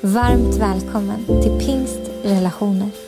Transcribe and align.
Varmt 0.00 0.56
välkommen 0.56 1.24
till 1.26 1.66
Pingst 1.66 2.00
relationer. 2.22 3.07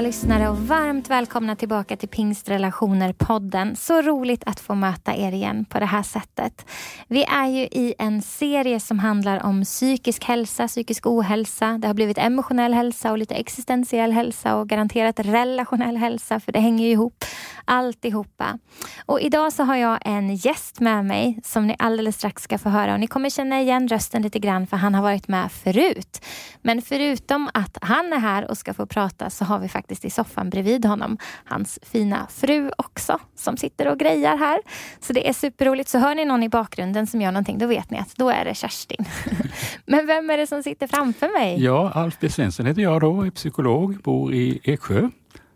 Alla 0.00 0.06
lyssnare 0.06 0.48
och 0.48 0.58
varmt 0.58 1.10
välkomna 1.10 1.56
tillbaka 1.56 1.96
till 1.96 2.08
Pingstrelationer-podden. 2.08 3.74
Så 3.74 4.02
roligt 4.02 4.42
att 4.46 4.60
få 4.60 4.74
möta 4.74 5.16
er 5.16 5.32
igen 5.32 5.64
på 5.64 5.78
det 5.78 5.86
här 5.86 6.02
sättet. 6.02 6.66
Vi 7.08 7.24
är 7.24 7.46
ju 7.46 7.62
i 7.62 7.94
en 7.98 8.22
serie 8.22 8.80
som 8.80 8.98
handlar 8.98 9.42
om 9.42 9.64
psykisk 9.64 10.24
hälsa, 10.24 10.68
psykisk 10.68 11.06
ohälsa. 11.06 11.78
Det 11.78 11.86
har 11.86 11.94
blivit 11.94 12.18
emotionell 12.18 12.74
hälsa 12.74 13.10
och 13.10 13.18
lite 13.18 13.34
existentiell 13.34 14.12
hälsa 14.12 14.56
och 14.56 14.68
garanterat 14.68 15.20
relationell 15.20 15.96
hälsa, 15.96 16.40
för 16.40 16.52
det 16.52 16.60
hänger 16.60 16.84
ju 16.86 16.90
ihop 16.92 17.24
alltihopa. 17.64 18.58
Och 19.06 19.20
idag 19.20 19.52
så 19.52 19.62
har 19.62 19.76
jag 19.76 19.98
en 20.04 20.36
gäst 20.36 20.80
med 20.80 21.04
mig 21.04 21.40
som 21.44 21.66
ni 21.66 21.76
alldeles 21.78 22.16
strax 22.16 22.42
ska 22.42 22.58
få 22.58 22.68
höra 22.68 22.92
och 22.92 23.00
ni 23.00 23.06
kommer 23.06 23.30
känna 23.30 23.60
igen 23.60 23.88
rösten 23.88 24.22
lite 24.22 24.38
grann 24.38 24.66
för 24.66 24.76
han 24.76 24.94
har 24.94 25.02
varit 25.02 25.28
med 25.28 25.52
förut. 25.52 26.24
Men 26.62 26.82
förutom 26.82 27.50
att 27.54 27.78
han 27.80 28.12
är 28.12 28.18
här 28.18 28.50
och 28.50 28.58
ska 28.58 28.74
få 28.74 28.86
prata 28.86 29.30
så 29.30 29.44
har 29.44 29.58
vi 29.58 29.68
faktiskt 29.68 29.89
i 29.90 30.10
soffan 30.10 30.50
bredvid 30.50 30.84
honom 30.84 31.18
hans 31.44 31.78
fina 31.82 32.26
fru 32.30 32.70
också 32.76 33.18
som 33.36 33.56
sitter 33.56 33.88
och 33.88 33.98
grejar 33.98 34.36
här. 34.36 34.60
Så 35.00 35.12
det 35.12 35.28
är 35.28 35.32
superroligt. 35.32 35.88
Så 35.88 35.98
hör 35.98 36.14
ni 36.14 36.24
någon 36.24 36.42
i 36.42 36.48
bakgrunden 36.48 37.06
som 37.06 37.20
gör 37.20 37.32
någonting, 37.32 37.58
då 37.58 37.66
vet 37.66 37.90
ni 37.90 37.98
att 37.98 38.16
då 38.16 38.28
är 38.30 38.44
det 38.44 38.54
Kerstin. 38.54 39.04
Men 39.86 40.06
vem 40.06 40.30
är 40.30 40.36
det 40.36 40.46
som 40.46 40.62
sitter 40.62 40.86
framför 40.86 41.38
mig? 41.38 41.64
Ja, 41.64 41.90
Alf 41.94 42.16
B 42.20 42.28
Svensson 42.28 42.66
heter 42.66 42.82
jag 42.82 43.00
då, 43.00 43.22
är 43.22 43.30
psykolog, 43.30 43.98
bor 44.02 44.34
i 44.34 44.60
Eksjö. 44.62 45.08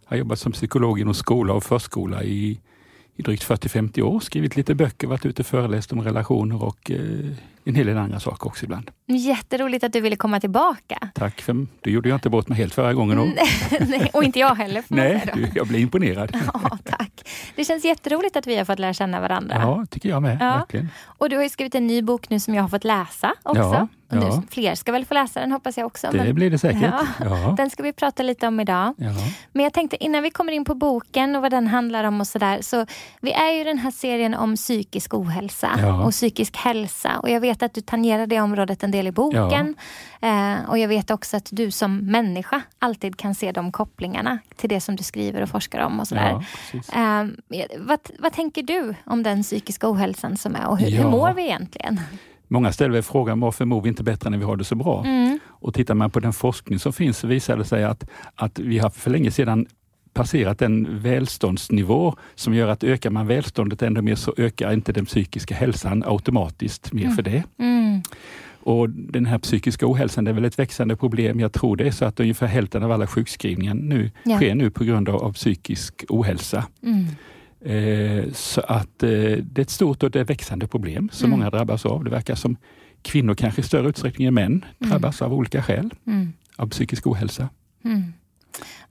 Har 0.05 0.17
jobbat 0.17 0.39
som 0.39 0.53
psykolog 0.53 1.01
inom 1.01 1.15
skola 1.15 1.53
och 1.53 1.65
förskola 1.65 2.23
i, 2.23 2.61
i 3.17 3.23
drygt 3.23 3.49
40-50 3.49 4.03
år. 4.03 4.21
Skrivit 4.21 4.57
lite 4.57 4.75
böcker, 4.75 5.07
varit 5.07 5.27
ute 5.27 5.43
och 5.43 5.47
föreläst 5.47 5.93
om 5.93 6.03
relationer 6.03 6.63
och 6.63 6.91
eh, 6.91 6.99
en 7.65 7.75
hel 7.75 7.87
del 7.87 7.99
andra 7.99 8.21
saker 8.21 8.47
också 8.47 8.65
ibland. 8.65 8.91
Jätteroligt 9.07 9.85
att 9.85 9.93
du 9.93 10.01
ville 10.01 10.17
komma 10.17 10.41
tillbaka. 10.41 11.09
Tack, 11.15 11.41
för 11.41 11.67
du 11.81 11.91
gjorde 11.91 12.09
jag 12.09 12.17
inte 12.17 12.31
bort 12.31 12.49
mig 12.49 12.59
helt 12.59 12.75
förra 12.75 12.95
gången. 12.95 13.19
Nej, 13.81 14.11
och 14.13 14.25
inte 14.25 14.39
jag 14.39 14.55
heller. 14.55 14.85
Nej, 14.89 15.31
du, 15.35 15.51
jag 15.55 15.67
blir 15.67 15.79
imponerad. 15.79 16.37
Ja, 16.55 16.79
tack. 16.85 17.29
Det 17.57 17.65
känns 17.65 17.85
jätteroligt 17.85 18.37
att 18.37 18.47
vi 18.47 18.57
har 18.57 18.65
fått 18.65 18.79
lära 18.79 18.93
känna 18.95 19.21
varandra. 19.21 19.57
Ja, 19.61 19.87
tycker 19.91 20.09
jag 20.09 20.23
med. 20.23 20.39
Ja. 20.41 20.57
Verkligen. 20.57 20.89
Och 21.05 21.29
du 21.29 21.37
har 21.37 21.49
skrivit 21.49 21.75
en 21.75 21.87
ny 21.87 22.03
bok 22.03 22.31
nu 22.31 22.41
som 22.41 22.55
jag 22.55 22.63
har 22.63 22.69
fått 22.69 22.85
läsa 22.85 23.35
också. 23.43 23.63
Ja, 23.63 23.89
och 24.09 24.17
nu, 24.17 24.43
fler 24.51 24.75
ska 24.75 24.93
väl 24.93 25.05
få 25.05 25.15
läsa 25.15 25.41
den 25.41 25.53
hoppas 25.53 25.79
jag 25.79 25.87
också. 25.87 26.09
Det 26.13 26.19
men, 26.19 26.35
blir 26.35 26.51
det 26.51 26.59
säkert. 26.59 26.83
Ja, 26.83 27.07
ja. 27.21 27.55
Den 27.57 27.71
ska 27.71 27.83
vi 27.83 27.93
prata 27.93 28.23
lite 28.23 28.47
om 28.47 28.61
idag. 28.61 28.95
Ja. 28.97 29.11
Men 29.53 29.65
jag 29.65 29.73
tänkte 29.73 30.05
innan 30.05 30.23
vi 30.23 30.31
kommer 30.31 30.53
in 30.53 30.65
på 30.65 30.75
boken 30.75 31.37
och 31.37 31.43
vad 31.43 31.51
den 31.51 31.67
handlar 31.67 32.05
om 32.05 32.21
och 32.21 32.27
sådär. 32.27 32.59
Så 32.63 32.87
vi 33.21 33.33
är 33.33 33.53
ju 33.53 33.65
den 33.65 33.79
här 33.79 33.91
serien 33.91 34.35
om 34.35 34.57
psykisk 34.57 35.15
ohälsa 35.15 36.01
och 36.05 36.11
psykisk 36.11 36.57
hälsa. 36.57 37.19
Och 37.19 37.31
jag 37.31 37.41
vet 37.41 37.54
att 37.63 37.75
du 37.75 37.81
tangerar 37.81 38.27
det 38.27 38.41
området 38.41 38.83
en 38.83 38.91
del 38.91 39.07
i 39.07 39.13
boken. 39.13 39.75
Eh, 40.21 40.71
och 40.71 40.79
jag 40.79 40.89
vet 40.89 41.11
också 41.11 41.37
att 41.37 41.49
du 41.53 41.71
som 41.71 41.97
människa 41.99 42.63
alltid 42.79 43.17
kan 43.17 43.35
se 43.35 43.53
de 43.53 43.73
kopplingarna 43.73 44.39
till 44.57 44.69
det 44.69 44.81
som 44.81 44.97
du 44.97 45.03
skriver 45.03 45.43
och 45.43 45.49
forskar 45.49 45.85
om 45.85 46.01
och 46.01 46.09
sådär. 46.09 46.45
Eh, 46.73 47.25
vad, 47.79 47.99
vad 48.19 48.33
tänker 48.33 48.63
du 48.63 48.95
om 49.07 49.23
den 49.23 49.43
psykiska 49.43 49.91
ohälsan 49.91 50.37
som 50.37 50.55
är 50.55 50.67
och 50.67 50.79
hur, 50.79 50.91
hur 50.91 51.05
mår 51.05 51.33
vi 51.33 51.43
egentligen? 51.43 52.01
Många 52.49 52.73
ställer 52.73 53.03
frågan 53.03 53.41
varför 53.41 53.65
mår 53.65 53.81
vi 53.81 53.89
inte 53.89 54.03
bättre 54.03 54.31
när 54.31 54.39
vi 54.39 54.45
har 54.45 54.57
det 54.57 54.65
så 54.65 54.75
bra? 54.75 55.05
Mm. 55.05 55.39
Och 55.49 55.75
tittar 55.75 55.95
man 55.95 56.11
på 56.11 56.21
den 56.21 56.33
forskning 56.33 56.79
som 56.79 56.93
finns 56.93 57.19
så 57.19 57.27
visar 57.27 57.57
det 57.57 57.65
sig 57.65 57.85
att, 57.85 58.05
att 58.35 58.59
vi 58.59 58.79
har 58.79 58.91
för 58.91 59.11
länge 59.11 59.31
sedan 59.31 59.67
passerat 60.15 60.63
en 60.63 60.99
välståndsnivå 61.01 62.17
som 62.35 62.55
gör 62.55 62.69
att 62.69 62.85
ökar 62.85 63.11
man 63.11 63.27
välståndet 63.27 63.83
ännu 63.83 64.03
mer 64.03 64.15
så 64.15 64.35
ökar 64.37 64.73
inte 64.73 64.93
den 64.93 65.07
psykiska 65.07 65.55
hälsan 65.55 66.03
automatiskt 66.07 66.93
mer 66.93 67.05
mm. 67.05 67.17
för 67.17 67.23
det. 67.23 67.43
Mm. 67.59 68.03
Och 68.65 68.91
Den 68.91 69.27
här 69.27 69.39
psykiska 69.39 69.87
ohälsan 69.87 70.27
är 70.27 70.33
väl 70.33 70.45
ett 70.45 70.59
växande 70.59 70.97
problem. 70.97 71.41
Jag 71.41 71.53
tror 71.53 71.77
det 71.77 71.87
är 71.87 71.91
så 71.91 72.05
att 72.05 72.21
ungefär 72.21 72.47
hälften 72.47 72.83
av 72.83 72.93
alla 72.93 73.07
sjukskrivningar 73.07 73.75
nu 73.75 74.11
ja. 74.23 74.37
sker 74.37 74.55
nu 74.55 74.71
på 74.71 74.85
grund 74.85 75.09
av, 75.09 75.17
av 75.17 75.33
psykisk 75.33 76.05
ohälsa. 76.09 76.65
Mm. 76.83 77.07
Eh, 77.65 78.33
så 78.33 78.61
att 78.61 79.03
eh, 79.03 79.09
det 79.43 79.59
är 79.59 79.61
ett 79.61 79.71
stort 79.71 80.03
och 80.03 80.17
är 80.17 80.25
växande 80.25 80.67
problem 80.67 81.09
som 81.13 81.27
mm. 81.27 81.39
många 81.39 81.51
drabbas 81.51 81.87
av. 81.87 82.05
Det 82.05 82.11
verkar 82.11 82.35
som 82.35 82.57
kvinnor 83.03 83.35
kanske 83.35 83.61
i 83.61 83.65
större 83.65 83.89
utsträckning 83.89 84.27
än 84.27 84.35
män 84.35 84.65
mm. 84.79 84.91
drabbas 84.91 85.23
av 85.23 85.35
olika 85.35 85.63
skäl 85.63 85.95
mm. 86.07 86.33
av 86.57 86.69
psykisk 86.69 87.07
ohälsa. 87.07 87.49
Mm. 87.85 88.13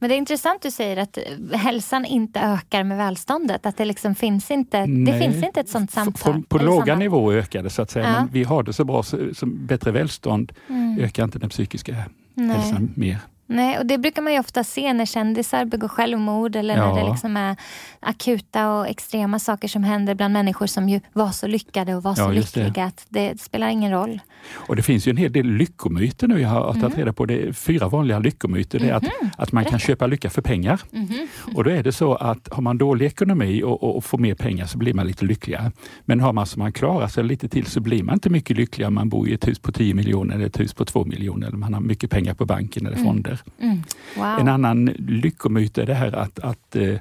Men 0.03 0.09
det 0.09 0.15
är 0.15 0.17
intressant 0.17 0.61
du 0.61 0.71
säger 0.71 0.97
att 0.97 1.17
hälsan 1.53 2.05
inte 2.05 2.39
ökar 2.39 2.83
med 2.83 2.97
välståndet. 2.97 3.65
Att 3.65 3.77
det 3.77 3.85
liksom 3.85 4.15
finns 4.15 4.51
inte, 4.51 4.85
det 4.85 5.19
finns 5.19 5.43
inte 5.43 5.59
ett 5.59 5.69
sånt 5.69 5.91
samband. 5.91 6.49
På, 6.49 6.57
på 6.57 6.65
låga 6.65 6.95
nivåer 6.95 7.37
ökar 7.37 7.63
det 7.63 7.69
så 7.69 7.81
att 7.81 7.91
säga, 7.91 8.05
ja. 8.05 8.19
men 8.19 8.29
vi 8.31 8.43
har 8.43 8.63
det 8.63 8.73
så 8.73 8.85
bra, 8.85 9.03
så, 9.03 9.17
så 9.33 9.45
bättre 9.45 9.91
välstånd 9.91 10.53
mm. 10.69 10.99
ökar 10.99 11.23
inte 11.23 11.39
den 11.39 11.49
psykiska 11.49 11.95
Nej. 12.33 12.57
hälsan 12.57 12.91
mer. 12.95 13.19
Nej, 13.45 13.79
och 13.79 13.85
det 13.85 13.97
brukar 13.97 14.21
man 14.21 14.33
ju 14.33 14.39
ofta 14.39 14.63
se 14.63 14.93
när 14.93 15.05
kändisar 15.05 15.65
begår 15.65 15.87
självmord 15.87 16.55
eller 16.55 16.77
ja. 16.77 16.93
när 16.93 17.03
det 17.03 17.09
liksom 17.09 17.37
är 17.37 17.55
akuta 17.99 18.73
och 18.73 18.87
extrema 18.87 19.39
saker 19.39 19.67
som 19.67 19.83
händer 19.83 20.15
bland 20.15 20.33
människor 20.33 20.67
som 20.67 20.89
ju 20.89 20.99
var 21.13 21.31
så 21.31 21.47
lyckade 21.47 21.95
och 21.95 22.03
var 22.03 22.11
ja, 22.17 22.25
så 22.25 22.31
lyckliga 22.31 22.69
det. 22.69 22.83
att 22.83 23.05
det 23.09 23.41
spelar 23.41 23.67
ingen 23.67 23.91
roll. 23.91 24.21
Och 24.51 24.75
Det 24.75 24.81
finns 24.81 25.07
ju 25.07 25.09
en 25.09 25.17
hel 25.17 25.31
del 25.31 25.45
lyckomyter 25.45 26.27
nu. 26.27 26.41
Jag 26.41 26.49
har 26.49 26.73
tagit 26.73 26.83
mm. 26.83 26.97
reda 26.97 27.13
på 27.13 27.25
det. 27.25 27.53
Fyra 27.53 27.87
vanliga 27.87 28.19
lyckomyter. 28.19 28.79
Det 28.79 28.89
är 28.89 28.93
att, 28.93 29.03
mhm. 29.03 29.29
att 29.37 29.51
man 29.51 29.65
kan 29.65 29.79
köpa 29.79 30.07
lycka 30.07 30.29
för 30.29 30.41
pengar. 30.41 30.81
Mm. 30.93 31.27
Och 31.55 31.63
då 31.63 31.69
är 31.69 31.83
det 31.83 31.91
så 31.91 32.15
att 32.15 32.49
har 32.51 32.61
man 32.61 32.77
dålig 32.77 33.05
ekonomi 33.05 33.63
och, 33.63 33.83
och, 33.83 33.95
och, 33.95 34.05
får 34.05 34.17
mer 34.17 34.35
pengar 34.35 34.65
så 34.65 34.77
blir 34.77 34.93
man 34.93 35.07
lite 35.07 35.25
lyckligare. 35.25 35.71
Men 36.05 36.19
har 36.19 36.33
man 36.33 36.45
så 36.45 36.59
man 36.59 36.71
klarar 36.71 37.07
sig 37.07 37.23
lite 37.23 37.49
till 37.49 37.65
så 37.65 37.79
blir 37.79 38.03
man 38.03 38.13
inte 38.13 38.29
mycket 38.29 38.57
lyckligare 38.57 38.87
om 38.87 38.93
man 38.93 39.09
bor 39.09 39.29
i 39.29 39.33
ett 39.33 39.47
hus 39.47 39.59
på 39.59 39.71
10 39.71 39.93
miljoner 39.93 40.35
eller 40.35 40.45
ett 40.45 40.59
hus 40.59 40.73
på 40.73 40.85
2 40.85 41.05
miljoner 41.05 41.47
eller 41.47 41.57
man 41.57 41.73
har 41.73 41.81
mycket 41.81 42.09
pengar 42.09 42.33
på 42.33 42.45
banken 42.45 42.85
eller 42.85 42.97
mm. 42.97 43.07
fonder. 43.07 43.39
Mm. 43.59 43.83
Wow. 44.15 44.39
En 44.39 44.47
annan 44.47 44.85
lyckomyt 44.97 45.77
är 45.77 45.85
det 45.85 45.93
här 45.93 46.15
att, 46.15 46.39
att 46.39 46.75
eh, 46.75 46.95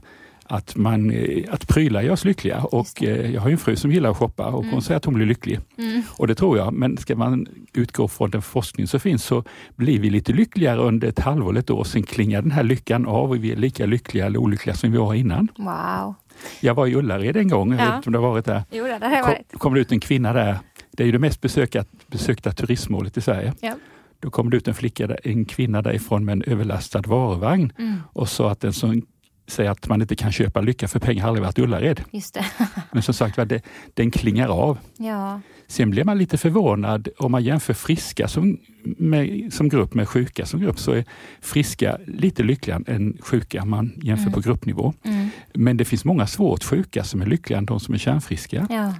att, 0.53 0.77
man, 0.77 1.11
eh, 1.11 1.45
att 1.51 1.69
prylar 1.69 2.03
gör 2.03 2.13
oss 2.13 2.25
lyckliga. 2.25 2.63
Och 2.63 3.03
eh, 3.03 3.31
jag 3.31 3.41
har 3.41 3.51
en 3.51 3.59
fru 3.59 3.77
som 3.77 3.93
gillar 3.93 4.11
att 4.11 4.17
shoppa 4.17 4.47
och 4.47 4.63
mm. 4.63 4.73
hon 4.73 4.83
säger 4.83 4.97
att 4.97 5.05
hon 5.05 5.15
blir 5.15 5.27
lycklig. 5.27 5.61
Mm. 5.79 6.03
Och 6.17 6.27
det 6.27 6.35
tror 6.35 6.59
jag, 6.59 6.73
men 6.73 6.97
ska 6.97 7.17
man 7.17 7.47
utgå 7.73 8.09
från 8.09 8.31
den 8.31 8.43
forskning 8.43 8.87
som 8.87 9.01
finns 9.01 9.25
så 9.25 9.45
blir 9.77 9.99
vi 9.99 10.11
lite 10.11 10.33
lyckligare 10.33 10.81
under 10.81 11.09
ett 11.09 11.19
halvår 11.19 11.51
eller 11.51 11.61
ett 11.61 11.71
år. 11.71 11.85
Sen 11.85 12.03
klingar 12.03 12.43
den 12.43 12.51
här 12.51 12.63
lyckan 12.63 13.07
av 13.07 13.31
och 13.31 13.45
vi 13.45 13.53
är 13.53 13.57
lika 13.57 13.87
lyckliga 13.87 14.27
eller 14.27 14.39
olyckliga 14.39 14.77
som 14.77 14.93
vi 14.93 14.99
var 14.99 15.15
innan. 15.15 15.49
Wow. 15.57 16.15
Jag 16.61 16.75
var 16.75 16.87
i 16.87 16.95
Ullared 16.95 17.37
en 17.37 17.49
gång, 17.49 17.71
jag 17.71 17.87
vet 17.87 17.97
inte 17.97 18.09
om 18.09 18.13
du 18.13 18.19
har 18.19 18.29
varit 18.29 18.45
där. 18.45 18.63
Jo, 18.71 18.85
det 18.85 19.07
har 19.07 19.23
varit. 19.23 19.51
Kom, 19.51 19.59
kom 19.59 19.75
det 19.75 19.81
ut 19.81 19.93
en 19.93 20.01
kvinna 20.01 20.33
där. 20.33 20.59
Det 20.91 21.03
är 21.03 21.07
ju 21.07 21.13
det 21.13 21.19
mest 21.19 21.41
besökta, 21.41 21.85
besökta 22.07 22.53
turistmålet 22.53 23.17
i 23.17 23.21
Sverige. 23.21 23.53
Ja. 23.61 23.75
Då 24.22 24.31
kom 24.31 24.50
det 24.50 24.56
ut 24.56 24.69
en 24.69 24.75
flicka, 24.75 25.16
en 25.25 25.44
kvinna 25.44 25.83
därifrån 25.83 26.25
med 26.25 26.33
en 26.33 26.43
överlastad 26.43 27.03
varuvagn 27.06 27.73
mm. 27.79 28.00
och 28.12 28.29
sa 28.29 28.50
att 28.50 28.61
den 28.61 28.73
som 28.73 29.02
säger 29.47 29.70
att 29.70 29.88
man 29.88 30.02
inte 30.02 30.17
kan 30.17 30.32
köpa 30.32 30.61
lycka 30.61 30.88
för 30.88 30.99
pengar 30.99 31.23
har 31.23 31.29
aldrig 31.29 31.44
varit 31.44 31.58
Ullared. 31.58 32.05
Just 32.11 32.35
det. 32.35 32.44
Men 32.93 33.02
som 33.02 33.14
sagt 33.14 33.37
det, 33.37 33.62
den 33.94 34.11
klingar 34.11 34.49
av. 34.49 34.79
Ja. 34.97 35.41
Sen 35.67 35.91
blir 35.91 36.05
man 36.05 36.19
lite 36.19 36.38
förvånad 36.38 37.08
om 37.19 37.32
man 37.32 37.44
jämför 37.44 37.75
friska 37.75 38.29
som, 38.29 38.58
med, 38.82 39.52
som 39.52 39.69
grupp 39.69 39.94
med 39.94 40.08
sjuka 40.08 40.47
som 40.47 40.61
grupp, 40.61 40.79
så 40.79 40.93
är 40.93 41.05
friska 41.41 41.99
lite 42.06 42.43
lyckligare 42.43 42.82
än 42.87 43.19
sjuka 43.20 43.62
om 43.62 43.70
man 43.70 43.93
jämför 44.02 44.23
mm. 44.23 44.32
på 44.32 44.41
gruppnivå. 44.41 44.94
Mm. 45.05 45.29
Men 45.55 45.76
det 45.76 45.85
finns 45.85 46.05
många 46.05 46.26
svårt 46.26 46.64
sjuka 46.64 47.05
som 47.05 47.23
är 47.23 47.26
lyckligare 47.26 47.58
än 47.58 47.67
de 47.67 47.81
som 47.81 47.94
är 47.94 47.99
kärnfriska. 47.99 48.67
Ja. 48.70 48.94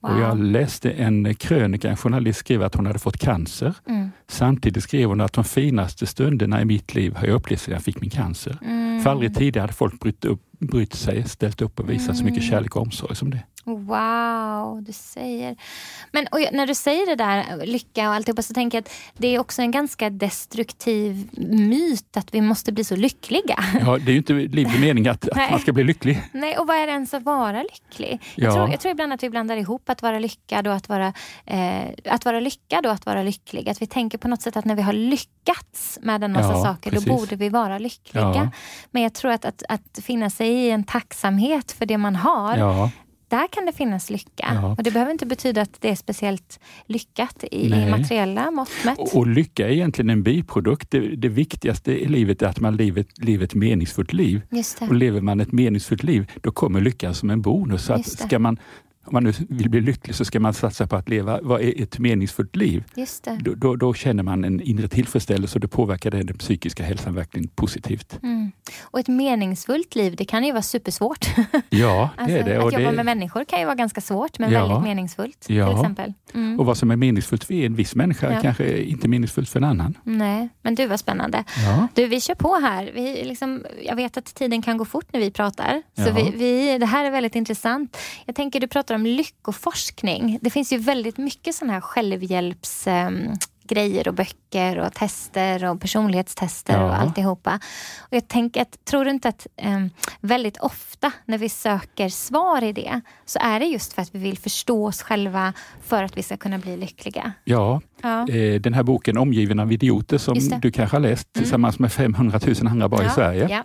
Wow. 0.00 0.12
Och 0.12 0.20
jag 0.20 0.38
läste 0.38 0.90
en 0.90 1.34
krönika, 1.34 1.90
en 1.90 1.96
journalist 1.96 2.38
skrev 2.38 2.62
att 2.62 2.74
hon 2.74 2.86
hade 2.86 2.98
fått 2.98 3.18
cancer. 3.18 3.74
Mm. 3.88 4.10
Samtidigt 4.28 4.82
skrev 4.82 5.08
hon 5.08 5.20
att 5.20 5.32
de 5.32 5.44
finaste 5.44 6.06
stunderna 6.06 6.62
i 6.62 6.64
mitt 6.64 6.94
liv 6.94 7.14
har 7.16 7.26
jag 7.26 7.34
upplevt 7.34 7.60
sedan 7.60 7.74
jag 7.74 7.82
fick 7.82 8.00
min 8.00 8.10
cancer. 8.10 8.58
Mm. 8.62 9.02
För 9.02 9.10
aldrig 9.10 9.34
tidigare 9.34 9.62
hade 9.62 9.72
folk 9.72 10.00
brytt, 10.00 10.24
upp, 10.24 10.42
brytt 10.58 10.94
sig, 10.94 11.28
ställt 11.28 11.62
upp 11.62 11.80
och 11.80 11.90
visat 11.90 12.06
mm. 12.06 12.16
så 12.16 12.24
mycket 12.24 12.42
mm. 12.42 12.50
kärlek 12.50 12.76
och 12.76 12.82
omsorg 12.82 13.16
som 13.16 13.30
det. 13.30 13.42
Wow, 13.68 14.82
du 14.82 14.92
säger... 14.92 15.56
Men 16.12 16.26
när 16.52 16.66
du 16.66 16.74
säger 16.74 17.06
det 17.06 17.14
där, 17.14 17.66
lycka 17.66 18.08
och 18.08 18.14
alltihopa, 18.14 18.42
så 18.42 18.54
tänker 18.54 18.78
jag 18.78 18.82
att 18.82 18.92
det 19.16 19.34
är 19.34 19.38
också 19.38 19.62
en 19.62 19.70
ganska 19.70 20.10
destruktiv 20.10 21.28
myt 21.50 22.16
att 22.16 22.34
vi 22.34 22.40
måste 22.40 22.72
bli 22.72 22.84
så 22.84 22.96
lyckliga. 22.96 23.64
Ja, 23.80 23.98
det 23.98 24.10
är 24.10 24.12
ju 24.12 24.16
inte 24.16 24.32
livets 24.32 24.78
mening 24.80 25.08
att, 25.08 25.28
att 25.28 25.50
man 25.50 25.60
ska 25.60 25.72
bli 25.72 25.84
lycklig. 25.84 26.22
Nej, 26.32 26.58
och 26.58 26.66
vad 26.66 26.76
är 26.76 26.86
det 26.86 26.92
ens 26.92 27.14
att 27.14 27.22
vara 27.22 27.62
lycklig? 27.62 28.20
Ja. 28.34 28.44
Jag, 28.44 28.54
tror, 28.54 28.70
jag 28.70 28.80
tror 28.80 28.90
ibland 28.92 29.12
att 29.12 29.22
vi 29.22 29.30
blandar 29.30 29.56
ihop 29.56 29.90
att 29.90 30.02
vara 30.02 30.18
lyckad 30.18 30.66
och 30.66 30.74
att 30.74 30.88
vara, 30.88 31.12
eh, 31.46 31.82
att 32.04 32.24
vara 32.24 32.40
lyckad 32.40 32.86
och 32.86 32.92
att 32.92 33.06
vara 33.06 33.22
lycklig. 33.22 33.68
Att 33.68 33.82
vi 33.82 33.86
tänker 33.86 34.18
på 34.18 34.28
något 34.28 34.42
sätt 34.42 34.56
att 34.56 34.64
när 34.64 34.74
vi 34.74 34.82
har 34.82 34.92
lyckats 34.92 35.98
med 36.02 36.24
en 36.24 36.32
massa 36.32 36.52
ja, 36.52 36.64
saker, 36.64 36.90
precis. 36.90 37.08
då 37.08 37.16
borde 37.16 37.36
vi 37.36 37.48
vara 37.48 37.78
lyckliga. 37.78 38.32
Ja. 38.34 38.50
Men 38.90 39.02
jag 39.02 39.14
tror 39.14 39.30
att, 39.30 39.44
att, 39.44 39.62
att 39.68 39.98
finna 40.02 40.30
sig 40.30 40.48
i 40.48 40.70
en 40.70 40.84
tacksamhet 40.84 41.72
för 41.72 41.86
det 41.86 41.98
man 41.98 42.16
har, 42.16 42.56
där 43.28 43.46
kan 43.46 43.66
det 43.66 43.72
finnas 43.72 44.10
lycka. 44.10 44.50
Ja. 44.54 44.74
Och 44.78 44.82
Det 44.82 44.90
behöver 44.90 45.12
inte 45.12 45.26
betyda 45.26 45.62
att 45.62 45.80
det 45.80 45.90
är 45.90 45.94
speciellt 45.94 46.60
lyckat 46.86 47.44
i, 47.50 47.66
i 47.66 47.90
materiella 47.90 48.50
mått 48.50 48.84
mätt. 48.84 48.98
Och, 48.98 49.16
och, 49.16 49.26
lycka 49.26 49.68
är 49.68 49.72
egentligen 49.72 50.10
en 50.10 50.22
biprodukt. 50.22 50.90
Det, 50.90 51.00
det 51.00 51.28
viktigaste 51.28 51.92
i 51.92 52.06
livet 52.06 52.42
är 52.42 52.46
att 52.46 52.60
man 52.60 52.76
lever, 52.76 53.04
lever 53.16 53.44
ett 53.44 53.54
meningsfullt 53.54 54.12
liv. 54.12 54.40
Och 54.80 54.94
lever 54.94 55.20
man 55.20 55.40
ett 55.40 55.52
meningsfullt 55.52 56.02
liv, 56.02 56.30
då 56.40 56.50
kommer 56.50 56.80
lyckan 56.80 57.14
som 57.14 57.30
en 57.30 57.42
bonus. 57.42 57.84
Så 57.84 57.92
att 57.92 58.06
ska 58.06 58.38
man 58.38 58.58
om 59.08 59.14
man 59.14 59.24
nu 59.24 59.32
vill 59.48 59.70
bli 59.70 59.80
lycklig 59.80 60.16
så 60.16 60.24
ska 60.24 60.40
man 60.40 60.54
satsa 60.54 60.86
på 60.86 60.96
att 60.96 61.08
leva 61.08 61.40
vad 61.42 61.60
är 61.60 61.82
ett 61.82 61.98
meningsfullt 61.98 62.56
liv. 62.56 62.84
Då, 63.40 63.54
då, 63.54 63.76
då, 63.76 63.94
känner 63.94 64.22
man 64.22 64.44
en 64.44 64.60
inre 64.60 64.88
tillfredsställelse 64.88 65.56
och 65.56 65.60
det 65.60 65.68
påverkar 65.68 66.10
den, 66.10 66.26
den 66.26 66.38
psykiska 66.38 66.84
hälsan 66.84 67.14
verkligen 67.14 67.48
positivt. 67.48 68.18
Mm. 68.22 68.52
Och 68.82 68.98
ett 68.98 69.08
meningsfullt 69.08 69.94
liv, 69.94 70.16
det 70.16 70.24
kan 70.24 70.44
ju 70.44 70.52
vara 70.52 70.62
supersvårt. 70.62 71.26
Ja, 71.70 72.10
det 72.16 72.22
alltså, 72.22 72.38
är 72.38 72.44
det. 72.44 72.56
Att 72.56 72.72
jobba 72.72 72.90
det... 72.90 72.96
med 72.96 73.04
människor 73.04 73.44
kan 73.44 73.58
ju 73.58 73.64
vara 73.64 73.74
ganska 73.74 74.00
svårt, 74.00 74.38
men 74.38 74.52
ja. 74.52 74.66
väldigt 74.66 74.82
meningsfullt. 74.82 75.46
Ja. 75.48 75.68
Till 75.68 75.76
exempel. 75.76 76.12
Mm. 76.34 76.60
Och 76.60 76.66
vad 76.66 76.76
som 76.76 76.90
är 76.90 76.96
meningsfullt 76.96 77.44
för 77.44 77.54
en 77.54 77.74
viss 77.74 77.94
människa 77.94 78.32
ja. 78.32 78.40
kanske 78.42 78.82
inte 78.82 79.08
meningsfullt 79.08 79.48
för 79.48 79.58
en 79.58 79.64
annan. 79.64 79.98
Nej, 80.02 80.48
men 80.62 80.74
du, 80.74 80.86
vad 80.86 81.00
spännande. 81.00 81.44
Ja. 81.66 81.88
Du, 81.94 82.06
vi 82.06 82.20
kör 82.20 82.34
på 82.34 82.54
här. 82.54 82.90
Vi 82.94 83.24
liksom, 83.24 83.64
jag 83.84 83.96
vet 83.96 84.16
att 84.16 84.34
tiden 84.34 84.62
kan 84.62 84.76
gå 84.76 84.84
fort 84.84 85.06
när 85.12 85.20
vi 85.20 85.30
pratar. 85.30 85.82
Så 85.96 86.12
vi, 86.12 86.32
vi, 86.36 86.78
det 86.78 86.86
här 86.86 87.04
är 87.04 87.10
väldigt 87.10 87.34
intressant. 87.34 87.98
Jag 88.24 88.34
tänker, 88.34 88.60
du 88.60 88.66
pratar 88.68 88.94
om 88.94 88.97
lyckoforskning. 89.06 90.38
Det 90.42 90.50
finns 90.50 90.72
ju 90.72 90.78
väldigt 90.78 91.18
mycket 91.18 91.54
sån 91.54 91.70
här 91.70 91.80
självhjälps... 91.80 92.86
Um, 92.86 93.38
grejer 93.68 94.08
och 94.08 94.14
böcker 94.14 94.78
och 94.78 94.94
tester 94.94 95.64
och 95.64 95.80
personlighetstester 95.80 96.74
ja. 96.74 96.84
och 96.84 96.94
alltihopa. 96.94 97.60
Och 97.98 98.16
jag 98.16 98.28
tänker 98.28 98.62
att, 98.62 98.84
tror 98.84 99.04
du 99.04 99.10
inte 99.10 99.28
att 99.28 99.46
um, 99.64 99.90
väldigt 100.20 100.56
ofta 100.56 101.12
när 101.24 101.38
vi 101.38 101.48
söker 101.48 102.08
svar 102.08 102.64
i 102.64 102.72
det 102.72 103.00
så 103.24 103.38
är 103.42 103.60
det 103.60 103.66
just 103.66 103.92
för 103.92 104.02
att 104.02 104.14
vi 104.14 104.18
vill 104.18 104.38
förstå 104.38 104.86
oss 104.86 105.02
själva 105.02 105.52
för 105.82 106.02
att 106.02 106.18
vi 106.18 106.22
ska 106.22 106.36
kunna 106.36 106.58
bli 106.58 106.76
lyckliga? 106.76 107.32
Ja, 107.44 107.80
ja. 108.02 108.28
Eh, 108.28 108.60
den 108.60 108.74
här 108.74 108.82
boken 108.82 109.18
Omgiven 109.18 109.60
av 109.60 109.72
idioter 109.72 110.18
som 110.18 110.34
du 110.62 110.70
kanske 110.70 110.96
har 110.96 111.00
läst 111.00 111.36
mm. 111.36 111.42
tillsammans 111.42 111.78
med 111.78 111.92
500 111.92 112.40
000 112.46 112.54
andra 112.66 112.88
bara 112.88 113.02
ja. 113.02 113.10
i 113.10 113.12
Sverige. 113.12 113.62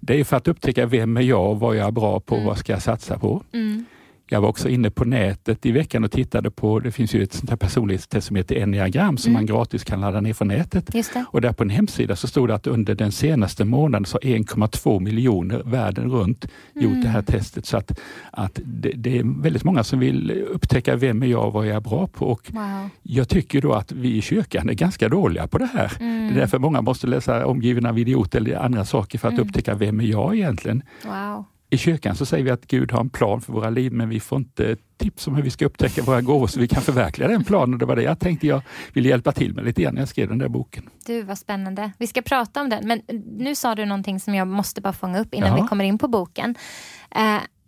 Det 0.00 0.20
är 0.20 0.24
för 0.24 0.36
att 0.36 0.48
upptäcka 0.48 0.86
vem 0.86 1.16
är 1.16 1.20
jag, 1.20 1.54
vad 1.54 1.76
jag 1.76 1.86
är 1.86 1.90
bra 1.92 2.20
på, 2.20 2.34
mm. 2.34 2.46
vad 2.46 2.58
ska 2.58 2.72
jag 2.72 2.82
satsa 2.82 3.18
på. 3.18 3.42
Mm. 3.52 3.84
Jag 4.28 4.40
var 4.40 4.48
också 4.48 4.68
inne 4.68 4.90
på 4.90 5.04
nätet 5.04 5.66
i 5.66 5.72
veckan 5.72 6.04
och 6.04 6.10
tittade 6.10 6.50
på, 6.50 6.80
det 6.80 6.92
finns 6.92 7.14
ju 7.14 7.22
ett 7.22 7.32
sånt 7.32 7.50
här 7.50 7.56
personlighetstest 7.56 8.26
som 8.26 8.36
heter 8.36 8.56
enneagram 8.56 9.16
som 9.16 9.30
mm. 9.30 9.32
man 9.32 9.46
gratis 9.46 9.84
kan 9.84 10.00
ladda 10.00 10.20
ner 10.20 10.32
från 10.32 10.48
nätet. 10.48 10.90
Och 11.26 11.40
där 11.40 11.52
på 11.52 11.62
en 11.62 11.70
hemsida 11.70 12.16
så 12.16 12.26
stod 12.26 12.48
det 12.48 12.54
att 12.54 12.66
under 12.66 12.94
den 12.94 13.12
senaste 13.12 13.64
månaden 13.64 14.06
så 14.06 14.18
1,2 14.18 15.00
miljoner 15.00 15.62
världen 15.64 16.10
runt 16.10 16.46
mm. 16.74 16.84
gjort 16.84 17.02
det 17.02 17.08
här 17.08 17.22
testet. 17.22 17.66
Så 17.66 17.76
att, 17.76 18.00
att 18.30 18.60
det, 18.64 18.92
det, 18.92 19.18
är 19.18 19.42
väldigt 19.42 19.64
många 19.64 19.84
som 19.84 19.98
vill 19.98 20.30
upptäcka 20.30 20.96
vem 20.96 21.22
är 21.22 21.26
jag 21.26 21.46
och 21.46 21.52
vad 21.52 21.66
jag 21.66 21.76
är 21.76 21.80
bra 21.80 22.06
på. 22.06 22.26
Och 22.26 22.50
wow. 22.52 22.88
Jag 23.02 23.28
tycker 23.28 23.60
då 23.60 23.72
att 23.72 23.92
vi 23.92 24.16
i 24.16 24.22
kyrkan 24.22 24.68
är 24.68 24.74
ganska 24.74 25.08
dåliga 25.08 25.46
på 25.46 25.58
det 25.58 25.66
här. 25.74 25.92
Mm. 26.00 26.28
Det 26.28 26.34
är 26.34 26.40
därför 26.40 26.58
många 26.58 26.80
måste 26.82 27.06
läsa 27.06 27.46
Omgivna 27.46 27.88
av 27.88 27.98
idioter 27.98 28.38
eller 28.38 28.56
andra 28.56 28.84
saker 28.84 29.18
för 29.18 29.28
att 29.28 29.34
mm. 29.34 29.48
upptäcka 29.48 29.74
vem 29.74 30.00
är 30.00 30.04
jag 30.04 30.34
egentligen. 30.34 30.82
Wow. 31.04 31.44
I 31.70 31.78
kyrkan 31.78 32.16
så 32.16 32.26
säger 32.26 32.44
vi 32.44 32.50
att 32.50 32.66
Gud 32.66 32.92
har 32.92 33.00
en 33.00 33.10
plan 33.10 33.40
för 33.40 33.52
våra 33.52 33.70
liv, 33.70 33.92
men 33.92 34.08
vi 34.08 34.20
får 34.20 34.38
inte 34.38 34.76
tips 34.96 35.26
om 35.26 35.34
hur 35.36 35.42
vi 35.42 35.50
ska 35.50 35.66
upptäcka 35.66 36.02
våra 36.02 36.20
gåvor 36.20 36.46
så 36.46 36.60
vi 36.60 36.68
kan 36.68 36.82
förverkliga 36.82 37.28
den 37.28 37.44
planen. 37.44 37.78
Det 37.78 37.86
var 37.86 37.96
det 37.96 38.02
jag 38.02 38.20
tänkte 38.20 38.46
jag 38.46 38.62
ville 38.92 39.08
hjälpa 39.08 39.32
till 39.32 39.54
med 39.54 39.64
lite 39.64 39.82
grann 39.82 39.94
när 39.94 40.00
jag 40.00 40.08
skrev 40.08 40.28
den 40.28 40.38
där 40.38 40.48
boken. 40.48 40.90
Du, 41.06 41.22
vad 41.22 41.38
spännande. 41.38 41.92
Vi 41.98 42.06
ska 42.06 42.22
prata 42.22 42.60
om 42.60 42.68
den, 42.68 42.88
men 42.88 43.00
nu 43.38 43.54
sa 43.54 43.74
du 43.74 43.84
någonting 43.84 44.20
som 44.20 44.34
jag 44.34 44.48
måste 44.48 44.80
bara 44.80 44.92
fånga 44.92 45.20
upp 45.20 45.34
innan 45.34 45.48
ja. 45.48 45.62
vi 45.62 45.68
kommer 45.68 45.84
in 45.84 45.98
på 45.98 46.08
boken. 46.08 46.54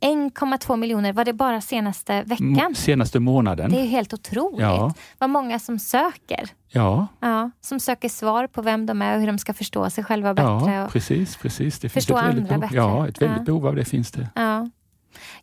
Uh, 0.05 0.09
1,2 0.09 0.77
miljoner, 0.77 1.13
var 1.13 1.25
det 1.25 1.33
bara 1.33 1.61
senaste 1.61 2.23
veckan? 2.23 2.75
Senaste 2.75 3.21
månaden. 3.21 3.71
Det 3.71 3.81
är 3.81 3.87
helt 3.87 4.15
otroligt. 4.15 4.61
Ja. 4.61 4.95
Vad 5.19 5.31
många 5.31 5.59
som 5.59 5.79
söker. 5.79 6.49
Ja. 6.71 7.07
ja. 7.21 7.51
Som 7.61 7.81
söker 7.81 8.09
svar 8.09 8.47
på 8.47 8.63
vem 8.63 8.87
de 8.87 9.03
är 9.03 9.15
och 9.15 9.21
hur 9.21 9.27
de 9.27 9.39
ska 9.39 9.55
förstå 9.55 9.91
sig 9.91 10.05
själva 10.05 10.35
bättre. 10.35 10.73
Ja, 10.73 10.89
precis. 10.93 11.37
precis. 11.37 11.79
Det 11.79 11.89
finns 11.89 12.11
ett 12.11 12.17
andra 12.17 12.59
bättre. 12.59 12.77
Ja, 12.77 13.09
ett 13.09 13.23
väldigt 13.23 13.39
ja. 13.39 13.45
behov 13.45 13.67
av 13.67 13.77
det 13.77 13.85
finns 13.85 14.11
det. 14.11 14.29
Ja. 14.35 14.48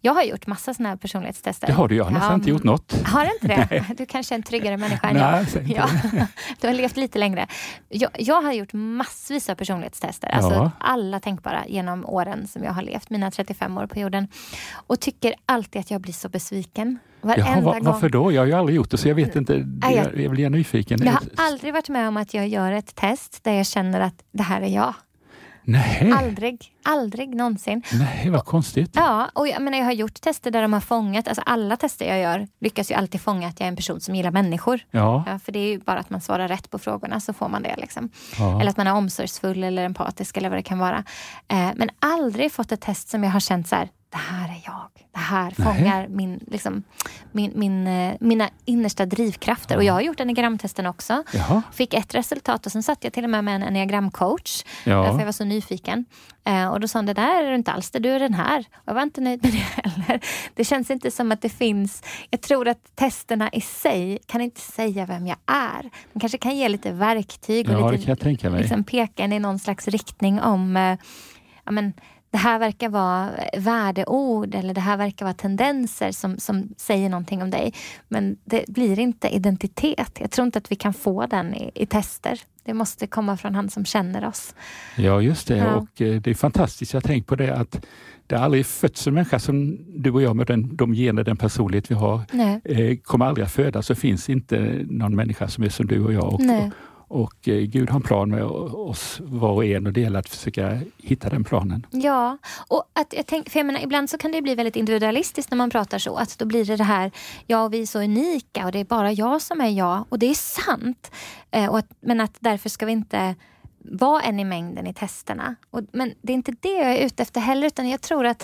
Jag 0.06 0.14
har 0.14 0.24
gjort 0.24 0.48
massa 0.48 0.74
såna 0.74 0.90
här 0.90 0.96
personlighetstester. 0.96 1.68
Det 1.68 1.74
har 1.74 1.88
du, 1.88 1.96
jag 1.96 2.04
har 2.04 2.12
nästan 2.12 2.36
inte 2.36 2.50
gjort 2.50 2.64
något. 2.64 3.02
Har 3.06 3.26
du 3.26 3.32
inte 3.34 3.48
det? 3.48 3.68
Nej. 3.72 3.96
Du 3.98 4.06
kanske 4.06 4.34
är 4.34 4.38
en 4.38 4.44
tryggare 4.44 4.78
människa 4.78 5.08
än 5.08 5.16
Nej, 5.16 5.46
jag. 5.54 5.90
Ja. 6.14 6.28
Du 6.62 6.68
har 6.68 6.74
levt 6.74 6.98
lite 6.98 7.20
längre. 7.20 7.48
Jag, 7.90 8.10
jag 8.18 8.42
har 8.42 8.54
gjort 8.54 8.74
massvis 8.74 9.50
av 9.50 9.56
personlighetstester. 9.56 10.28
Alltså 10.28 10.54
ja. 10.54 10.72
alla 10.80 11.20
tänkbara 11.20 11.68
genom 11.68 12.06
åren 12.06 12.48
som 12.48 12.64
jag 12.64 12.72
har 12.72 12.82
levt, 12.82 13.10
mina 13.10 13.32
35 13.32 13.78
år 13.78 13.88
på 13.88 14.00
jorden. 14.00 14.28
Och 14.74 15.00
tycker 15.00 15.34
alltid 15.46 15.80
att 15.80 15.92
jag 15.92 16.02
blir 16.02 16.14
så 16.14 16.30
besviken. 16.30 17.00
Jaha, 17.22 17.62
var, 17.62 17.80
varför 17.82 18.10
då? 18.10 18.32
Jag 18.32 18.42
har 18.42 18.48
ju 18.48 18.54
aldrig 18.54 18.76
gjort 18.76 18.92
det 18.92 18.98
så 18.98 19.08
jag 19.08 19.16
vet 19.16 19.36
inte. 19.36 19.68
Jag, 19.82 20.22
jag 20.22 20.32
blir 20.32 20.50
nyfiken. 20.50 21.00
Jag 21.04 21.12
har 21.12 21.22
aldrig 21.36 21.74
varit 21.74 21.90
med 21.90 22.08
om 22.08 22.18
att 22.18 22.34
jag 22.34 22.48
gör 22.48 22.72
ett 22.72 22.96
test 22.96 23.44
där 23.44 23.54
jag 23.54 23.66
känner 23.66 24.00
att 24.00 24.24
det 24.32 24.44
här 24.44 24.62
är 24.62 24.76
jag. 24.76 24.94
Nej. 25.66 26.12
Aldrig, 26.16 26.72
aldrig 26.84 27.36
någonsin. 27.36 27.84
Nej, 27.94 28.30
vad 28.30 28.46
konstigt. 28.46 28.92
Ja, 28.94 29.30
och 29.34 29.48
jag, 29.48 29.62
menar, 29.62 29.78
jag 29.78 29.86
har 29.86 29.92
gjort 29.92 30.22
tester 30.22 30.52
där 30.52 30.62
de 30.62 30.74
har 30.74 30.80
fångat, 30.80 31.28
alltså 31.28 31.42
alla 31.46 31.78
tester 31.78 32.06
jag 32.06 32.20
gör 32.20 32.48
lyckas 32.60 32.92
ju 32.92 32.96
alltid 32.96 33.22
fånga 33.22 33.48
att 33.48 33.60
jag 33.60 33.66
är 33.66 33.70
en 33.70 33.76
person 33.76 34.02
som 34.02 34.16
gillar 34.16 34.32
människor. 34.32 34.80
Ja. 34.92 35.24
ja 35.28 35.40
för 35.40 35.52
det 35.52 35.60
är 35.60 35.68
ju 35.68 35.80
bara 35.80 36.00
att 36.00 36.10
man 36.10 36.22
svarar 36.22 36.48
rätt 36.48 36.72
på 36.72 36.80
frågorna 36.80 37.20
så 37.20 37.34
får 37.34 37.50
man 37.50 37.64
det. 37.64 37.76
Liksom. 37.78 38.10
Ja. 38.40 38.60
Eller 38.62 38.70
att 38.70 38.78
man 38.78 38.88
är 38.88 38.94
omsorgsfull 38.94 39.64
eller 39.64 39.86
empatisk 39.86 40.38
eller 40.38 40.50
vad 40.50 40.58
det 40.58 40.64
kan 40.64 40.80
vara. 40.80 41.04
Eh, 41.48 41.70
men 41.76 41.90
aldrig 42.00 42.52
fått 42.52 42.72
ett 42.72 42.82
test 42.82 43.10
som 43.10 43.24
jag 43.24 43.32
har 43.32 43.40
känt 43.40 43.68
så 43.68 43.76
här, 43.76 43.90
det 44.10 44.18
här 44.18 44.50
är 44.50 44.62
jag. 44.66 44.90
Det 45.12 45.20
här 45.20 45.52
fångar 45.52 46.08
min, 46.08 46.40
liksom, 46.48 46.84
min, 47.32 47.52
min, 47.56 47.88
eh, 47.88 48.16
mina 48.20 48.50
innersta 48.66 49.06
drivkrafter. 49.06 49.76
Ja. 49.76 49.78
Och 49.78 49.84
jag 49.84 49.94
har 49.94 50.02
gjort 50.02 50.20
enneagramtesten 50.20 50.86
också. 50.86 51.24
Jaha. 51.34 51.62
Fick 51.72 51.94
ett 51.94 52.16
resultat 52.16 52.66
och 52.66 52.72
sen 52.72 52.84
satt 52.84 53.04
jag 53.04 53.14
till 53.14 53.24
och 53.24 53.30
med 53.30 53.44
med 53.44 53.56
en 53.56 53.64
enneagramcoach. 53.64 54.64
Ja. 54.84 55.12
För 55.12 55.20
jag 55.20 55.26
var 55.26 55.32
så 55.32 55.44
nyfiken. 55.44 56.06
Eh, 56.44 56.68
och 56.68 56.80
då 56.80 56.88
sa 56.88 57.00
hon, 57.00 57.06
det 57.06 57.14
där 57.14 57.44
är 57.44 57.50
du 57.50 57.56
inte 57.56 57.72
alls 57.72 57.92
det, 57.92 58.00
du 58.00 58.10
är 58.10 58.20
den 58.20 58.34
här. 58.34 58.60
Och 58.60 58.84
jag 58.86 58.94
var 58.94 59.02
inte 59.02 59.22
nöjd 59.22 59.44
med 59.44 59.54
det 59.54 59.58
heller. 59.84 60.20
Det 60.54 60.66
känns 60.66 60.92
inte 60.92 61.12
som 61.12 61.32
att 61.32 61.42
det 61.42 61.50
finns... 61.50 62.04
Jag 62.30 62.42
tror 62.42 62.68
att 62.68 62.96
testerna 62.96 63.50
i 63.50 63.62
sig 63.62 64.20
kan 64.26 64.42
inte 64.42 64.62
säga 64.62 65.06
vem 65.06 65.28
jag 65.28 65.38
är. 65.46 65.90
De 66.14 66.20
kanske 66.20 66.38
kan 66.38 66.58
ge 66.58 66.70
lite 66.70 66.92
verktyg 66.92 67.70
och 67.70 67.74
ja, 67.74 67.92
lite, 67.92 68.50
liksom 68.50 68.84
peka 68.84 69.24
en 69.24 69.34
i 69.34 69.40
någon 69.40 69.60
slags 69.60 69.88
riktning 69.88 70.42
om 70.42 70.78
eh, 70.78 70.98
ja, 71.64 71.72
men, 71.72 71.94
det 72.36 72.40
här 72.40 72.60
verkar 72.60 72.90
vara 72.90 73.32
värdeord 73.58 74.56
eller 74.56 74.74
det 74.74 74.82
här 74.82 74.98
verkar 74.98 75.26
vara 75.26 75.34
tendenser 75.34 76.12
som, 76.12 76.38
som 76.38 76.70
säger 76.78 77.10
någonting 77.10 77.44
om 77.44 77.50
dig. 77.50 77.74
Men 78.08 78.38
det 78.46 78.66
blir 78.68 79.00
inte 79.00 79.28
identitet. 79.28 80.18
Jag 80.20 80.32
tror 80.32 80.46
inte 80.46 80.58
att 80.58 80.72
vi 80.72 80.76
kan 80.76 80.94
få 80.94 81.26
den 81.26 81.54
i, 81.54 81.72
i 81.76 81.86
tester. 81.86 82.40
Det 82.64 82.74
måste 82.74 83.08
komma 83.08 83.38
från 83.38 83.56
han 83.56 83.70
som 83.70 83.86
känner 83.86 84.28
oss. 84.28 84.56
Ja, 84.96 85.22
just 85.22 85.48
det. 85.48 85.58
Ja. 85.58 85.76
Och 85.76 86.02
eh, 86.02 86.22
det 86.22 86.30
är 86.30 86.36
fantastiskt. 86.36 86.94
Jag 86.94 87.02
har 87.02 87.08
tänkt 87.08 87.28
på 87.28 87.36
det 87.36 87.56
att 87.56 87.86
det 88.28 88.36
har 88.36 88.46
aldrig 88.46 88.66
fötts 88.66 89.08
en 89.08 89.14
människa 89.14 89.40
som 89.40 89.78
du 89.88 90.12
och 90.12 90.22
jag 90.22 90.36
med 90.36 90.48
den, 90.48 90.76
de 90.76 90.94
gener, 90.94 91.24
den 91.24 91.38
personlighet 91.38 91.92
vi 91.92 91.96
har, 91.96 92.22
eh, 92.64 92.98
kommer 92.98 93.26
aldrig 93.26 93.46
att 93.46 93.52
födas. 93.52 93.86
Så 93.86 93.96
finns 93.96 94.30
inte 94.30 94.86
någon 94.90 95.16
människa 95.16 95.48
som 95.48 95.64
är 95.64 95.70
som 95.70 95.88
du 95.88 96.04
och 96.04 96.14
jag. 96.14 96.34
Och, 96.34 96.42
och 97.08 97.48
eh, 97.48 97.56
Gud 97.56 97.90
har 97.90 97.96
en 97.96 98.04
plan 98.04 98.30
med 98.30 98.44
oss 98.44 99.22
var 99.24 99.52
och 99.52 99.66
en 99.66 99.88
och 99.88 99.94
det 99.94 100.02
gäller 100.02 100.20
att 100.20 100.30
försöka 100.30 100.80
hitta 100.98 101.30
den 101.30 101.44
planen. 101.44 101.86
Ja, 101.92 102.38
och 102.68 102.84
att 102.94 103.14
jag 103.14 103.26
tänk, 103.26 103.50
för 103.50 103.60
jag 103.60 103.66
menar, 103.66 103.80
ibland 103.80 104.10
så 104.10 104.18
kan 104.18 104.32
det 104.32 104.42
bli 104.42 104.56
väldigt 104.56 104.76
individualistiskt 104.76 105.52
när 105.52 105.58
man 105.58 105.70
pratar 105.70 105.98
så. 105.98 106.16
Att 106.16 106.38
då 106.40 106.46
blir 106.46 106.66
det 106.66 106.76
det 106.76 106.84
här, 106.84 107.12
ja 107.48 107.68
vi 107.68 107.82
är 107.82 107.86
så 107.86 108.00
unika 108.00 108.66
och 108.66 108.72
det 108.72 108.80
är 108.80 108.86
bara 108.86 109.12
jag 109.12 109.42
som 109.42 109.62
är 109.62 109.70
jag. 109.70 110.06
Och 110.10 110.20
det 110.20 110.26
är 110.26 110.34
sant. 110.34 111.12
Eh, 111.52 111.70
och 111.70 111.78
att, 111.78 111.88
men 112.00 112.22
att 112.22 112.38
därför 112.40 112.70
ska 112.70 112.86
vi 112.86 112.92
inte 112.92 113.36
vara 113.92 114.22
en 114.22 114.40
i 114.40 114.44
mängden 114.44 114.88
i 114.88 114.94
testerna. 114.94 115.56
Och, 115.70 115.82
men 115.92 116.14
det 116.22 116.34
är 116.34 116.36
inte 116.36 116.54
det 116.60 116.74
jag 116.74 116.96
är 116.96 117.06
ute 117.06 117.24
efter 117.24 117.42
heller 117.42 117.68
utan 117.68 117.90
jag 117.90 118.02
tror 118.02 118.26
att 118.26 118.44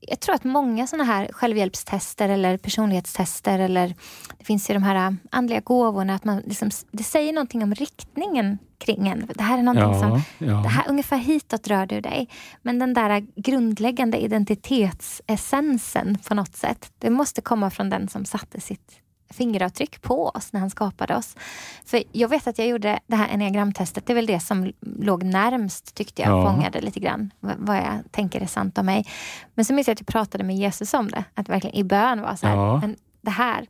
jag 0.00 0.20
tror 0.20 0.34
att 0.34 0.44
många 0.44 0.86
sådana 0.86 1.04
här 1.04 1.28
självhjälpstester 1.32 2.28
eller 2.28 2.56
personlighetstester 2.56 3.58
eller 3.58 3.94
det 4.38 4.44
finns 4.44 4.70
ju 4.70 4.74
de 4.74 4.82
här 4.82 5.16
andliga 5.30 5.60
gåvorna, 5.60 6.14
att 6.14 6.24
man 6.24 6.42
liksom, 6.46 6.70
det 6.90 7.02
säger 7.02 7.32
någonting 7.32 7.62
om 7.62 7.74
riktningen 7.74 8.58
kring 8.78 9.08
en. 9.08 9.30
Det 9.34 9.42
här 9.42 9.58
är 9.58 9.62
någonting 9.62 9.92
ja, 9.92 10.00
som, 10.00 10.22
ja. 10.48 10.62
det 10.62 10.68
här, 10.68 10.84
ungefär 10.88 11.16
hitåt 11.16 11.68
rör 11.68 11.86
du 11.86 12.00
dig. 12.00 12.28
Men 12.62 12.78
den 12.78 12.94
där 12.94 13.26
grundläggande 13.36 14.18
identitetsessensen 14.18 16.18
på 16.28 16.34
något 16.34 16.56
sätt, 16.56 16.92
det 16.98 17.10
måste 17.10 17.40
komma 17.40 17.70
från 17.70 17.90
den 17.90 18.08
som 18.08 18.24
satte 18.24 18.60
sitt 18.60 19.00
fingeravtryck 19.30 20.02
på 20.02 20.28
oss 20.28 20.52
när 20.52 20.60
han 20.60 20.70
skapade 20.70 21.16
oss. 21.16 21.36
För 21.84 22.02
jag 22.12 22.28
vet 22.28 22.46
att 22.46 22.58
jag 22.58 22.68
gjorde 22.68 22.98
det 23.06 23.16
här 23.16 23.28
enneagramtestet. 23.28 24.06
Det 24.06 24.12
är 24.12 24.14
väl 24.14 24.26
det 24.26 24.40
som 24.40 24.72
låg 24.80 25.22
närmst 25.22 25.94
tyckte 25.94 26.22
jag, 26.22 26.30
ja. 26.30 26.52
fångade 26.52 26.80
lite 26.80 27.00
grann 27.00 27.30
vad 27.40 27.76
jag 27.76 27.98
tänker 28.10 28.40
är 28.40 28.46
sant 28.46 28.78
om 28.78 28.86
mig. 28.86 29.06
Men 29.54 29.64
så 29.64 29.72
minns 29.72 29.88
jag 29.88 29.92
att 29.92 30.00
jag 30.00 30.06
pratade 30.06 30.44
med 30.44 30.56
Jesus 30.56 30.94
om 30.94 31.10
det. 31.10 31.24
Att 31.34 31.48
verkligen 31.48 31.76
i 31.76 31.84
bön 31.84 32.20
var 32.20 32.36
så 32.36 32.46
här, 32.46 32.56
ja. 32.56 32.80
men 32.80 32.96
det 33.20 33.30
här. 33.30 33.66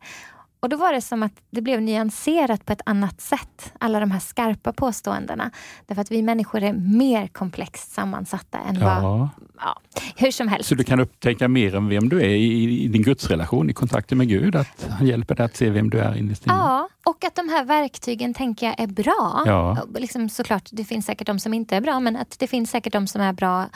Och 0.60 0.68
då 0.68 0.76
var 0.76 0.92
det 0.92 1.00
som 1.00 1.22
att 1.22 1.32
det 1.50 1.62
blev 1.62 1.82
nyanserat 1.82 2.66
på 2.66 2.72
ett 2.72 2.82
annat 2.86 3.20
sätt. 3.20 3.72
Alla 3.80 4.00
de 4.00 4.10
här 4.10 4.20
skarpa 4.20 4.72
påståendena. 4.72 5.50
Därför 5.86 6.02
att 6.02 6.10
vi 6.10 6.22
människor 6.22 6.62
är 6.62 6.72
mer 6.72 7.26
komplext 7.26 7.92
sammansatta 7.92 8.58
än 8.58 8.74
ja. 8.74 9.00
vad... 9.00 9.28
Ja, 9.60 9.80
hur 10.16 10.30
som 10.30 10.48
helst. 10.48 10.68
Så 10.68 10.74
du 10.74 10.84
kan 10.84 11.00
upptäcka 11.00 11.48
mer 11.48 11.74
än 11.74 11.88
vem 11.88 12.08
du 12.08 12.20
är 12.20 12.28
i, 12.28 12.84
i 12.84 12.88
din 12.88 13.02
gudsrelation, 13.02 13.70
i 13.70 13.72
kontakten 13.72 14.18
med 14.18 14.28
Gud? 14.28 14.56
Att 14.56 14.88
han 14.90 15.06
hjälper 15.06 15.34
dig 15.34 15.46
att 15.46 15.56
se 15.56 15.70
vem 15.70 15.90
du 15.90 15.98
är 15.98 16.16
innerst 16.16 16.46
inne? 16.46 16.54
Ja, 16.54 16.88
och 17.04 17.24
att 17.24 17.34
de 17.34 17.48
här 17.48 17.64
verktygen 17.64 18.34
tänker 18.34 18.66
jag 18.66 18.80
är 18.80 18.86
bra. 18.86 19.42
Ja. 19.46 19.86
Liksom, 19.94 20.28
såklart, 20.28 20.68
det 20.72 20.84
finns 20.84 21.06
säkert 21.06 21.26
de 21.26 21.38
som 21.38 21.54
inte 21.54 21.76
är 21.76 21.80
bra, 21.80 22.00
men 22.00 22.16
att 22.16 22.38
det 22.38 22.46
finns 22.46 22.70
säkert 22.70 22.92
de 22.92 23.06
som 23.06 23.20
är 23.20 23.32
bra 23.32 23.66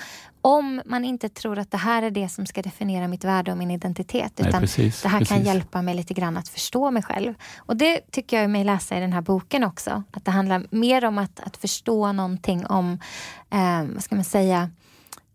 om 0.43 0.83
man 0.87 1.05
inte 1.05 1.29
tror 1.29 1.59
att 1.59 1.71
det 1.71 1.77
här 1.77 2.03
är 2.03 2.11
det 2.11 2.29
som 2.29 2.47
ska 2.47 2.63
definiera 2.63 3.09
mitt 3.09 3.25
värde 3.25 3.53
och 3.53 3.59
min 3.59 3.71
identitet. 3.71 4.33
Utan 4.41 4.51
Nej, 4.51 4.61
precis, 4.61 5.03
det 5.03 5.09
här 5.09 5.19
precis. 5.19 5.37
kan 5.37 5.45
hjälpa 5.45 5.83
mig 5.83 5.95
lite 5.95 6.15
grann 6.15 6.37
att 6.37 6.49
förstå 6.49 6.91
mig 6.91 7.03
själv. 7.03 7.35
Och 7.57 7.77
det 7.77 8.01
tycker 8.11 8.41
jag 8.41 8.51
mig 8.51 8.65
läsa 8.65 8.97
i 8.97 9.01
den 9.01 9.13
här 9.13 9.21
boken 9.21 9.65
också. 9.65 10.03
Att 10.11 10.25
det 10.25 10.31
handlar 10.31 10.67
mer 10.71 11.05
om 11.05 11.19
att, 11.19 11.41
att 11.41 11.57
förstå 11.57 12.13
någonting 12.13 12.67
om, 12.67 12.99
eh, 13.51 13.85
vad 13.95 14.03
ska 14.03 14.15
man 14.15 14.25
säga, 14.25 14.71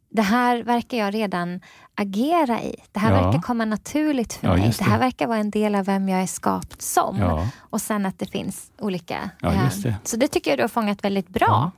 det 0.10 0.22
här 0.22 0.64
verkar 0.64 0.98
jag 0.98 1.14
redan 1.14 1.60
agera 1.96 2.62
i. 2.62 2.76
Det 2.92 3.00
här 3.00 3.14
ja. 3.14 3.22
verkar 3.22 3.42
komma 3.42 3.66
naturligt 3.66 4.34
för 4.34 4.48
ja, 4.48 4.54
mig. 4.54 4.62
Det. 4.62 4.78
det. 4.78 4.84
här 4.84 5.00
verkar 5.00 5.28
vara 5.28 5.38
en 5.38 5.52
del 5.52 5.76
av 5.76 5.86
vem 5.86 6.10
jag 6.10 6.22
är 6.22 6.28
skapt 6.28 6.82
som. 6.82 7.18
Ja. 7.20 7.48
Och 7.58 7.82
sen 7.82 8.06
att 8.06 8.20
det 8.20 8.26
finns 8.26 8.72
olika... 8.80 9.30
Eh, 9.44 9.70
det. 9.84 9.96
Så 10.04 10.18
det 10.18 10.28
tycker 10.28 10.52
jag 10.52 10.60
du 10.60 10.64
har 10.64 10.68
fångat 10.68 11.04
väldigt 11.04 11.30
bra. 11.30 11.72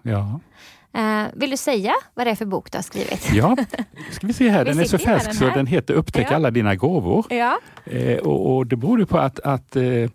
Uh, 0.97 1.27
vill 1.33 1.49
du 1.49 1.57
säga 1.57 1.93
vad 2.13 2.27
det 2.27 2.31
är 2.31 2.35
för 2.35 2.45
bok 2.45 2.71
du 2.71 2.77
har 2.77 2.83
skrivit? 2.83 3.29
Ja, 3.33 3.57
ska 4.11 4.27
vi 4.27 4.33
se 4.33 4.49
här. 4.49 4.65
Den 4.65 4.79
är 4.79 4.83
så 4.83 4.97
färsk 4.97 5.25
den 5.25 5.33
så 5.33 5.45
den 5.45 5.67
heter 5.67 5.93
Upptäck 5.93 6.27
ja. 6.29 6.35
alla 6.35 6.51
dina 6.51 6.75
gåvor. 6.75 7.25
Ja. 7.29 7.59
Uh, 7.93 8.17
och, 8.17 8.55
och, 8.55 8.67
det 8.67 8.75
beror 8.75 9.05
på 9.05 9.17
att, 9.17 9.39
att 9.39 9.75
uh, 9.75 10.09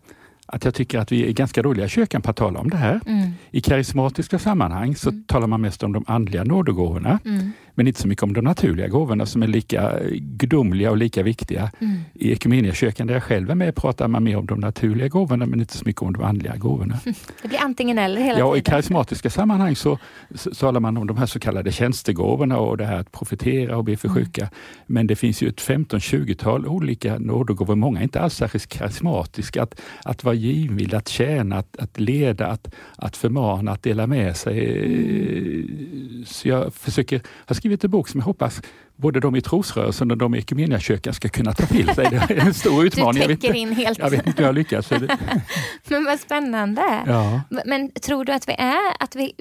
att 0.54 0.64
jag 0.64 0.74
tycker 0.74 0.98
att 0.98 1.12
vi 1.12 1.28
är 1.28 1.32
ganska 1.32 1.62
dåliga 1.62 1.86
i 1.86 1.88
kyrkan 1.88 2.22
på 2.22 2.30
att 2.30 2.36
tala 2.36 2.60
om 2.60 2.70
det 2.70 2.76
här. 2.76 3.00
Mm. 3.06 3.30
I 3.50 3.60
karismatiska 3.60 4.38
sammanhang 4.38 4.96
så 4.96 5.10
mm. 5.10 5.24
talar 5.24 5.46
man 5.46 5.60
mest 5.60 5.82
om 5.82 5.92
de 5.92 6.04
andliga 6.06 6.44
nådegåvorna. 6.44 7.18
Mm 7.24 7.52
men 7.74 7.86
inte 7.86 8.00
så 8.00 8.08
mycket 8.08 8.22
om 8.22 8.32
de 8.32 8.40
naturliga 8.40 8.88
gåvorna 8.88 9.26
som 9.26 9.42
är 9.42 9.46
lika 9.46 9.98
gudomliga 10.12 10.90
och 10.90 10.96
lika 10.96 11.22
viktiga. 11.22 11.70
Mm. 11.78 12.00
I 12.14 12.32
Equmeniakyrkan 12.32 13.06
där 13.06 13.14
jag 13.14 13.22
själv 13.22 13.50
är 13.50 13.54
med 13.54 13.76
pratar 13.76 14.08
man 14.08 14.24
mer 14.24 14.36
om 14.36 14.46
de 14.46 14.60
naturliga 14.60 15.08
gåvorna 15.08 15.46
men 15.46 15.60
inte 15.60 15.76
så 15.76 15.84
mycket 15.86 16.02
om 16.02 16.12
de 16.12 16.22
andliga 16.22 16.56
gåvorna. 16.56 16.98
Det 17.42 17.48
blir 17.48 17.60
antingen 17.60 17.98
eller 17.98 18.20
hela 18.20 18.38
ja, 18.38 18.46
tiden. 18.46 18.58
I 18.58 18.62
karismatiska 18.62 19.30
sammanhang 19.30 19.76
så, 19.76 19.98
så 20.34 20.50
talar 20.50 20.80
man 20.80 20.96
om 20.96 21.06
de 21.06 21.16
här 21.16 21.26
så 21.26 21.40
kallade 21.40 21.72
tjänstegåvorna 21.72 22.58
och 22.58 22.76
det 22.76 22.84
här 22.84 22.98
att 22.98 23.12
profetera 23.12 23.76
och 23.76 23.84
be 23.84 23.96
för 23.96 24.08
mm. 24.08 24.24
sjuka. 24.24 24.48
Men 24.86 25.06
det 25.06 25.16
finns 25.16 25.42
ju 25.42 25.48
ett 25.48 25.60
15-20-tal 25.60 26.66
olika 26.66 27.18
nådegåvor, 27.18 27.74
många 27.74 28.02
inte 28.02 28.20
alls 28.20 28.34
särskilt 28.34 28.66
karismatiska. 28.66 29.62
Att, 29.62 29.80
att 30.04 30.24
vara 30.24 30.34
givmild, 30.44 30.94
att 30.94 31.08
tjäna, 31.08 31.58
att, 31.58 31.76
att 31.76 32.00
leda, 32.00 32.46
att, 32.46 32.74
att 32.96 33.16
förmana, 33.16 33.72
att 33.72 33.82
dela 33.82 34.06
med 34.06 34.36
sig. 34.36 34.84
Mm. 34.84 36.24
Så 36.26 36.48
jag 36.48 36.74
försöker, 36.74 37.20
har 37.26 37.54
skrivit 37.54 37.84
en 37.84 37.90
bok 37.90 38.08
som 38.08 38.20
jag 38.20 38.24
hoppas 38.24 38.62
både 38.96 39.20
de 39.20 39.36
i 39.36 39.40
trosrörelsen 39.40 40.10
och 40.10 40.18
de 40.18 40.34
i 40.34 40.38
Equmeniakyrkan 40.38 41.14
ska 41.14 41.28
kunna 41.28 41.52
ta 41.52 41.66
till 41.66 41.88
sig. 41.88 42.06
Det 42.10 42.16
är 42.16 42.46
en 42.46 42.54
stor 42.54 42.86
utmaning. 42.86 43.28
Du 43.28 43.36
täcker 43.36 43.54
in 43.54 43.72
helt. 43.72 43.98
Jag 43.98 44.10
vet 44.10 44.26
inte 44.26 44.42
hur 44.42 44.48
jag 44.48 44.54
lyckas. 44.54 44.90
Men 45.88 46.04
vad 46.04 46.20
spännande. 46.20 46.82
Ja. 47.06 47.40
Men 47.64 47.90
tror 47.90 48.24
du 48.24 48.32
att 48.32 48.48
vi 48.48 48.52
är, 48.52 48.92
att 49.00 49.16
vi, 49.16 49.32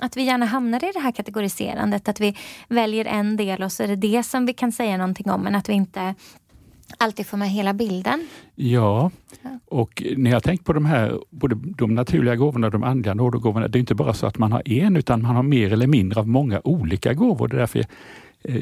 att 0.00 0.16
vi 0.16 0.22
gärna 0.22 0.46
hamnar 0.46 0.84
i 0.84 0.90
det 0.94 1.00
här 1.00 1.12
kategoriserandet, 1.12 2.08
att 2.08 2.20
vi 2.20 2.36
väljer 2.68 3.04
en 3.04 3.36
del 3.36 3.62
och 3.62 3.72
så 3.72 3.82
är 3.82 3.88
det 3.88 3.96
det 3.96 4.22
som 4.22 4.46
vi 4.46 4.52
kan 4.52 4.72
säga 4.72 4.96
någonting 4.96 5.30
om, 5.30 5.40
men 5.40 5.54
att 5.54 5.68
vi 5.68 5.72
inte 5.72 6.14
alltid 6.98 7.26
får 7.26 7.38
med 7.38 7.50
hela 7.50 7.74
bilden? 7.74 8.26
Ja, 8.54 9.10
och 9.68 10.02
när 10.16 10.30
jag 10.30 10.42
tänkt 10.42 10.64
på 10.64 10.72
de 10.72 10.84
här, 10.84 11.18
både 11.30 11.56
de 11.78 11.94
naturliga 11.94 12.36
gåvorna 12.36 12.66
och 12.66 12.72
de 12.72 12.82
andliga 12.82 13.14
nådegåvorna, 13.14 13.68
det 13.68 13.78
är 13.78 13.80
inte 13.80 13.94
bara 13.94 14.14
så 14.14 14.26
att 14.26 14.38
man 14.38 14.52
har 14.52 14.68
en, 14.68 14.96
utan 14.96 15.22
man 15.22 15.36
har 15.36 15.42
mer 15.42 15.72
eller 15.72 15.86
mindre 15.86 16.20
av 16.20 16.28
många 16.28 16.60
olika 16.64 17.14
gåvor. 17.14 17.48
Det 17.48 17.56
är 17.56 17.58
därför 17.58 17.84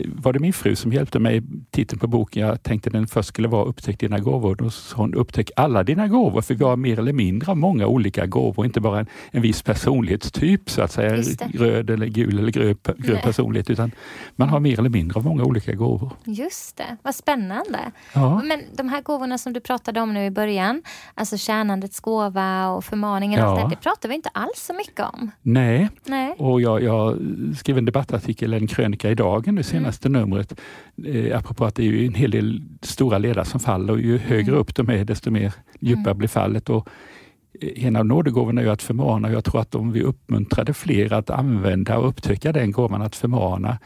var 0.07 0.33
det 0.33 0.39
min 0.39 0.53
fru 0.53 0.77
som 0.77 0.93
hjälpte 0.93 1.19
mig. 1.19 1.43
Titeln 1.71 1.99
på 1.99 2.07
boken, 2.07 2.47
jag 2.47 2.63
tänkte 2.63 2.91
den 2.91 3.07
först 3.07 3.29
skulle 3.29 3.49
vara 3.49 3.65
Upptäck 3.65 4.01
dina 4.01 4.19
gåvor. 4.19 4.55
Då 4.55 4.71
sa 4.71 4.97
hon 4.97 5.15
Upptäck 5.15 5.51
alla 5.57 5.83
dina 5.83 6.09
gåvor, 6.09 6.41
för 6.41 6.55
vi 6.55 6.65
har 6.65 6.77
mer 6.77 6.99
eller 6.99 7.13
mindre 7.13 7.55
många 7.55 7.87
olika 7.87 8.27
gåvor, 8.27 8.67
inte 8.67 8.81
bara 8.81 9.01
en, 9.01 9.07
en 9.31 9.43
viss 9.43 9.63
personlighetstyp, 9.63 10.71
så 10.71 10.83
att 10.83 10.93
säga, 10.93 11.23
röd 11.55 11.91
eller 11.91 12.07
gul 12.07 12.39
eller 12.39 12.53
grön, 12.53 12.77
grön 12.97 13.21
personlighet, 13.23 13.71
utan 13.71 13.91
man 14.37 14.49
har 14.49 14.61
mer 14.61 14.79
eller 14.79 14.91
mindre 14.91 15.19
av 15.19 15.25
många 15.25 15.45
olika 15.45 15.75
gåvor. 15.75 16.13
Just 16.25 16.77
det, 16.77 16.97
vad 17.03 17.15
spännande. 17.15 17.79
Ja. 18.15 18.43
Men 18.45 18.61
de 18.77 18.89
här 18.89 19.03
gåvorna 19.03 19.39
som 19.39 19.53
du 19.53 19.61
pratade 19.61 20.01
om 20.01 20.15
nu 20.15 20.25
i 20.25 20.31
början, 20.31 20.83
alltså 21.15 21.37
tjänandets 21.37 22.01
gåva 22.01 22.69
och 22.69 22.85
förmaningen, 22.85 23.41
ja. 23.41 23.55
det, 23.55 23.71
det 23.71 23.77
pratar 23.77 24.09
vi 24.09 24.15
inte 24.15 24.29
alls 24.29 24.67
så 24.67 24.75
mycket 24.75 25.07
om. 25.15 25.31
Nej, 25.43 25.89
Nej. 26.05 26.35
och 26.39 26.61
jag, 26.61 26.83
jag 26.83 27.19
skrev 27.59 27.79
en 27.79 27.85
debattartikel, 27.85 28.55
en 28.55 28.67
krönika 28.67 29.11
i 29.11 29.15
Dagen 29.15 29.55
senaste 29.71 30.09
mm. 30.09 30.21
numret. 30.21 30.61
Eh, 31.05 31.39
apropå 31.39 31.65
att 31.65 31.75
det 31.75 31.89
är 31.89 32.07
en 32.07 32.15
hel 32.15 32.31
del 32.31 32.63
stora 32.83 33.19
ledare 33.19 33.45
som 33.45 33.61
faller 33.61 33.93
och 33.93 34.01
ju 34.01 34.19
högre 34.19 34.57
upp 34.57 34.75
de 34.75 34.91
är 34.91 35.05
desto 35.05 35.31
mer 35.31 35.53
djupare 35.81 36.11
mm. 36.11 36.19
blir 36.19 36.29
fallet. 36.29 36.71
Och 36.71 36.89
eh, 37.61 37.87
en 37.87 37.97
av 37.97 38.07
nådegåvorna 38.07 38.61
är 38.61 38.65
ju 38.65 38.71
att 38.71 38.83
förmana. 38.83 39.33
Jag 39.33 39.45
tror 39.45 39.61
att 39.61 39.75
om 39.75 39.93
vi 39.93 40.03
uppmuntrade 40.03 40.75
fler 40.75 41.13
att 41.13 41.31
använda 41.31 41.99
och 41.99 42.09
upptäcka 42.09 42.53
den 42.53 42.73
gåvan 42.73 43.03
att 43.03 43.17
förmana 43.17 43.79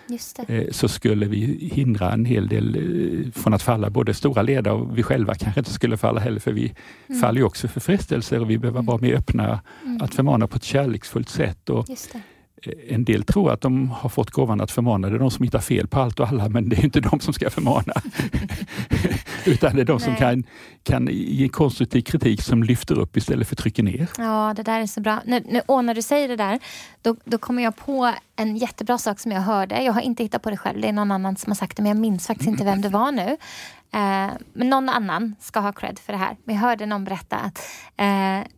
eh, 0.49 0.65
så 0.71 0.89
skulle 0.89 1.27
vi 1.27 1.71
hindra 1.73 2.13
en 2.13 2.25
hel 2.25 2.49
del 2.49 2.77
eh, 2.77 3.33
från 3.33 3.55
att 3.55 3.63
falla. 3.63 3.91
Både 3.91 4.15
stora 4.15 4.43
ledare 4.43 4.75
och 4.75 4.99
vi 4.99 5.03
själva 5.03 5.35
kanske 5.35 5.61
inte 5.61 5.73
skulle 5.73 5.97
falla 5.97 6.21
heller 6.21 6.41
för 6.41 6.53
vi 6.53 6.75
mm. 7.09 7.21
faller 7.21 7.41
ju 7.41 7.47
också 7.47 7.69
för 7.69 7.81
frestelser 7.81 8.41
och 8.41 8.51
vi 8.51 8.59
behöver 8.59 8.79
mm. 8.79 8.87
vara 8.87 8.99
mer 8.99 9.15
öppna 9.15 9.61
mm. 9.83 10.03
att 10.03 10.15
förmana 10.15 10.47
på 10.47 10.57
ett 10.57 10.65
kärleksfullt 10.65 11.29
sätt. 11.29 11.71
Och, 11.71 11.87
en 12.89 13.05
del 13.05 13.25
tror 13.25 13.53
att 13.53 13.61
de 13.61 13.91
har 13.91 14.09
fått 14.09 14.31
gåvan 14.31 14.61
att 14.61 14.71
förmana. 14.71 15.09
Det 15.09 15.17
är 15.17 15.19
de 15.19 15.31
som 15.31 15.45
hittar 15.45 15.59
fel 15.59 15.89
på 15.89 16.01
allt 16.01 16.21
och 16.21 16.29
alla, 16.29 16.49
men 16.49 16.69
det 16.69 16.77
är 16.77 16.85
inte 16.85 17.01
de 17.01 17.21
som 17.21 17.35
ska 17.35 17.51
förmana. 17.51 17.93
Utan 19.45 19.75
det 19.75 19.81
är 19.81 19.85
de 19.85 19.93
Nej. 19.93 20.01
som 20.01 20.17
kan, 20.17 20.45
kan 20.83 21.09
ge 21.13 21.49
konstruktiv 21.49 22.03
kritik 22.03 22.43
som 22.43 22.63
lyfter 22.63 22.99
upp 22.99 23.17
istället 23.17 23.49
för 23.49 23.57
trycker 23.57 23.83
ner. 23.83 24.09
Ja, 24.19 24.53
det 24.57 24.63
där 24.63 24.81
är 24.81 24.87
så 24.87 25.01
bra. 25.01 25.21
Nu, 25.25 25.63
och 25.67 25.85
när 25.85 25.95
du 25.95 26.03
säger 26.03 26.29
det 26.29 26.37
där, 26.37 26.59
då, 27.03 27.17
då 27.25 27.39
kommer 27.39 27.63
jag 27.63 27.77
på 27.77 28.13
en 28.37 28.57
jättebra 28.57 28.99
sak 28.99 29.21
som 29.21 29.33
jag 29.33 29.41
hörde. 29.41 29.83
Jag 29.83 29.93
har 29.93 30.01
inte 30.01 30.23
hittat 30.23 30.43
på 30.43 30.51
det 30.51 30.57
själv, 30.57 30.81
det 30.81 30.89
är 30.89 30.93
någon 30.93 31.11
annan 31.11 31.37
som 31.37 31.51
har 31.51 31.57
sagt 31.57 31.77
det, 31.77 31.83
men 31.83 31.91
jag 31.91 31.99
minns 31.99 32.27
faktiskt 32.27 32.49
inte 32.49 32.65
vem 32.65 32.81
det 32.81 32.89
var 32.89 33.13
nu. 33.13 33.37
Eh, 33.95 34.31
men 34.53 34.71
någon 34.71 34.89
annan 34.89 35.37
ska 35.41 35.61
ha 35.61 35.73
cred 35.73 35.99
för 35.99 36.13
det 36.13 36.19
här. 36.19 36.37
Men 36.45 36.55
jag 36.55 36.63
hörde 36.63 36.87
någon 36.87 37.05
berätta 37.05 37.37
att 37.37 37.59
eh, 37.97 38.51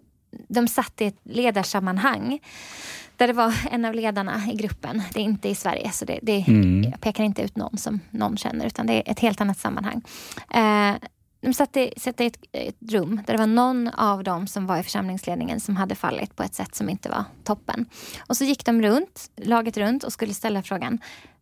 de 0.49 0.69
satt 0.69 1.01
i 1.01 1.07
ett 1.07 1.21
ledarsammanhang 1.23 2.41
där 3.17 3.27
det 3.27 3.33
var 3.33 3.55
en 3.71 3.85
av 3.85 3.95
ledarna 3.95 4.43
i 4.53 4.57
gruppen. 4.57 5.03
Det 5.13 5.21
är 5.21 5.25
inte 5.25 5.49
i 5.49 5.55
Sverige, 5.55 5.91
så 5.93 6.05
det, 6.05 6.19
det 6.23 6.45
mm. 6.49 6.91
jag 6.91 7.01
pekar 7.01 7.25
inte 7.25 7.43
ut 7.43 7.57
någon 7.57 7.79
som 7.79 8.01
någon 8.11 8.37
känner, 8.37 8.67
utan 8.67 8.87
det 8.87 8.95
är 8.95 9.13
ett 9.13 9.21
helt 9.21 9.41
annat 9.41 9.59
sammanhang. 9.59 10.03
Eh, 10.55 10.95
de 11.41 11.55
satt 11.55 11.77
i, 11.77 11.93
satt 11.97 12.21
i 12.21 12.27
ett, 12.27 12.39
ett, 12.53 12.93
rum 12.93 13.21
där 13.27 13.35
det 13.35 13.39
var 13.39 13.47
någon 13.47 13.89
av 13.89 14.25
dem 14.25 14.47
som 14.47 14.67
var 14.67 14.79
i 14.79 14.83
församlingsledningen 14.83 15.61
som 15.61 15.77
hade 15.77 15.95
fallit 15.95 16.37
på 16.37 16.43
ett 16.43 16.55
sätt 16.55 16.75
som 16.75 16.89
inte 16.89 17.09
var 17.09 17.25
toppen. 17.45 17.87
Och 18.29 18.37
så 18.37 18.45
gick 18.45 18.65
de 18.65 18.83
runt, 18.83 19.31
laget 19.37 19.77
runt 19.77 20.05
och 20.05 20.13
skulle 20.13 20.35
ställa 20.35 20.63
frågan 20.63 20.99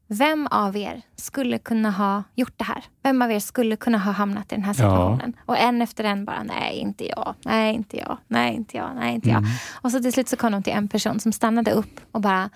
vem 0.06 0.46
av 0.46 0.76
er 0.76 1.02
skulle 1.16 1.58
kunna 1.58 1.90
ha 1.90 2.22
gjort 2.34 2.58
det 2.58 2.64
här? 2.64 2.84
Vem 3.02 3.22
av 3.22 3.32
er 3.32 3.38
skulle 3.38 3.76
kunna 3.76 3.98
ha 3.98 4.12
hamnat 4.12 4.52
i 4.52 4.54
den 4.54 4.64
här 4.64 4.72
situationen? 4.72 5.32
Ja. 5.36 5.42
Och 5.46 5.58
en 5.58 5.82
efter 5.82 6.04
en 6.04 6.24
bara, 6.24 6.42
nej 6.42 6.78
inte 6.78 7.08
jag, 7.08 7.34
nej 7.44 7.74
inte 7.74 7.96
jag, 7.96 8.18
nej 8.28 8.54
inte 8.54 8.76
jag, 8.76 8.90
nej 8.94 9.14
inte 9.14 9.28
jag. 9.28 9.38
Mm. 9.38 9.50
Och 9.80 9.90
så 9.90 10.02
till 10.02 10.12
slut 10.12 10.28
så 10.28 10.36
kom 10.36 10.52
de 10.52 10.62
till 10.62 10.72
en 10.72 10.88
person 10.88 11.20
som 11.20 11.32
stannade 11.32 11.70
upp 11.70 12.00
och 12.12 12.20
bara, 12.20 12.50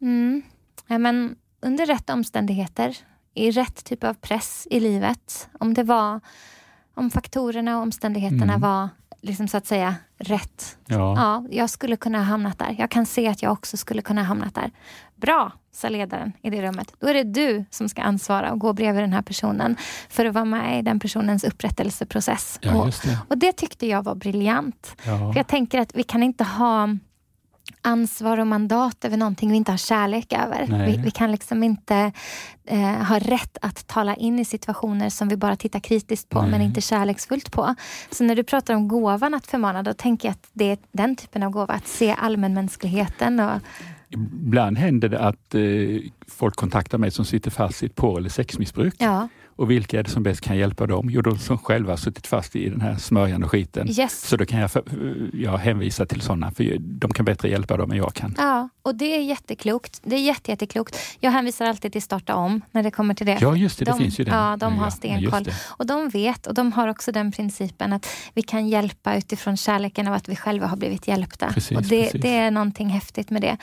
mm, 0.00 0.42
ja, 0.86 0.98
men 0.98 1.36
under 1.60 1.86
rätt 1.86 2.10
omständigheter, 2.10 2.96
i 3.34 3.50
rätt 3.50 3.84
typ 3.84 4.04
av 4.04 4.14
press 4.14 4.66
i 4.70 4.80
livet, 4.80 5.48
om 5.58 5.74
det 5.74 5.82
var, 5.82 6.20
om 6.94 7.10
faktorerna 7.10 7.76
och 7.76 7.82
omständigheterna 7.82 8.54
mm. 8.54 8.60
var 8.60 8.88
liksom 9.22 9.48
så 9.48 9.56
att 9.56 9.66
säga 9.66 9.94
rätt. 10.18 10.78
Ja. 10.86 11.14
ja, 11.16 11.44
jag 11.50 11.70
skulle 11.70 11.96
kunna 11.96 12.18
ha 12.18 12.24
hamnat 12.24 12.58
där. 12.58 12.76
Jag 12.78 12.90
kan 12.90 13.06
se 13.06 13.28
att 13.28 13.42
jag 13.42 13.52
också 13.52 13.76
skulle 13.76 14.02
kunna 14.02 14.20
ha 14.20 14.26
hamnat 14.26 14.54
där. 14.54 14.70
Bra, 15.22 15.52
sa 15.72 15.88
ledaren 15.88 16.32
i 16.42 16.50
det 16.50 16.62
rummet. 16.62 16.94
Då 17.00 17.06
är 17.06 17.14
det 17.14 17.22
du 17.22 17.64
som 17.70 17.88
ska 17.88 18.02
ansvara 18.02 18.52
och 18.52 18.58
gå 18.58 18.72
bredvid 18.72 19.02
den 19.02 19.12
här 19.12 19.22
personen 19.22 19.76
för 20.08 20.26
att 20.26 20.34
vara 20.34 20.44
med 20.44 20.78
i 20.78 20.82
den 20.82 21.00
personens 21.00 21.44
upprättelseprocess. 21.44 22.58
Ja, 22.62 22.82
och, 22.82 22.86
det. 22.86 23.18
och 23.28 23.38
det 23.38 23.52
tyckte 23.52 23.86
jag 23.86 24.02
var 24.02 24.14
briljant. 24.14 24.96
Ja. 25.04 25.32
För 25.32 25.36
jag 25.36 25.46
tänker 25.46 25.80
att 25.80 25.94
vi 25.94 26.02
kan 26.02 26.22
inte 26.22 26.44
ha 26.44 26.88
ansvar 27.82 28.38
och 28.38 28.46
mandat 28.46 29.04
över 29.04 29.16
någonting 29.16 29.50
vi 29.50 29.56
inte 29.56 29.70
har 29.70 29.78
kärlek 29.78 30.32
över. 30.32 30.86
Vi, 30.86 30.96
vi 30.96 31.10
kan 31.10 31.32
liksom 31.32 31.62
inte 31.62 32.12
eh, 32.64 32.80
ha 32.80 33.18
rätt 33.18 33.58
att 33.62 33.86
tala 33.86 34.14
in 34.16 34.38
i 34.38 34.44
situationer 34.44 35.10
som 35.10 35.28
vi 35.28 35.36
bara 35.36 35.56
tittar 35.56 35.80
kritiskt 35.80 36.28
på 36.28 36.42
Nej. 36.42 36.50
men 36.50 36.62
inte 36.62 36.80
kärleksfullt 36.80 37.52
på. 37.52 37.74
Så 38.10 38.24
när 38.24 38.36
du 38.36 38.44
pratar 38.44 38.74
om 38.74 38.88
gåvan 38.88 39.34
att 39.34 39.46
förmana, 39.46 39.82
då 39.82 39.94
tänker 39.94 40.28
jag 40.28 40.32
att 40.32 40.48
det 40.52 40.64
är 40.64 40.78
den 40.92 41.16
typen 41.16 41.42
av 41.42 41.50
gåva, 41.50 41.74
att 41.74 41.88
se 41.88 42.16
allmänmänskligheten 42.18 43.40
och 43.40 43.60
Ibland 44.12 44.78
händer 44.78 45.08
det 45.08 45.18
att 45.18 45.54
eh, 45.54 45.60
folk 46.28 46.56
kontaktar 46.56 46.98
mig 46.98 47.10
som 47.10 47.24
sitter 47.24 47.50
fast 47.50 47.82
i 47.82 47.86
ett 47.86 47.94
porr 47.94 48.18
eller 48.18 48.28
sexmissbruk. 48.30 48.94
ja, 48.98 49.28
Och 49.56 49.70
vilka 49.70 49.98
är 49.98 50.02
det 50.02 50.10
som 50.10 50.22
bäst 50.22 50.40
kan 50.40 50.56
hjälpa 50.56 50.86
dem? 50.86 51.08
Jo, 51.10 51.22
de 51.22 51.38
som 51.38 51.58
själva 51.58 51.96
suttit 51.96 52.26
fast 52.26 52.56
i 52.56 52.68
den 52.68 52.80
här 52.80 52.96
smörjan 52.96 53.44
och 53.44 53.50
skiten. 53.50 53.88
yes. 53.90 54.28
Så 54.28 54.36
då 54.36 54.44
kan 54.44 54.60
jag, 54.60 54.70
för, 54.70 54.82
jag 55.32 55.58
hänvisa 55.58 56.06
till 56.06 56.20
sådana, 56.20 56.50
för 56.50 56.76
de 56.78 57.10
kan 57.12 57.24
bättre 57.24 57.48
hjälpa 57.48 57.76
dem 57.76 57.90
än 57.90 57.96
jag 57.96 58.14
kan. 58.14 58.34
Ja, 58.38 58.68
och 58.82 58.94
det 58.94 59.16
är 59.16 59.20
jätteklokt. 59.20 60.00
Det 60.04 60.16
är 60.16 60.20
jätte, 60.20 60.50
jätteklokt. 60.50 60.96
Jag 61.20 61.30
hänvisar 61.30 61.66
alltid 61.66 61.92
till 61.92 62.02
Starta 62.02 62.34
om 62.34 62.60
när 62.70 62.82
det 62.82 62.90
kommer 62.90 63.14
till 63.14 63.26
det. 63.26 63.38
Ja, 63.40 63.56
just 63.56 63.78
det, 63.78 63.84
det 63.84 63.90
de, 63.90 63.98
finns 63.98 64.20
ju 64.20 64.24
den. 64.24 64.34
Ja, 64.34 64.56
de 64.56 64.78
har 64.78 64.90
stenkoll. 64.90 65.44
det. 65.44 65.54
Och 65.66 65.86
de 65.86 66.08
vet 66.08 66.46
och 66.46 66.54
de 66.54 66.72
har 66.72 66.88
också 66.88 67.12
den 67.12 67.32
principen 67.32 67.92
att 67.92 68.06
vi 68.34 68.42
kan 68.42 68.68
hjälpa 68.68 69.16
utifrån 69.16 69.56
kärleken 69.56 70.08
av 70.08 70.14
att 70.14 70.28
vi 70.28 70.36
själva 70.36 70.66
har 70.66 70.76
blivit 70.76 71.08
hjälpta. 71.08 71.52
Precis, 71.52 71.76
och 71.76 71.82
det, 71.82 72.02
precis. 72.02 72.22
det 72.22 72.36
är 72.36 72.50
någonting 72.50 72.88
häftigt 72.88 73.30
med 73.30 73.42
det. 73.42 73.56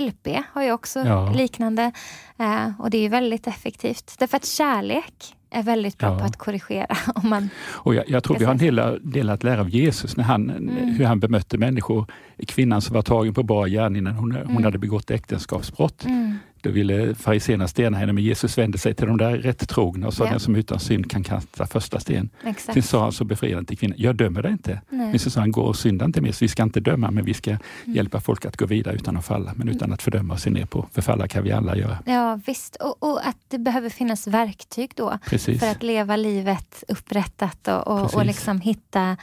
LP 0.00 0.28
har 0.52 0.62
ju 0.62 0.72
också 0.72 1.00
Ja. 1.00 1.30
liknande 1.32 1.92
eh, 2.38 2.70
och 2.78 2.90
det 2.90 2.98
är 2.98 3.08
väldigt 3.08 3.46
effektivt. 3.46 4.14
Därför 4.18 4.36
att 4.36 4.46
kärlek 4.46 5.34
är 5.50 5.62
väldigt 5.62 5.98
bra 5.98 6.08
Ja. 6.12 6.18
på 6.18 6.24
att 6.24 6.36
korrigera. 6.36 6.96
Om 7.14 7.28
man, 7.30 7.48
Och 7.68 7.94
jag, 7.94 8.04
jag 8.08 8.24
tror 8.24 8.38
vi 8.38 8.44
har 8.44 8.52
en 8.52 8.58
del, 8.58 8.98
del 9.02 9.30
att 9.30 9.44
lära 9.44 9.60
av 9.60 9.70
Jesus, 9.70 10.16
när 10.16 10.24
han, 10.24 10.50
Mm. 10.50 10.68
hur 10.94 11.04
han 11.04 11.20
bemötte 11.20 11.58
människor. 11.58 12.06
Kvinnan 12.46 12.80
som 12.82 12.94
var 12.94 13.02
tagen 13.02 13.34
på 13.34 13.42
bar 13.42 13.66
gärning 13.66 14.04
när 14.04 14.10
hon, 14.12 14.32
hon 14.32 14.50
Mm. 14.50 14.64
hade 14.64 14.78
begått 14.78 15.10
äktenskapsbrott. 15.10 16.04
mm, 16.04 16.38
Då 16.62 16.70
ville 16.70 17.14
fariséerna 17.14 17.68
stena 17.68 17.98
henne, 17.98 18.12
men 18.12 18.24
Jesus 18.24 18.58
vände 18.58 18.78
sig 18.78 18.94
till 18.94 19.06
de 19.06 19.16
där 19.16 19.36
rätt 19.38 19.68
trogna 19.68 20.06
och 20.06 20.14
sa 20.14 20.24
Ja. 20.24 20.30
den 20.30 20.40
som 20.40 20.54
utan 20.56 20.80
synd 20.80 21.10
kan 21.10 21.22
kasta 21.24 21.66
första 21.66 22.00
sten. 22.00 22.30
Sen 22.42 22.50
exakt. 22.50 22.84
sa 22.84 23.02
han 23.02 23.12
så 23.12 23.24
befriande 23.24 23.64
till 23.64 23.78
kvinnan, 23.78 23.96
jag 23.98 24.16
dömer 24.16 24.42
dig 24.42 24.52
inte. 24.52 24.80
Nej. 24.90 25.06
Men 25.10 25.18
så 25.18 25.30
sa 25.30 25.40
han, 25.40 25.52
gå 25.52 25.62
och 25.62 25.76
synda 25.76 26.04
inte 26.04 26.20
mer. 26.20 26.32
Så 26.32 26.44
vi 26.44 26.48
ska 26.48 26.62
inte 26.62 26.80
döma, 26.80 27.10
men 27.10 27.24
vi 27.24 27.34
ska 27.34 27.50
Mm. 27.50 27.60
hjälpa 27.96 28.20
folk 28.20 28.44
att 28.44 28.56
gå 28.56 28.66
vidare 28.66 28.94
utan 28.94 29.16
att 29.16 29.24
falla, 29.24 29.52
men 29.56 29.68
utan 29.68 29.92
att 29.92 30.02
fördöma 30.02 30.34
och 30.34 30.40
se 30.40 30.50
ner 30.50 30.66
på. 30.66 30.86
Förfalla 30.92 31.28
kan 31.28 31.42
vi 31.44 31.52
alla 31.52 31.76
göra. 31.76 31.98
Ja, 32.06 32.40
visst. 32.46 32.76
Och, 32.76 33.02
och 33.02 33.26
att 33.26 33.36
det 33.48 33.58
behöver 33.58 33.88
finnas 33.90 34.26
verktyg 34.26 34.90
då. 34.94 35.18
Precis. 35.26 35.60
För 35.60 35.66
att 35.70 35.82
leva 35.82 36.16
livet 36.16 36.84
upprättat 36.88 37.68
och, 37.68 37.88
och, 37.88 38.14
och 38.14 38.26
liksom 38.26 38.60
hitta, 38.60 39.16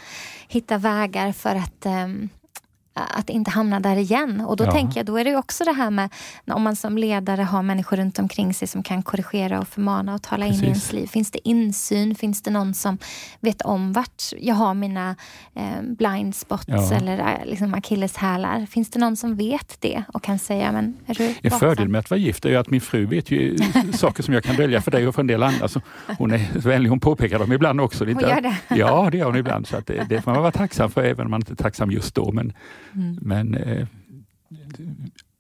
hitta 0.48 0.78
vägar 0.78 1.32
för 1.32 1.56
att 1.56 1.86
ehm, 1.86 2.30
att 2.98 3.30
inte 3.30 3.52
hamna 3.52 3.80
där 3.80 3.96
igen. 3.96 4.42
Och 4.42 4.58
då 4.58 4.64
Ja. 4.64 4.72
tänker 4.72 5.00
jag, 5.00 5.06
då 5.06 5.18
är 5.18 5.24
det 5.26 5.36
också 5.36 5.64
det 5.64 5.72
här 5.74 5.90
med 5.90 6.10
om 6.52 6.62
man 6.64 6.76
som 6.76 6.98
ledare 6.98 7.42
har 7.42 7.64
människor 7.64 7.98
runt 7.98 8.20
omkring 8.20 8.54
sig 8.54 8.68
som 8.68 8.84
kan 8.84 9.04
korrigera 9.04 9.60
och 9.60 9.68
förmana 9.68 10.14
och 10.16 10.22
tala 10.22 10.46
in 10.46 10.54
i 10.54 10.58
Precis. 10.58 10.68
ens 10.68 10.94
liv. 10.94 11.08
Finns 11.08 11.32
det 11.32 11.48
insyn? 11.50 12.16
Finns 12.16 12.42
det 12.42 12.52
någon 12.52 12.74
som 12.74 12.98
vet 13.40 13.62
om 13.62 13.94
vart 13.94 14.24
jag 14.40 14.56
har 14.56 14.74
mina 14.74 15.16
eh, 15.56 15.82
blind 15.82 16.36
spots 16.36 16.64
Ja. 16.68 16.94
eller 16.94 17.20
eh, 17.20 17.46
liksom 17.46 17.74
akilleshälar? 17.74 18.66
Finns 18.66 18.90
det 18.90 19.00
någon 19.00 19.18
som 19.18 19.36
vet 19.36 19.78
det 19.82 20.04
och 20.14 20.24
kan 20.24 20.40
säga, 20.40 20.72
men 20.72 20.98
är 21.06 21.14
du 21.14 21.34
En 21.42 21.52
fördel 21.60 21.88
med 21.90 22.00
att 22.00 22.10
vara 22.10 22.20
gift 22.20 22.46
är 22.46 22.50
ju 22.50 22.56
att 22.56 22.70
min 22.70 22.82
fru 22.82 23.06
vet 23.06 23.32
ju 23.32 23.58
saker 23.94 24.24
som 24.24 24.34
jag 24.34 24.44
kan 24.44 24.56
dölja 24.56 24.82
för 24.82 24.92
dig 24.92 25.08
och 25.08 25.16
för 25.16 25.22
en 25.22 25.28
del 25.28 25.44
andra. 25.44 25.68
Så 25.68 25.82
hon 26.18 26.32
är 26.32 26.60
vänlig, 26.60 26.90
hon 26.90 27.00
påpekar 27.00 27.40
dem 27.40 27.52
ibland 27.54 27.82
också. 27.82 28.06
Det 28.06 28.14
Hon 28.14 28.22
gör 28.24 28.42
det? 28.42 28.56
Ja, 28.76 29.10
det 29.12 29.18
gör 29.18 29.26
hon 29.26 29.36
ibland. 29.36 29.68
Så 29.68 29.78
att 29.78 29.86
det, 29.88 30.06
det 30.10 30.22
får 30.22 30.32
man 30.32 30.42
vara 30.42 30.52
tacksam 30.52 30.92
för, 30.92 31.04
även 31.04 31.26
om 31.26 31.32
man 31.32 31.42
inte 31.42 31.54
är 31.54 31.56
tacksam 31.56 31.92
just 31.92 32.16
då. 32.16 32.32
Men, 32.32 32.54
Mm. 32.96 33.18
men 33.22 33.54
eh, 33.54 33.86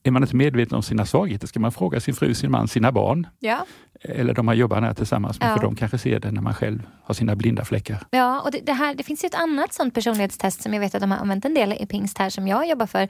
är 0.03 0.11
man 0.11 0.23
inte 0.23 0.35
medveten 0.35 0.75
om 0.75 0.83
sina 0.83 1.05
svagheter 1.05 1.47
ska 1.47 1.59
man 1.59 1.71
fråga 1.71 1.99
sin 1.99 2.15
fru, 2.15 2.33
sin 2.33 2.51
man, 2.51 2.67
sina 2.67 2.91
barn. 2.91 3.27
Ja. 3.39 3.65
Eller 4.01 4.33
de 4.33 4.45
man 4.45 4.57
jobbar 4.57 4.81
nära 4.81 4.93
tillsammans 4.93 5.39
med, 5.39 5.49
Ja. 5.49 5.55
för 5.55 5.61
de 5.63 5.75
kanske 5.75 5.97
ser 5.97 6.19
det 6.19 6.31
när 6.31 6.41
man 6.41 6.53
själv 6.53 6.87
har 7.03 7.13
sina 7.13 7.35
blinda 7.35 7.65
fläckar. 7.65 8.03
Ja, 8.09 8.41
och 8.41 8.51
det, 8.51 8.59
det, 8.65 8.73
här, 8.73 8.95
det 8.95 9.03
finns 9.03 9.23
ju 9.23 9.27
ett 9.27 9.35
annat 9.35 9.73
sånt 9.73 9.93
personlighetstest 9.93 10.61
som 10.63 10.73
jag 10.73 10.79
vet 10.81 10.95
att 10.95 11.01
de 11.01 11.11
har 11.11 11.17
använt 11.17 11.45
en 11.45 11.53
del 11.53 11.73
i 11.73 11.85
Pingst 11.85 12.17
här 12.17 12.29
som 12.29 12.47
jag 12.47 12.69
jobbar 12.69 12.85
för. 12.85 13.07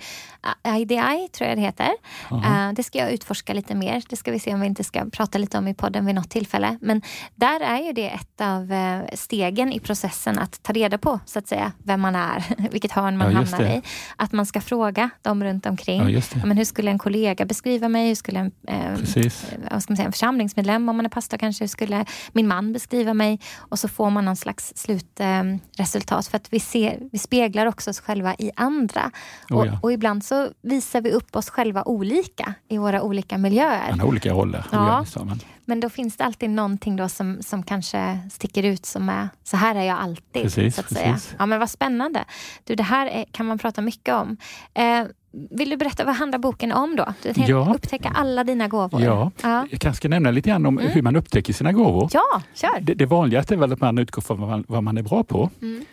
IDI 0.78 1.28
tror 1.38 1.50
jag 1.50 1.58
det 1.58 1.62
heter. 1.62 1.90
Eh, 2.32 2.72
det 2.74 2.84
ska 2.84 2.98
jag 3.00 3.12
utforska 3.12 3.54
lite 3.54 3.76
mer. 3.76 4.04
Det 4.10 4.16
ska 4.16 4.32
vi 4.32 4.40
se 4.40 4.54
om 4.54 4.60
vi 4.62 4.68
inte 4.68 4.84
ska 4.84 5.06
prata 5.12 5.38
lite 5.38 5.58
om 5.58 5.68
i 5.68 5.74
podden 5.74 6.06
vid 6.06 6.16
något 6.16 6.30
tillfälle. 6.30 6.78
Men 6.82 7.02
där 7.36 7.60
är 7.62 7.78
ju 7.86 7.94
det 7.94 8.10
ett 8.10 8.42
av 8.42 8.72
eh, 8.72 9.00
stegen 9.14 9.72
i 9.74 9.80
processen 9.80 10.40
att 10.40 10.64
ta 10.64 10.74
reda 10.74 10.98
på 10.98 11.20
så 11.26 11.40
att 11.40 11.48
säga 11.48 11.72
vem 11.84 12.02
man 12.02 12.16
är, 12.16 12.44
vilket 12.72 12.92
hörn 12.92 13.18
man 13.18 13.32
Ja, 13.32 13.38
hamnar 13.38 13.60
det. 13.60 13.76
i. 13.76 13.82
Att 14.16 14.32
man 14.32 14.46
ska 14.46 14.62
fråga 14.62 15.10
dem 15.22 15.44
runt 15.44 15.66
omkring. 15.66 16.10
Ja, 16.10 16.22
men 16.46 16.58
hur 16.58 16.66
skulle 16.66 16.87
en 16.92 16.98
kollega 17.00 17.46
beskriva 17.46 17.90
mig? 17.90 18.08
Hur 18.08 18.16
skulle 18.16 18.40
en, 18.40 18.52
eh, 18.68 18.96
Precis. 18.96 19.46
vad 19.72 19.84
ska 19.84 19.92
man 19.92 19.98
säga, 19.98 20.06
en 20.06 20.12
församlingsmedlem 20.12 20.90
om 20.90 20.98
man 20.98 21.06
är 21.06 21.10
pastor 21.10 21.38
kanske 21.38 21.64
hur 21.64 21.70
skulle 21.70 22.06
min 22.32 22.48
man 22.48 22.74
beskriva 22.74 23.14
mig 23.14 23.40
och 23.58 23.80
så 23.80 23.88
får 23.88 24.10
man 24.10 24.26
någon 24.26 24.36
slags 24.36 24.74
slutresultat 24.76 26.28
för 26.28 26.36
att 26.38 26.54
vi, 26.54 26.60
ser, 26.60 27.00
vi 27.12 27.20
speglar 27.20 27.66
också 27.66 27.90
oss 27.90 28.00
själva 28.00 28.36
i 28.40 28.52
andra 28.56 29.12
Oh, 29.50 29.58
och, 29.58 29.68
ja. 29.68 29.80
och 29.82 29.92
ibland 29.92 30.24
så 30.24 30.50
visar 30.62 31.02
vi 31.02 31.12
upp 31.12 31.36
oss 31.36 31.50
själva 31.50 31.84
olika 31.84 32.54
i 32.68 32.78
våra 32.78 33.02
olika 33.02 33.38
miljöer. 33.38 33.90
Man 33.90 34.00
har 34.00 34.08
olika 34.08 34.34
roller. 34.34 34.66
Ja. 34.72 35.06
Men 35.66 35.80
då 35.80 35.90
finns 35.90 36.18
det 36.18 36.24
alltid 36.24 36.50
någonting 36.50 36.96
då 36.96 37.10
som, 37.10 37.38
som 37.42 37.64
kanske 37.64 38.20
sticker 38.32 38.64
ut 38.64 38.86
som 38.86 39.10
är 39.10 39.30
så 39.44 39.58
här 39.58 39.76
är 39.76 39.84
jag 39.84 39.98
alltid. 40.00 40.44
Precis, 40.44 40.76
så 40.76 40.82
att 40.82 40.94
säga. 40.94 41.20
Ja 41.40 41.46
men 41.46 41.60
vad 41.60 41.70
spännande. 41.70 42.26
Du, 42.64 42.76
det 42.76 42.84
här 42.84 43.08
är, 43.08 43.26
kan 43.32 43.46
man 43.46 43.58
prata 43.58 43.82
mycket 43.82 44.16
om. 44.16 44.38
Eh, 44.74 45.04
vill 45.32 45.70
du 45.70 45.78
berätta, 45.78 46.06
vad 46.06 46.16
handlar 46.16 46.40
boken 46.40 46.72
om 46.72 46.96
då? 46.96 47.06
Ja. 47.36 47.74
Upptäcka 47.76 48.12
alla 48.16 48.44
dina 48.44 48.68
gåvor. 48.68 49.02
Ja. 49.02 49.32
ja. 49.42 49.68
Jag 49.72 49.82
kanske 49.82 49.98
ska 49.98 50.10
nämna 50.10 50.32
lite 50.32 50.50
grann 50.50 50.66
om 50.66 50.78
hur 50.78 51.02
man 51.02 51.16
upptäcker 51.16 51.54
sina 51.54 51.72
gåvor. 51.72 52.02
Mm. 52.02 52.10
Ja, 52.14 52.42
kör. 52.54 52.82
Det, 52.82 52.94
det 52.94 53.06
vanligaste 53.06 53.54
är 53.56 53.58
väl 53.58 53.74
att 53.74 53.82
man 53.82 53.98
utgår 53.98 54.22
från 54.22 54.40
vad 54.40 54.50
man, 54.50 54.64
vad 54.68 54.84
man 54.84 54.98
är 54.98 55.02
bra 55.02 55.24
på. 55.24 55.50
Mm. 55.62 55.86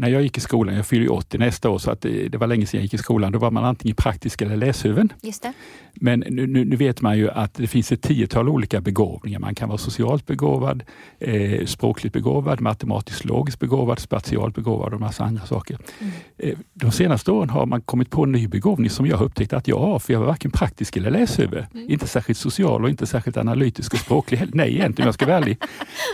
När 0.00 0.08
jag 0.08 0.22
gick 0.22 0.38
i 0.38 0.40
skolan, 0.40 0.74
jag 0.74 0.86
fyller 0.86 1.02
ju 1.02 1.08
80 1.08 1.38
nästa 1.38 1.70
år, 1.70 1.78
så 1.78 1.90
att 1.90 2.00
det, 2.00 2.28
det 2.28 2.38
var 2.38 2.46
länge 2.46 2.66
sedan 2.66 2.78
jag 2.78 2.82
gick 2.82 2.94
i 2.94 2.98
skolan, 2.98 3.32
då 3.32 3.38
var 3.38 3.50
man 3.50 3.64
antingen 3.64 3.96
praktisk 3.96 4.42
eller 4.42 4.56
läshuvud. 4.56 5.12
Just 5.22 5.42
det. 5.42 5.52
Men 6.00 6.24
nu, 6.28 6.46
nu, 6.46 6.64
nu 6.64 6.76
vet 6.76 7.00
man 7.00 7.18
ju 7.18 7.30
att 7.30 7.54
det 7.54 7.66
finns 7.66 7.92
ett 7.92 8.02
tiotal 8.02 8.48
olika 8.48 8.80
begåvningar. 8.80 9.38
Man 9.38 9.54
kan 9.54 9.68
vara 9.68 9.78
socialt 9.78 10.26
begåvad, 10.26 10.82
eh, 11.18 11.64
språkligt 11.66 12.12
begåvad, 12.12 12.60
matematiskt 12.60 13.24
logiskt 13.24 13.60
begåvad, 13.60 13.98
spatialt 13.98 14.54
begåvad 14.54 14.94
och 14.94 15.00
massa 15.00 15.24
andra 15.24 15.46
saker. 15.46 15.78
Mm. 15.98 16.12
Eh, 16.38 16.58
de 16.74 16.92
senaste 16.92 17.30
åren 17.30 17.50
har 17.50 17.66
man 17.66 17.80
kommit 17.80 18.10
på 18.10 18.24
en 18.24 18.32
ny 18.32 18.48
begåvning 18.48 18.90
som 18.90 19.06
jag 19.06 19.16
har 19.16 19.24
upptäckt 19.24 19.52
att 19.52 19.68
jag 19.68 19.78
har, 19.78 19.98
för 19.98 20.12
jag 20.12 20.20
var 20.20 20.26
varken 20.26 20.50
praktisk 20.50 20.96
eller 20.96 21.10
läshuvud. 21.10 21.64
Mm. 21.74 21.90
Inte 21.90 22.06
särskilt 22.06 22.38
social 22.38 22.84
och 22.84 22.90
inte 22.90 23.06
särskilt 23.06 23.36
analytisk 23.36 23.92
och 23.92 23.98
språklig 23.98 24.38
heller. 24.38 24.52
Nej, 24.54 24.74
egentligen 24.74 25.06
om 25.06 25.08
jag 25.08 25.14
ska 25.14 25.26
vara 25.26 25.36
ärlig. 25.36 25.58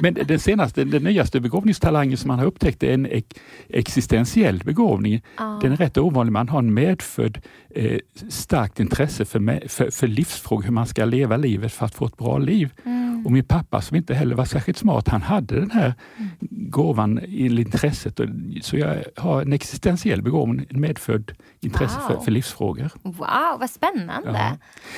Men 0.02 0.14
den 0.14 0.38
senaste, 0.38 0.84
den 0.84 1.02
nyaste 1.02 1.40
begåvningstalangen 1.40 2.18
som 2.18 2.28
man 2.28 2.38
har 2.38 2.46
upptäckt 2.46 2.82
är 2.82 2.92
en 2.92 3.06
existentiell 3.74 4.58
begåvning. 4.64 5.22
Ja. 5.38 5.58
Den 5.62 5.72
är 5.72 5.76
rätt 5.76 5.98
ovanlig. 5.98 6.32
Man 6.32 6.48
har 6.48 6.58
en 6.58 6.74
medfödd 6.74 7.38
eh, 7.70 7.98
starkt 8.28 8.80
intresse 8.80 9.24
för, 9.24 9.68
för, 9.68 9.90
för 9.90 10.06
livsfrågor, 10.06 10.62
hur 10.64 10.70
man 10.72 10.86
ska 10.86 11.04
leva 11.04 11.36
livet 11.36 11.72
för 11.72 11.86
att 11.86 11.94
få 11.94 12.06
ett 12.06 12.16
bra 12.16 12.38
liv. 12.38 12.72
Mm. 12.84 13.26
Och 13.26 13.32
min 13.32 13.44
pappa 13.44 13.80
som 13.82 13.96
inte 13.96 14.14
heller 14.14 14.34
var 14.34 14.44
särskilt 14.44 14.78
smart, 14.78 15.08
han 15.08 15.22
hade 15.22 15.60
den 15.60 15.70
här 15.70 15.94
Mm. 16.16 16.30
gåvan, 16.70 17.18
i 17.18 17.46
intresset. 17.46 18.20
Och, 18.20 18.26
så 18.62 18.76
jag 18.76 18.96
har 19.16 19.42
en 19.42 19.52
existentiell 19.52 20.22
begåvning, 20.22 20.66
en 20.70 20.80
medfödd 20.80 21.32
intresse 21.60 21.98
Wow. 22.00 22.08
för, 22.16 22.24
för 22.24 22.30
livsfrågor. 22.30 22.90
Wow, 23.02 23.16
vad 23.60 23.70
spännande. 23.70 24.30
Ja. 24.32 24.56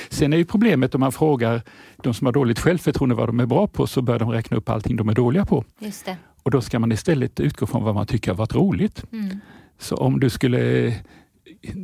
Sen 0.09 0.33
är 0.33 0.37
ju 0.37 0.45
problemet 0.45 0.95
om 0.95 0.99
man 0.99 1.11
frågar 1.11 1.61
de 2.03 2.13
som 2.13 2.25
har 2.25 2.31
dåligt 2.33 2.59
självförtroende 2.59 3.15
vad 3.15 3.29
de 3.29 3.39
är 3.39 3.45
bra 3.45 3.67
på, 3.67 3.87
så 3.87 4.01
börjar 4.01 4.19
de 4.19 4.29
räkna 4.29 4.57
upp 4.57 4.69
allting 4.69 4.95
de 4.95 5.09
är 5.09 5.13
dåliga 5.13 5.45
på. 5.45 5.63
Just 5.79 6.05
det. 6.05 6.17
Och 6.47 6.51
då 6.51 6.61
ska 6.61 6.79
man 6.79 6.91
istället 6.91 7.39
utgå 7.39 7.65
från 7.67 7.83
vad 7.83 7.95
man 7.95 8.05
tycker 8.07 8.31
har 8.31 8.35
varit 8.37 8.55
roligt. 8.55 9.03
Mm. 9.11 9.39
Så 9.79 9.95
om 9.95 10.19
du 10.19 10.29
skulle 10.29 10.93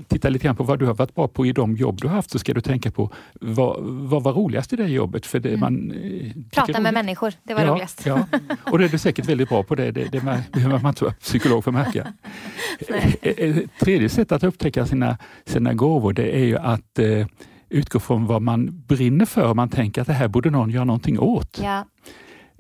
titta 0.08 0.30
lite 0.30 0.44
grann 0.46 0.56
på 0.56 0.64
vad 0.64 0.80
du 0.80 0.86
har 0.86 0.94
varit 0.94 1.16
bra 1.16 1.28
på 1.28 1.46
i 1.46 1.52
de 1.52 1.76
jobb 1.76 2.02
du 2.02 2.08
har 2.08 2.16
haft 2.16 2.30
så 2.32 2.40
ska 2.40 2.54
du 2.54 2.62
tänka 2.62 2.92
på 2.92 3.10
vad, 3.42 3.78
vad 3.84 4.24
var 4.24 4.34
roligast 4.34 4.74
i 4.74 4.76
det 4.76 4.88
jobbet? 4.88 5.26
För 5.26 5.40
det 5.40 5.50
Mm. 5.50 5.60
man, 5.60 5.92
eh, 5.92 6.32
Prata 6.52 6.80
med 6.82 6.94
människor, 6.94 7.34
det 7.44 7.54
var 7.54 7.62
ja, 7.62 7.68
roligast. 7.74 8.06
Ja, 8.06 8.26
och 8.72 8.80
det 8.80 8.86
är 8.86 8.90
du 8.90 8.98
säkert 8.98 9.26
väldigt 9.26 9.50
bra 9.50 9.64
på. 9.64 9.76
Det, 9.76 9.92
det, 9.92 10.12
det 10.12 10.24
man- 10.24 10.42
behöver 10.54 10.80
man 10.80 10.90
inte 10.90 11.04
vara 11.04 11.14
psykolog 11.14 11.64
för 11.64 11.72
att 11.72 11.76
märka. 11.76 12.14
Nej. 12.90 13.16
Eh, 13.22 13.50
eh, 13.50 13.56
Tredje 13.80 14.10
sätt 14.10 14.32
att 14.32 14.44
upptäcka 14.44 14.86
sina, 14.86 15.18
sina 15.46 15.74
gåvor 15.74 16.14
det 16.14 16.36
är 16.36 16.46
ju 16.46 16.58
att 16.58 17.00
eh, 17.00 17.28
utgå 17.70 18.00
från 18.00 18.26
vad 18.26 18.42
man 18.42 18.84
brinner 18.88 19.26
för. 19.26 19.54
Man 19.54 19.70
tänker 19.70 20.02
att 20.02 20.08
det 20.08 20.14
här 20.14 20.28
borde 20.28 20.50
någon 20.50 20.70
göra 20.70 20.86
någonting 20.86 21.20
åt. 21.20 21.60
Ja. 21.64 21.86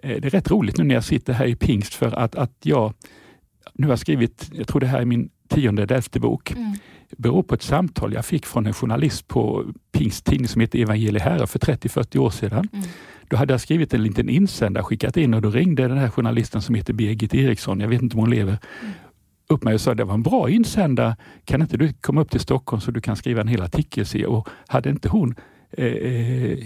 Eh, 0.03 0.21
Det 0.21 0.27
är 0.27 0.29
rätt 0.29 0.51
roligt 0.51 0.77
nu 0.77 0.83
när 0.83 0.95
jag 0.95 1.03
sitter 1.03 1.33
här 1.33 1.45
i 1.45 1.55
pingst 1.55 1.93
för 1.93 2.19
att, 2.19 2.35
att 2.35 2.51
jag 2.63 2.93
nu 3.73 3.87
har 3.87 3.95
skrivit, 3.95 4.49
jag 4.53 4.67
tror 4.67 4.79
det 4.79 4.87
här 4.87 5.01
är 5.01 5.05
min 5.05 5.29
tionde 5.47 5.83
eller 5.83 5.95
elfte 5.95 6.19
bok 6.19 6.51
mm. 6.51 6.73
beror 7.17 7.43
på 7.43 7.55
ett 7.55 7.61
samtal 7.61 8.13
jag 8.13 8.25
fick 8.25 8.45
från 8.45 8.65
en 8.65 8.73
journalist 8.73 9.27
på 9.27 9.65
Pingst 9.91 10.25
tidning 10.25 10.47
som 10.47 10.61
heter 10.61 10.79
Evangelie 10.79 11.21
Herre 11.21 11.47
för 11.47 11.59
30-40 11.59 12.17
år 12.17 12.29
sedan. 12.29 12.69
Mm. 12.73 12.85
Då 13.27 13.37
hade 13.37 13.53
jag 13.53 13.61
skrivit 13.61 13.93
en 13.93 14.03
liten 14.03 14.29
insändare, 14.29 14.83
skickat 14.83 15.17
in 15.17 15.33
och 15.33 15.41
då 15.41 15.49
ringde 15.49 15.87
den 15.87 15.97
här 15.97 16.09
journalisten 16.09 16.61
som 16.61 16.75
heter 16.75 16.93
Birgit 16.93 17.33
Eriksson, 17.33 17.79
jag 17.79 17.87
vet 17.87 18.01
inte 18.01 18.15
om 18.15 18.19
hon 18.19 18.29
lever, 18.29 18.57
mm. 18.81 18.93
upp 19.49 19.63
mig 19.63 19.73
och 19.73 19.81
sa 19.81 19.95
det 19.95 20.03
var 20.03 20.13
en 20.13 20.23
bra 20.23 20.49
insändare. 20.49 21.15
Kan 21.45 21.61
inte 21.61 21.77
du 21.77 21.93
komma 21.93 22.21
upp 22.21 22.31
till 22.31 22.39
Stockholm 22.39 22.81
så 22.81 22.91
du 22.91 23.01
kan 23.01 23.15
skriva 23.15 23.41
en 23.41 23.47
hel 23.47 23.61
artikel? 23.61 24.25
Och 24.25 24.47
hade 24.67 24.89
inte 24.89 25.09
hon 25.09 25.35
eh, 25.71 25.85
eh, 25.85 26.59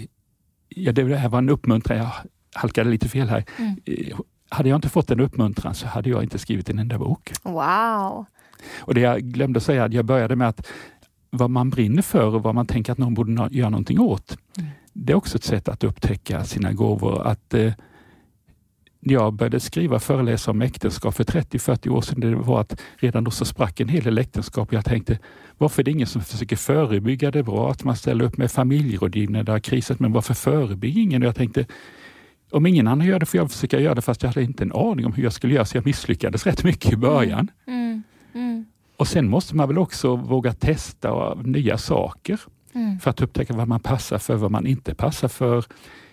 ja, 0.68 0.92
det 0.92 1.16
här 1.16 1.28
var 1.28 1.38
en 1.38 1.48
uppmuntran, 1.48 1.98
jag 1.98 2.12
halkade 2.54 2.90
lite 2.90 3.08
fel 3.08 3.28
här. 3.28 3.44
Mm. 3.56 3.76
Hade 4.48 4.68
jag 4.68 4.76
inte 4.76 4.88
fått 4.88 5.10
en 5.10 5.20
uppmuntran 5.20 5.74
så 5.74 5.86
hade 5.86 6.10
jag 6.10 6.22
inte 6.22 6.38
skrivit 6.38 6.70
en 6.70 6.78
enda 6.78 6.98
bok. 6.98 7.32
Wow! 7.42 8.26
Och 8.78 8.94
det 8.94 9.00
jag 9.00 9.22
glömde 9.22 9.60
säga, 9.60 9.84
att 9.84 9.92
jag 9.92 10.04
började 10.04 10.36
med 10.36 10.48
att 10.48 10.66
vad 11.30 11.50
man 11.50 11.70
brinner 11.70 12.02
för 12.02 12.34
och 12.34 12.42
vad 12.42 12.54
man 12.54 12.66
tänker 12.66 12.92
att 12.92 12.98
någon 12.98 13.14
borde 13.14 13.48
göra 13.50 13.70
någonting 13.70 14.00
åt. 14.00 14.36
Mm. 14.58 14.70
Det 14.92 15.12
är 15.12 15.16
också 15.16 15.36
ett 15.36 15.44
sätt 15.44 15.68
att 15.68 15.84
upptäcka 15.84 16.44
sina 16.44 16.72
gåvor. 16.72 17.26
Att 17.26 17.54
eh, 17.54 17.72
jag 19.00 19.32
började 19.32 19.60
skriva 19.60 19.96
och 19.96 20.02
föreläsa 20.02 20.50
om 20.50 20.62
äktenskap 20.62 21.14
för 21.14 21.24
30-40 21.24 21.88
år 21.88 22.00
sedan, 22.00 22.20
det 22.20 22.34
var 22.34 22.60
att 22.60 22.80
redan 22.96 23.24
då 23.24 23.30
så 23.30 23.44
sprack 23.44 23.80
en 23.80 23.88
hel 23.88 24.04
del 24.04 24.18
äktenskap. 24.18 24.72
Jag 24.72 24.84
tänkte, 24.84 25.18
varför 25.58 25.82
är 25.82 25.84
det 25.84 25.90
ingen 25.90 26.06
som 26.06 26.22
försöker 26.22 26.56
förebygga 26.56 27.30
det 27.30 27.42
bra? 27.42 27.70
Att 27.70 27.84
man 27.84 27.96
ställer 27.96 28.24
upp 28.24 28.36
med 28.36 28.50
familjerådgivning 28.50 29.32
när 29.32 29.42
det 29.42 29.52
har 29.52 29.60
krisat, 29.60 30.00
men 30.00 30.12
varför 30.12 30.34
förebygger 30.34 31.02
ingen? 31.02 31.22
Jag 31.22 31.36
tänkte, 31.36 31.66
om 32.50 32.66
ingen 32.66 32.88
annan 32.88 33.06
gör 33.06 33.18
det 33.18 33.26
får 33.26 33.38
jag 33.38 33.50
försöka 33.50 33.80
göra 33.80 33.94
det 33.94 34.02
fast 34.02 34.22
jag 34.22 34.30
hade 34.30 34.42
inte 34.42 34.64
en 34.64 34.72
aning 34.72 35.06
om 35.06 35.12
hur 35.12 35.22
jag 35.22 35.32
skulle 35.32 35.54
göra 35.54 35.64
så 35.64 35.76
jag 35.76 35.86
misslyckades 35.86 36.46
rätt 36.46 36.64
mycket 36.64 36.92
i 36.92 36.96
början. 36.96 37.50
Mm. 37.66 37.78
Mm. 37.78 38.02
Mm. 38.34 38.66
Och 38.96 39.08
sen 39.08 39.28
måste 39.28 39.56
man 39.56 39.68
väl 39.68 39.78
också 39.78 40.16
våga 40.16 40.52
testa 40.52 41.34
nya 41.34 41.78
saker 41.78 42.40
mm. 42.72 43.00
för 43.00 43.10
att 43.10 43.22
upptäcka 43.22 43.54
vad 43.54 43.68
man 43.68 43.80
passar 43.80 44.18
för, 44.18 44.34
vad 44.34 44.50
man 44.50 44.66
inte 44.66 44.94
passar 44.94 45.28
för. 45.28 45.64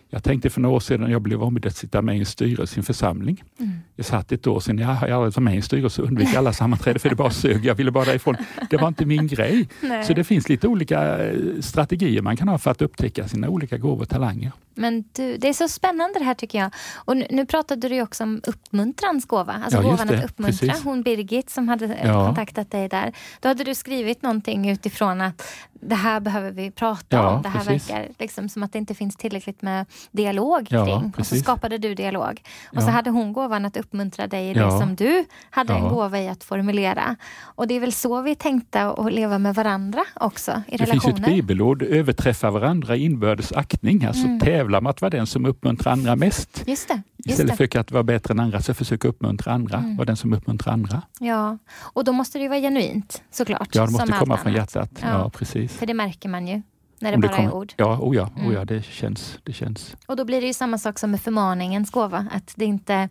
Jag 0.10 0.24
tänkte 0.24 0.50
för 0.50 0.62
några 0.62 0.76
år 0.76 0.80
sedan 0.80 1.12
jag 1.12 1.22
blev 1.22 1.44
ombedd 1.44 1.66
att 1.66 1.76
sitta 1.76 2.02
med 2.02 2.16
i 2.16 2.20
en 2.20 2.26
styrelse 2.26 2.76
i 2.76 2.80
en 2.80 2.84
församling. 2.84 3.44
Mm. 3.60 3.72
Jag 3.96 4.06
satt 4.06 4.32
ett 4.32 4.48
år 4.48 4.60
sedan, 4.60 4.78
jag 4.78 4.88
har 4.88 5.08
aldrig 5.08 5.18
varit 5.18 5.38
med 5.38 5.54
i 5.54 5.58
en 5.58 5.64
styrelse 5.64 6.02
och 6.02 6.08
undvek 6.08 6.36
alla 6.36 6.54
sammanträden 6.54 7.00
för 7.00 7.10
det 7.10 7.16
bara 7.16 7.30
sög. 7.30 7.66
Jag 7.66 7.76
ville 7.76 7.92
bara 7.92 8.06
därifrån. 8.06 8.36
Det 8.70 8.78
var 8.78 8.88
inte 8.88 9.06
min 9.06 9.28
grej. 9.28 9.70
Nej. 9.82 10.06
Så 10.06 10.14
det 10.14 10.24
finns 10.24 10.50
lite 10.50 10.68
olika 10.68 11.26
eh, 11.26 11.40
strategier 11.60 12.22
man 12.22 12.38
kan 12.38 12.48
ha 12.48 12.58
för 12.58 12.72
att 12.72 12.82
upptäcka 12.82 13.28
sina 13.28 13.50
olika 13.50 13.78
gåvor 13.78 14.02
och 14.02 14.10
talanger. 14.10 14.52
Men 14.76 15.04
du, 15.14 15.38
det 15.38 15.50
är 15.50 15.54
så 15.54 15.68
spännande 15.68 16.20
det 16.20 16.26
här 16.26 16.34
tycker 16.34 16.60
jag. 16.60 16.72
Och 16.96 17.18
nu, 17.18 17.28
nu 17.30 17.46
pratade 17.46 17.90
du 17.90 18.02
också 18.02 18.24
om 18.24 18.42
uppmuntrans 18.48 19.26
gåva, 19.26 19.54
alltså 19.54 19.78
ja, 19.78 19.90
gåvan 19.90 20.10
att 20.10 20.26
uppmuntra. 20.26 20.68
Precis. 20.68 20.84
Hon 20.84 21.02
Birgit 21.02 21.50
som 21.50 21.70
hade 21.70 21.86
eh, 21.86 22.08
ja. 22.08 22.26
kontaktat 22.26 22.72
dig 22.72 22.90
där. 22.90 23.14
Då 23.40 23.48
hade 23.48 23.64
du 23.64 23.76
skrivit 23.76 24.22
någonting 24.22 24.70
utifrån 24.70 25.22
att 25.22 25.48
det 25.82 25.96
här 25.96 26.20
behöver 26.20 26.52
vi 26.52 26.72
prata 26.72 27.18
ja, 27.18 27.36
om. 27.36 27.42
Det 27.42 27.50
här 27.50 27.66
precis. 27.66 27.90
verkar 27.90 28.08
liksom 28.20 28.50
som 28.50 28.64
att 28.64 28.74
det 28.74 28.80
inte 28.80 28.96
finns 28.96 29.16
tillräckligt 29.16 29.62
med 29.62 29.86
dialog 30.12 30.68
kring. 30.68 30.80
Ja, 30.80 31.12
och 31.18 31.26
så 31.26 31.36
skapade 31.36 31.78
du 31.78 31.96
dialog. 31.96 32.42
Och 32.76 32.84
så 32.84 32.90
hade 32.90 33.10
hon 33.10 33.34
gåvan 33.34 33.66
att 33.66 33.78
uppmuntra 33.78 34.28
dig 34.28 34.50
i 34.50 34.54
det 34.54 34.72
som 34.72 34.96
du 34.96 35.26
hade 35.50 35.74
en 35.74 35.90
gåva 35.90 36.20
i 36.20 36.28
att 36.28 36.44
formulera. 36.44 37.16
Och 37.42 37.68
det 37.68 37.74
är 37.74 37.80
väl 37.80 37.94
så 37.94 38.22
vi 38.22 38.36
tänkte 38.36 38.82
att 38.84 39.14
leva 39.14 39.38
med 39.38 39.56
varandra 39.56 40.02
också 40.14 40.62
i 40.68 40.78
det 40.78 40.84
relationer. 40.84 41.14
Det 41.14 41.18
finns 41.18 41.28
ett 41.28 41.36
bibelord, 41.36 41.84
överträffa 41.84 42.52
varandra 42.52 42.96
i 42.96 43.04
inbördes 43.04 43.52
aktning. 43.52 44.06
Alltså 44.06 44.26
mm 44.26 44.40
tävla 44.66 44.78
om 44.78 44.88
att 44.88 45.02
vara 45.02 45.10
den 45.10 45.28
som 45.28 45.46
uppmuntrar 45.46 45.92
andra 45.92 46.16
mest. 46.16 46.64
Just 46.68 46.88
det, 46.88 47.02
just 47.18 47.30
Istället 47.40 47.58
för 47.58 47.80
att 47.80 47.92
vara 47.92 48.04
bättre 48.04 48.32
än 48.32 48.40
andra, 48.40 48.62
så 48.62 48.74
försöka 48.74 49.08
uppmuntra 49.08 49.54
andra, 49.54 49.78
mm. 49.78 49.98
vara 49.98 50.06
den 50.06 50.18
som 50.18 50.34
uppmuntrar 50.34 50.74
andra. 50.74 51.02
Ja, 51.20 51.58
och 51.94 52.04
då 52.04 52.12
måste 52.12 52.38
det 52.38 52.44
ju 52.44 52.50
vara 52.50 52.60
genuint 52.60 53.24
såklart. 53.32 53.76
Ja, 53.76 53.86
det 53.86 53.92
måste 53.92 54.12
komma 54.12 54.38
från 54.38 54.54
hjärtat. 54.54 54.90
Ja. 55.02 55.08
ja. 55.08 55.30
precis. 55.30 55.72
För 55.74 55.86
det 55.86 55.94
märker 55.94 56.30
man 56.30 56.48
ju. 56.48 56.62
När 57.00 57.12
det, 57.12 57.18
det 57.18 57.28
bara 57.28 57.36
kommer, 57.36 57.50
är 57.50 57.54
ord. 57.54 57.74
Ja, 57.78 58.00
oh 58.00 58.16
ja, 58.16 58.24
oh 58.24 58.54
ja 58.54 58.62
mm. 58.62 58.66
det, 58.66 58.86
känns, 58.86 59.40
det 59.44 59.54
känns. 59.54 59.96
Och 60.08 60.16
då 60.16 60.26
blir 60.26 60.42
det 60.42 60.48
ju 60.48 60.54
samma 60.54 60.78
sak 60.78 61.00
som 61.00 61.12
med 61.12 61.22
förmaningens 61.22 61.92
gåva. 61.92 62.28
Att 62.32 62.54
det 62.56 62.66
inte 62.66 63.10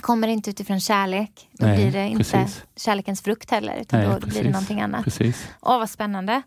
kommer 0.00 0.28
inte 0.28 0.50
utifrån 0.50 0.80
kärlek. 0.80 1.48
Då 1.52 1.66
Nej, 1.66 1.76
blir 1.76 1.92
det 1.92 2.08
inte 2.08 2.24
precis. 2.24 2.64
kärlekens 2.76 3.22
frukt 3.22 3.50
heller. 3.50 3.76
Utan 3.80 4.00
Nej, 4.00 4.08
då 4.08 4.14
precis, 4.14 4.32
blir 4.32 4.42
det 4.42 4.50
någonting 4.50 4.80
annat. 4.80 5.04
Precis. 5.04 5.48
Åh, 5.60 5.78
vad 5.78 5.90
spännande. 5.90 6.42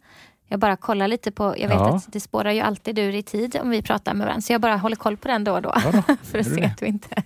Jag 0.47 0.59
bara 0.59 0.75
kollar 0.75 1.07
lite 1.07 1.31
på, 1.31 1.43
jag 1.43 1.67
vet 1.67 1.77
ja. 1.77 1.95
att 1.95 2.13
det 2.13 2.19
spårar 2.19 2.51
ju 2.51 2.59
alltid 2.59 2.99
ur 2.99 3.15
i 3.15 3.23
tid 3.23 3.57
om 3.61 3.69
vi 3.69 3.81
pratar 3.81 4.13
med 4.13 4.25
varandra, 4.25 4.41
så 4.41 4.53
jag 4.53 4.61
bara 4.61 4.77
håller 4.77 4.95
koll 4.95 5.17
på 5.17 5.27
den 5.27 5.43
då 5.43 5.53
och 5.53 5.61
då. 5.61 5.73
Ja 5.75 5.91
då. 5.91 6.15
för 6.23 6.39
att 6.39 6.53
se 6.53 6.65
att 6.65 6.81
vi 6.81 6.87
inte... 6.87 7.23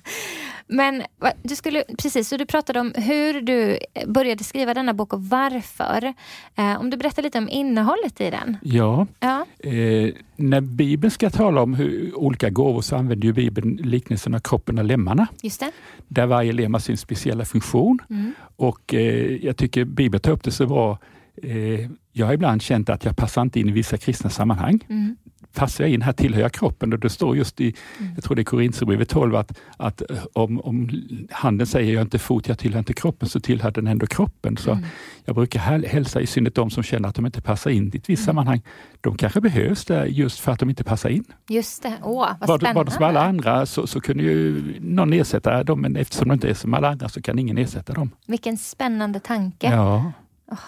Men 0.69 1.03
du 1.43 1.56
skulle, 1.56 1.84
precis, 1.97 2.30
så 2.30 2.38
du 2.38 2.45
pratade 2.45 2.80
om 2.80 2.93
hur 2.95 3.41
du 3.41 3.77
började 4.08 4.43
skriva 4.43 4.73
denna 4.73 4.93
bok 4.93 5.13
och 5.13 5.23
varför. 5.23 6.13
Eh, 6.56 6.80
om 6.80 6.89
du 6.89 6.97
berättar 6.97 7.23
lite 7.23 7.38
om 7.38 7.49
innehållet 7.49 8.21
i 8.21 8.30
den? 8.30 8.58
Ja, 8.62 9.08
ja. 9.19 9.45
Eh, 9.60 10.13
när 10.36 10.62
Bibeln 10.62 11.12
ska 11.12 11.30
tala 11.30 11.62
om 11.62 11.73
hur 11.73 12.15
olika 12.15 12.49
gåvor 12.49 12.82
så 12.82 12.95
använder 12.95 13.25
ju 13.25 13.34
Bibeln 13.34 13.75
liknelsen 13.75 14.36
av 14.36 14.39
kroppen 14.39 14.77
och 14.77 14.86
lemmarna. 14.86 15.27
Just 15.41 15.60
det. 15.60 15.71
Där 16.08 16.25
varje 16.25 16.51
lem 16.51 16.73
har 16.73 16.80
sin 16.80 16.97
speciella 16.97 17.45
funktion. 17.45 17.99
Mm. 18.10 18.34
Och 18.56 18.93
eh, 18.93 19.45
jag 19.45 19.58
tycker 19.58 19.86
Bibeln 19.86 20.21
tar 20.21 20.32
upp 20.32 20.43
det 20.43 20.51
så 20.51 20.65
bra 20.65 20.97
eh, 21.43 21.89
jag 22.17 22.25
har 22.25 22.34
ibland 22.34 22.62
känt 22.62 22.89
att 22.89 23.06
jag 23.06 23.15
passar 23.15 23.41
inte 23.41 23.60
in 23.60 23.69
i 23.69 23.71
vissa 23.71 23.97
kristna 23.97 24.30
sammanhang. 24.30 24.86
Mm. 24.89 25.15
Passar 25.53 25.84
jag 25.84 25.93
in 25.93 26.01
här 26.01 26.13
tillhör 26.13 26.41
jag 26.41 26.51
kroppen 26.51 26.93
och 26.93 26.99
det 26.99 27.10
står 27.10 27.38
just 27.38 27.62
i, 27.62 27.75
mm. 27.99 28.12
jag 28.15 28.23
tror 28.23 28.36
det 28.36 28.41
är 28.41 28.43
Korinthierbrevet 28.43 29.10
12, 29.10 29.36
att, 29.36 29.60
att 29.77 30.12
eh, 30.12 30.17
om, 30.34 30.62
om 30.62 30.89
handen 31.32 31.67
säger 31.67 31.93
jag 31.93 32.01
inte 32.01 32.19
fot, 32.19 32.47
jag 32.47 32.60
tillhör 32.60 32.80
inte 32.80 32.93
kroppen, 32.93 33.30
så 33.30 33.39
tillhör 33.39 33.71
den 33.71 33.88
ändå 33.88 34.08
kroppen. 34.08 34.58
Så 34.58 34.71
mm. 34.71 34.86
Jag 35.25 35.36
brukar 35.36 35.60
hälsa 35.88 36.21
i 36.21 36.27
synnerhet 36.27 36.56
de 36.56 36.69
som 36.69 36.84
känner 36.84 37.10
att 37.10 37.15
de 37.15 37.25
inte 37.25 37.41
passar 37.41 37.71
in 37.71 37.91
i 37.93 37.97
ett 37.97 38.10
visst 38.10 38.10
mm. 38.10 38.25
sammanhang. 38.25 38.62
De 39.01 39.17
kanske 39.17 39.41
behövs 39.41 39.86
där 39.86 40.06
just 40.06 40.39
för 40.39 40.51
att 40.51 40.60
de 40.60 40.69
inte 40.69 40.84
passar 40.84 41.10
in. 41.10 41.23
Just 41.49 41.84
det, 41.84 41.93
åh 42.03 42.30
vad 42.39 42.60
spännande. 42.60 42.73
Var 42.73 42.86
de 42.86 42.91
som 42.91 43.03
alla 43.03 43.25
andra 43.25 43.65
så, 43.65 43.88
så 43.88 44.01
kunde 44.01 44.23
ju 44.23 44.63
någon 44.80 45.13
ersätta 45.13 45.63
dem, 45.63 45.82
men 45.82 45.95
eftersom 45.95 46.27
de 46.27 46.34
inte 46.34 46.49
är 46.49 46.53
som 46.53 46.73
alla 46.73 46.89
andra 46.89 47.10
så 47.10 47.21
kan 47.21 47.39
ingen 47.39 47.58
ersätta 47.58 47.93
dem. 47.93 48.12
Vilken 48.27 48.58
spännande 48.58 49.19
tanke. 49.19 49.67
Ja. 49.67 50.12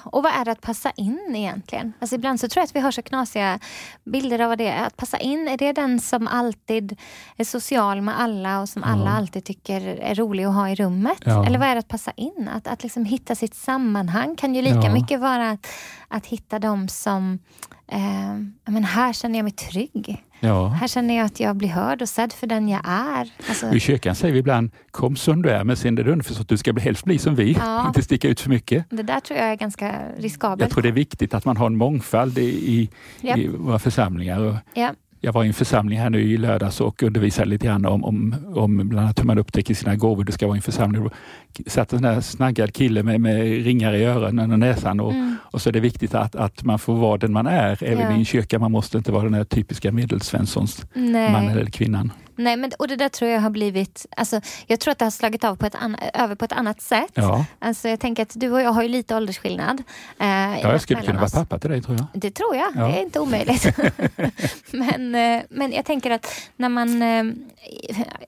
Och 0.04 0.24
vad 0.24 0.32
är 0.32 0.46
det 0.46 0.52
att 0.52 0.62
passa 0.62 0.92
in 0.92 1.36
egentligen? 1.36 1.94
Alltså 2.00 2.16
ibland 2.16 2.40
så 2.40 2.48
tror 2.50 2.62
jag 2.62 2.66
att 2.66 2.76
vi 2.76 2.80
har 2.80 2.92
så 2.92 3.02
knasiga 3.02 3.60
bilder 4.04 4.40
av 4.40 4.50
vad 4.50 4.58
det 4.58 4.68
är. 4.68 4.86
Att 4.86 4.98
passa 4.98 5.18
in, 5.18 5.48
är 5.48 5.58
det 5.58 5.72
den 5.74 6.00
som 6.00 6.28
alltid 6.28 7.00
är 7.38 7.44
social 7.44 8.02
med 8.02 8.20
alla 8.20 8.62
och 8.62 8.70
som 8.70 8.84
alla 8.84 9.10
alltid 9.10 9.46
tycker 9.46 9.82
är 9.82 10.16
rolig 10.16 10.44
att 10.44 10.54
ha 10.54 10.70
i 10.70 10.76
rummet? 10.76 11.18
Ja. 11.26 11.46
Eller 11.46 11.60
vad 11.60 11.68
är 11.68 11.76
det 11.76 11.80
att 11.80 11.88
passa 11.88 12.12
in? 12.12 12.50
Att, 12.54 12.68
att 12.68 12.84
liksom 12.84 13.06
hitta 13.06 13.36
sitt 13.36 13.56
sammanhang 13.56 14.36
kan 14.36 14.56
ju 14.56 14.62
lika 14.62 14.84
ja. 14.84 14.94
mycket 14.94 15.20
vara 15.20 15.50
att, 15.50 15.68
att 16.08 16.26
hitta 16.26 16.60
dem 16.60 16.88
som 16.88 17.40
eh, 17.92 18.72
men 18.72 18.84
här 18.84 19.14
känner 19.14 19.40
jag 19.40 19.44
mig 19.44 19.54
trygg. 19.54 20.24
Ja. 20.40 20.68
Här 20.68 20.88
känner 20.88 21.18
jag 21.18 21.26
att 21.26 21.40
jag 21.40 21.56
blir 21.56 21.70
hörd 21.70 22.02
och 22.02 22.10
sedd 22.10 22.34
för 22.34 22.48
den 22.48 22.70
jag 22.70 22.82
är. 22.84 23.30
Alltså... 23.50 23.74
I 23.74 23.80
kyrkan 23.80 24.16
säger 24.16 24.34
vi 24.34 24.40
ibland, 24.40 24.72
kom 24.92 25.16
som 25.16 25.42
du 25.42 25.50
är, 25.50 25.64
men 25.64 25.78
sen 25.78 25.98
är 25.98 26.04
det 26.04 26.12
underförstått 26.12 26.42
att 26.42 26.48
du 26.48 26.58
ska 26.58 26.74
helst 26.74 27.04
bli 27.04 27.18
som 27.18 27.36
vi, 27.36 27.54
ja. 27.54 27.84
inte 27.88 28.02
sticka 28.02 28.28
ut 28.28 28.40
för 28.40 28.50
mycket. 28.50 28.86
Det 28.90 29.04
där 29.04 29.20
tror 29.20 29.40
jag 29.40 29.50
är 29.50 29.56
ganska 29.56 29.96
riskabelt. 30.18 30.62
Jag 30.62 30.70
tror 30.70 30.84
det 30.84 30.90
är 30.90 30.94
viktigt 30.94 31.34
att 31.34 31.46
man 31.46 31.58
har 31.58 31.66
en 31.66 31.76
mångfald 31.76 32.38
i, 32.38 32.42
i, 32.42 32.90
yep. 33.22 33.38
i 33.38 33.48
våra 33.48 33.80
församlingar. 33.80 34.40
Och 34.40 34.56
yep. 34.76 34.96
Jag 35.22 35.34
var 35.34 35.44
i 35.44 35.48
en 35.48 35.54
församling 35.54 36.00
här 36.00 36.10
nu 36.10 36.22
i 36.22 36.38
lördags 36.38 36.82
och 36.82 37.04
undervisade 37.04 37.50
lite 37.50 37.66
grann 37.68 37.86
om, 37.86 38.04
om, 38.04 38.36
om 38.56 38.90
bland 38.90 39.06
annat 39.06 39.20
hur 39.20 39.26
man 39.26 39.38
upptäcker 39.38 39.74
sina 39.74 39.96
gåvor. 39.96 40.24
Det 40.24 40.32
ska 40.32 40.48
vara 40.48 40.56
i 40.56 40.58
en 40.58 40.62
församling. 40.62 41.10
Det 41.58 41.70
satt 41.70 41.94
en 41.94 42.02
där 42.02 42.22
snaggad 42.22 42.74
kille 42.74 43.04
med, 43.04 43.22
med 43.22 43.44
ringar 43.44 43.94
i 43.94 44.06
öronen 44.06 44.52
och 44.52 44.60
näsan 44.60 45.00
och, 45.00 45.12
mm. 45.12 45.36
och 45.44 45.62
så 45.62 45.70
är 45.70 45.74
det 45.74 45.80
viktigt 45.80 46.16
att, 46.16 46.36
att 46.36 46.64
man 46.64 46.80
får 46.80 46.96
vara 46.96 47.18
den 47.18 47.34
man 47.34 47.48
är 47.48 47.84
även 47.84 48.04
ja. 48.04 48.12
i 48.12 48.14
en 48.14 48.26
kyrka. 48.26 48.60
Man 48.60 48.72
måste 48.72 48.98
inte 48.98 49.12
vara 49.12 49.24
den 49.24 49.34
här 49.34 49.44
typiska 49.44 49.92
medelsvenssons 49.92 50.86
mannen 50.96 51.50
eller 51.50 51.66
kvinnan. 51.66 52.12
Nej, 52.40 52.58
men, 52.58 52.72
och 52.80 52.88
det 52.88 52.96
där 52.96 53.10
tror 53.10 53.32
jag 53.32 53.42
har 53.42 53.50
blivit... 53.50 54.06
Alltså, 54.18 54.42
jag 54.68 54.80
tror 54.80 54.92
att 54.92 55.00
det 55.00 55.06
har 55.06 55.12
slagit 55.12 55.44
av 55.44 55.56
på 55.56 55.66
ett 55.66 55.76
an, 55.76 55.96
över 56.14 56.36
på 56.36 56.46
ett 56.46 56.52
annat 56.52 56.82
sätt. 56.82 57.12
Ja. 57.14 57.46
Alltså, 57.60 57.90
jag 57.90 58.00
tänker 58.00 58.24
att 58.24 58.40
du 58.40 58.52
och 58.52 58.62
jag 58.62 58.70
har 58.72 58.84
ju 58.84 58.90
lite 58.90 59.16
åldersskillnad. 59.16 59.84
Eh, 60.20 60.28
ja, 60.28 60.72
jag 60.72 60.82
skulle 60.82 61.02
kunna 61.02 61.20
vara 61.20 61.30
pappa 61.30 61.60
till 61.60 61.70
dig 61.70 61.82
tror 61.82 61.98
jag. 61.98 62.08
Det 62.14 62.32
tror 62.32 62.56
jag. 62.56 62.72
Ja. 62.76 62.88
Det 62.88 63.00
är 63.00 63.02
inte 63.02 63.20
omöjligt. 63.20 63.68
men, 64.72 65.16
eh, 65.16 65.44
men 65.50 65.72
jag 65.72 65.86
tänker 65.86 66.12
att 66.12 66.28
när 66.56 66.70
man... 66.70 67.02
Eh, 67.02 67.24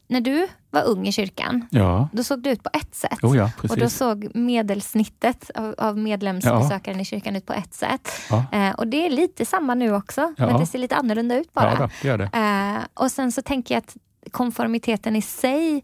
när 0.08 0.21
du 0.21 0.47
var 0.72 0.84
ung 0.84 1.08
i 1.08 1.12
kyrkan, 1.12 1.68
ja. 1.72 2.10
då 2.12 2.24
såg 2.24 2.44
du 2.44 2.50
ut 2.50 2.64
på 2.64 2.70
ett 2.74 2.96
sätt. 2.96 3.24
Oh 3.24 3.38
ja, 3.38 3.50
och 3.70 3.78
då 3.78 3.90
såg 3.90 4.36
medelsnittet 4.36 5.52
av, 5.56 5.76
av 5.78 5.98
medlemsbesökaren 5.98 6.98
ja. 6.98 7.02
i 7.02 7.06
kyrkan 7.06 7.36
ut 7.36 7.46
på 7.46 7.54
ett 7.54 7.74
sätt. 7.74 8.10
Eh, 8.52 8.72
och 8.72 8.88
det 8.88 9.06
är 9.06 9.10
lite 9.10 9.46
samma 9.46 9.76
nu 9.76 9.96
också, 9.96 10.34
men 10.38 10.60
det 10.60 10.66
ser 10.66 10.80
lite 10.80 10.96
annorlunda 10.96 11.36
ut 11.36 11.54
bara. 11.54 11.74
Ja, 11.74 11.80
då, 11.80 11.90
det 12.02 12.08
gör 12.08 12.18
det. 12.18 12.30
Eh, 12.34 13.04
och 13.04 13.12
sen 13.12 13.32
så 13.32 13.42
tänker 13.42 13.76
jag 13.76 13.80
att 13.80 13.98
konformiteten 14.32 15.16
i 15.16 15.22
sig 15.22 15.84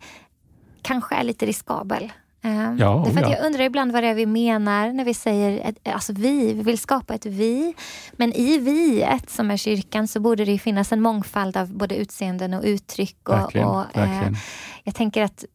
kanske 0.82 1.16
är 1.16 1.24
lite 1.24 1.46
riskabel. 1.46 2.12
Um, 2.44 2.78
ja, 2.78 3.04
därför 3.06 3.22
ja. 3.22 3.30
Jag 3.30 3.46
undrar 3.46 3.64
ibland 3.64 3.92
vad 3.92 4.04
det 4.04 4.08
är 4.08 4.14
vi 4.14 4.26
menar 4.26 4.94
när 4.94 5.06
vi 5.06 5.14
säger 5.14 5.70
ett, 5.70 5.94
alltså 5.94 6.14
vi, 6.14 6.54
vi 6.54 6.62
vill 6.62 6.78
skapa 6.78 7.14
ett 7.14 7.26
vi. 7.26 7.74
Men 8.12 8.34
i 8.34 8.58
viet 8.58 9.30
som 9.30 9.52
är 9.52 9.58
kyrkan 9.58 10.08
så 10.08 10.20
borde 10.20 10.46
det 10.46 10.60
finnas 10.60 10.92
en 10.92 11.02
mångfald 11.02 11.58
av 11.58 11.74
både 11.74 11.96
utseenden 11.96 12.54
och 12.54 12.64
uttryck. 12.64 13.30
Och, 13.30 13.36
verkligen, 13.36 13.68
och 13.68 13.86
verkligen. 13.94 14.34
Eh, 14.34 14.40
jag 14.84 14.96
tänker 14.96 15.24
att 15.24 15.46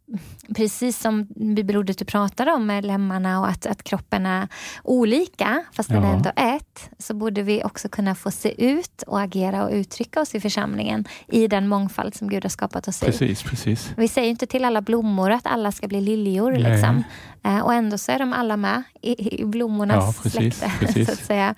precis 0.56 0.98
som 0.98 1.26
bibelordet 1.54 1.98
du 1.98 2.04
pratar 2.04 2.46
om 2.46 2.66
med 2.66 2.84
lemmarna 2.84 3.40
och 3.40 3.48
att, 3.48 3.66
att 3.66 3.82
kroppen 3.82 4.26
är 4.26 4.48
olika, 4.84 5.64
fast 5.72 5.88
den 5.88 6.04
är 6.04 6.14
ändå 6.14 6.30
ett, 6.36 6.90
så 6.98 7.14
borde 7.14 7.42
vi 7.42 7.64
också 7.64 7.88
kunna 7.88 8.14
få 8.14 8.30
se 8.30 8.64
ut 8.66 9.02
och 9.06 9.20
agera 9.20 9.64
och 9.64 9.72
uttrycka 9.72 10.20
oss 10.20 10.34
i 10.34 10.40
församlingen 10.40 11.04
i 11.28 11.48
den 11.48 11.68
mångfald 11.68 12.14
som 12.14 12.28
Gud 12.28 12.44
har 12.44 12.50
skapat 12.50 12.88
oss 12.88 13.00
precis, 13.00 13.44
i. 13.44 13.48
Precis. 13.48 13.92
Vi 13.96 14.08
säger 14.08 14.30
inte 14.30 14.46
till 14.46 14.64
alla 14.64 14.80
blommor 14.80 15.30
att 15.30 15.46
alla 15.46 15.72
ska 15.72 15.88
bli 15.88 16.00
liljor. 16.00 16.52
Liksom. 16.72 17.04
Eh, 17.44 17.58
och 17.58 17.74
ändå 17.74 17.98
så 17.98 18.12
är 18.12 18.18
de 18.18 18.32
alla 18.32 18.56
med 18.56 18.82
i, 19.00 19.40
i 19.40 19.44
blommornas 19.44 20.16
ja, 20.16 20.22
precis, 20.22 20.58
släkte. 20.58 20.86
Precis. 20.86 21.06
Så 21.06 21.12
att 21.12 21.18
säga. 21.18 21.54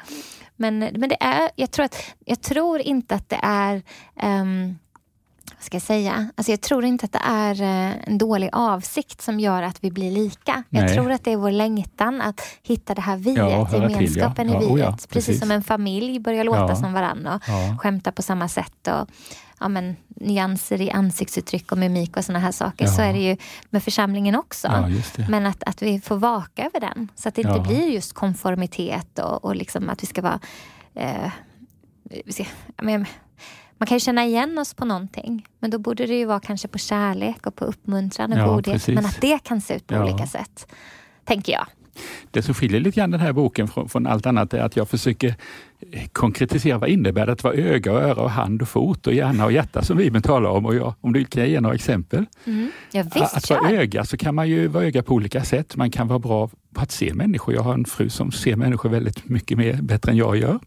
Men, 0.57 0.79
men 0.79 1.09
det 1.09 1.23
är, 1.23 1.51
jag, 1.57 1.71
tror 1.71 1.85
att, 1.85 1.97
jag 2.25 2.41
tror 2.41 2.81
inte 2.81 3.15
att 3.15 3.29
det 3.29 3.41
är 3.43 3.83
um, 4.23 4.79
vad 5.55 5.63
ska 5.63 5.75
jag 5.75 5.83
säga? 5.83 6.31
Alltså 6.35 6.53
jag 6.53 6.61
tror 6.61 6.85
inte 6.85 7.05
att 7.05 7.13
det 7.13 7.23
är 7.25 7.63
eh, 7.63 7.93
en 8.07 8.19
dålig 8.19 8.51
avsikt 8.53 9.23
som 9.23 9.41
gör 9.41 9.63
att 9.63 9.85
vi 9.85 9.91
blir 9.91 10.11
lika. 10.11 10.63
Nej. 10.69 10.83
Jag 10.83 10.95
tror 10.95 11.13
att 11.13 11.25
det 11.25 11.33
är 11.33 11.37
vår 11.37 11.51
längtan 11.51 12.21
att 12.21 12.41
hitta 12.63 12.95
det 12.95 13.01
här 13.01 13.17
viet, 13.17 13.39
ja, 13.39 13.69
gemenskapen 13.73 14.49
till, 14.49 14.55
ja. 14.55 14.63
i 14.63 14.67
viet. 14.67 14.79
Ja, 14.79 14.91
precis. 14.93 15.07
precis. 15.07 15.41
som 15.41 15.51
en 15.51 15.63
familj 15.63 16.19
börjar 16.19 16.45
låta 16.45 16.77
som 16.77 16.93
varandra 16.93 17.35
och 17.35 17.43
ja. 17.47 17.77
skämta 17.81 18.13
på 18.13 18.23
samma 18.23 18.49
sätt. 18.49 18.89
Och, 18.89 19.09
ja, 19.61 19.69
men, 19.69 19.97
nyanser 20.09 20.81
i 20.81 20.91
ansiktsuttryck 20.91 21.73
och 21.73 21.79
mimik 21.79 22.17
och 22.17 22.25
såna 22.25 22.39
här 22.39 22.53
saker. 22.53 22.87
Så 22.87 23.03
är 23.03 23.13
det 23.13 23.19
ju 23.19 23.37
med 23.71 23.83
församlingen 23.83 24.35
också. 24.35 24.91
Men 25.29 25.47
att, 25.47 25.63
att 25.63 25.83
vi 25.83 26.01
får 26.01 26.17
vaka 26.17 26.65
över 26.65 26.81
den. 26.81 27.09
Så 27.15 27.29
att 27.29 27.35
det 27.35 27.43
inte 27.43 27.61
blir 27.61 27.89
just 27.89 28.13
konformitet 28.13 29.19
och, 29.19 29.45
och 29.45 29.57
liksom 29.57 29.91
att 29.91 30.03
vi 30.03 30.07
ska 30.07 30.23
vara 30.23 30.41
eh, 30.95 31.31
vi 32.25 32.33
ska, 32.33 32.45
men, 32.83 33.07
man 33.79 33.87
kan 33.87 33.97
ju 33.97 34.01
känna 34.01 34.25
igen 34.25 34.59
oss 34.59 34.75
på 34.75 34.85
någonting. 34.85 35.47
Men 35.59 35.71
då 35.71 35.79
borde 35.79 36.07
det 36.07 36.15
ju 36.15 36.25
vara 36.25 36.41
kanske 36.41 36.69
på 36.69 36.79
kärlek 36.79 37.47
och 37.47 37.57
på 37.57 37.65
uppmuntran 37.65 38.33
och 38.33 38.39
ja, 38.39 38.47
godhet. 38.47 38.89
Men 38.89 39.07
att 39.07 39.21
det 39.21 39.43
kan 39.43 39.61
se 39.61 39.75
ut 39.75 39.87
på 39.87 39.95
ja. 39.95 40.05
olika 40.05 40.27
sätt, 40.27 40.67
tänker 41.25 41.53
jag. 41.53 41.67
Det 42.31 42.43
som 42.43 42.55
skiljer 42.55 42.81
lite 42.81 43.01
grann 43.01 43.11
den 43.11 43.21
här 43.21 43.33
boken 43.33 43.69
från, 43.69 43.89
från, 43.89 44.07
allt 44.07 44.27
annat 44.27 44.55
är 44.55 44.61
att 44.61 44.77
jag 44.77 44.89
försöker 44.89 45.35
konkretisera 46.13 46.79
vad 46.79 46.89
innebär 46.89 47.27
det 47.27 47.33
att 47.33 47.45
vara 47.45 47.55
öga, 47.55 47.93
och 47.93 47.99
öra, 47.99 48.23
och 48.23 48.31
hand 48.31 48.63
och 48.63 48.69
fot 48.69 49.07
och 49.07 49.15
hjärna 49.15 49.45
och 49.45 49.53
hjärta 49.53 49.83
som 49.83 49.97
Bibeln 49.97 50.23
talar 50.23 50.51
om. 50.51 50.67
Och 50.67 50.75
jag, 50.75 50.95
om 51.01 51.13
du 51.13 51.25
kan 51.25 51.51
ge 51.51 51.61
några 51.61 51.75
exempel. 51.75 52.27
Mm. 52.45 52.71
Ja, 52.93 53.05
visst, 53.15 53.37
att 53.37 53.51
vara 53.51 53.71
öga 53.71 54.05
så 54.05 54.17
kan 54.17 54.35
man 54.35 54.49
ju 54.49 54.67
vara 54.67 54.85
öga 54.85 55.03
på 55.03 55.15
olika 55.15 55.45
sätt. 55.45 55.77
Man 55.77 55.91
kan 55.91 56.09
vara 56.09 56.19
bra 56.19 56.51
på 56.75 56.81
att 56.81 56.91
se 56.91 57.15
människor. 57.15 57.55
Jag 57.55 57.63
har 57.63 57.75
en 57.75 57.85
fru 57.85 58.09
som 58.09 58.33
ser 58.33 58.57
människor 58.57 58.89
väldigt 58.89 59.29
mycket 59.29 59.59
mer, 59.59 59.83
bättre 59.83 60.13
än 60.13 60.17
jag 60.17 60.37
gör. 60.37 60.59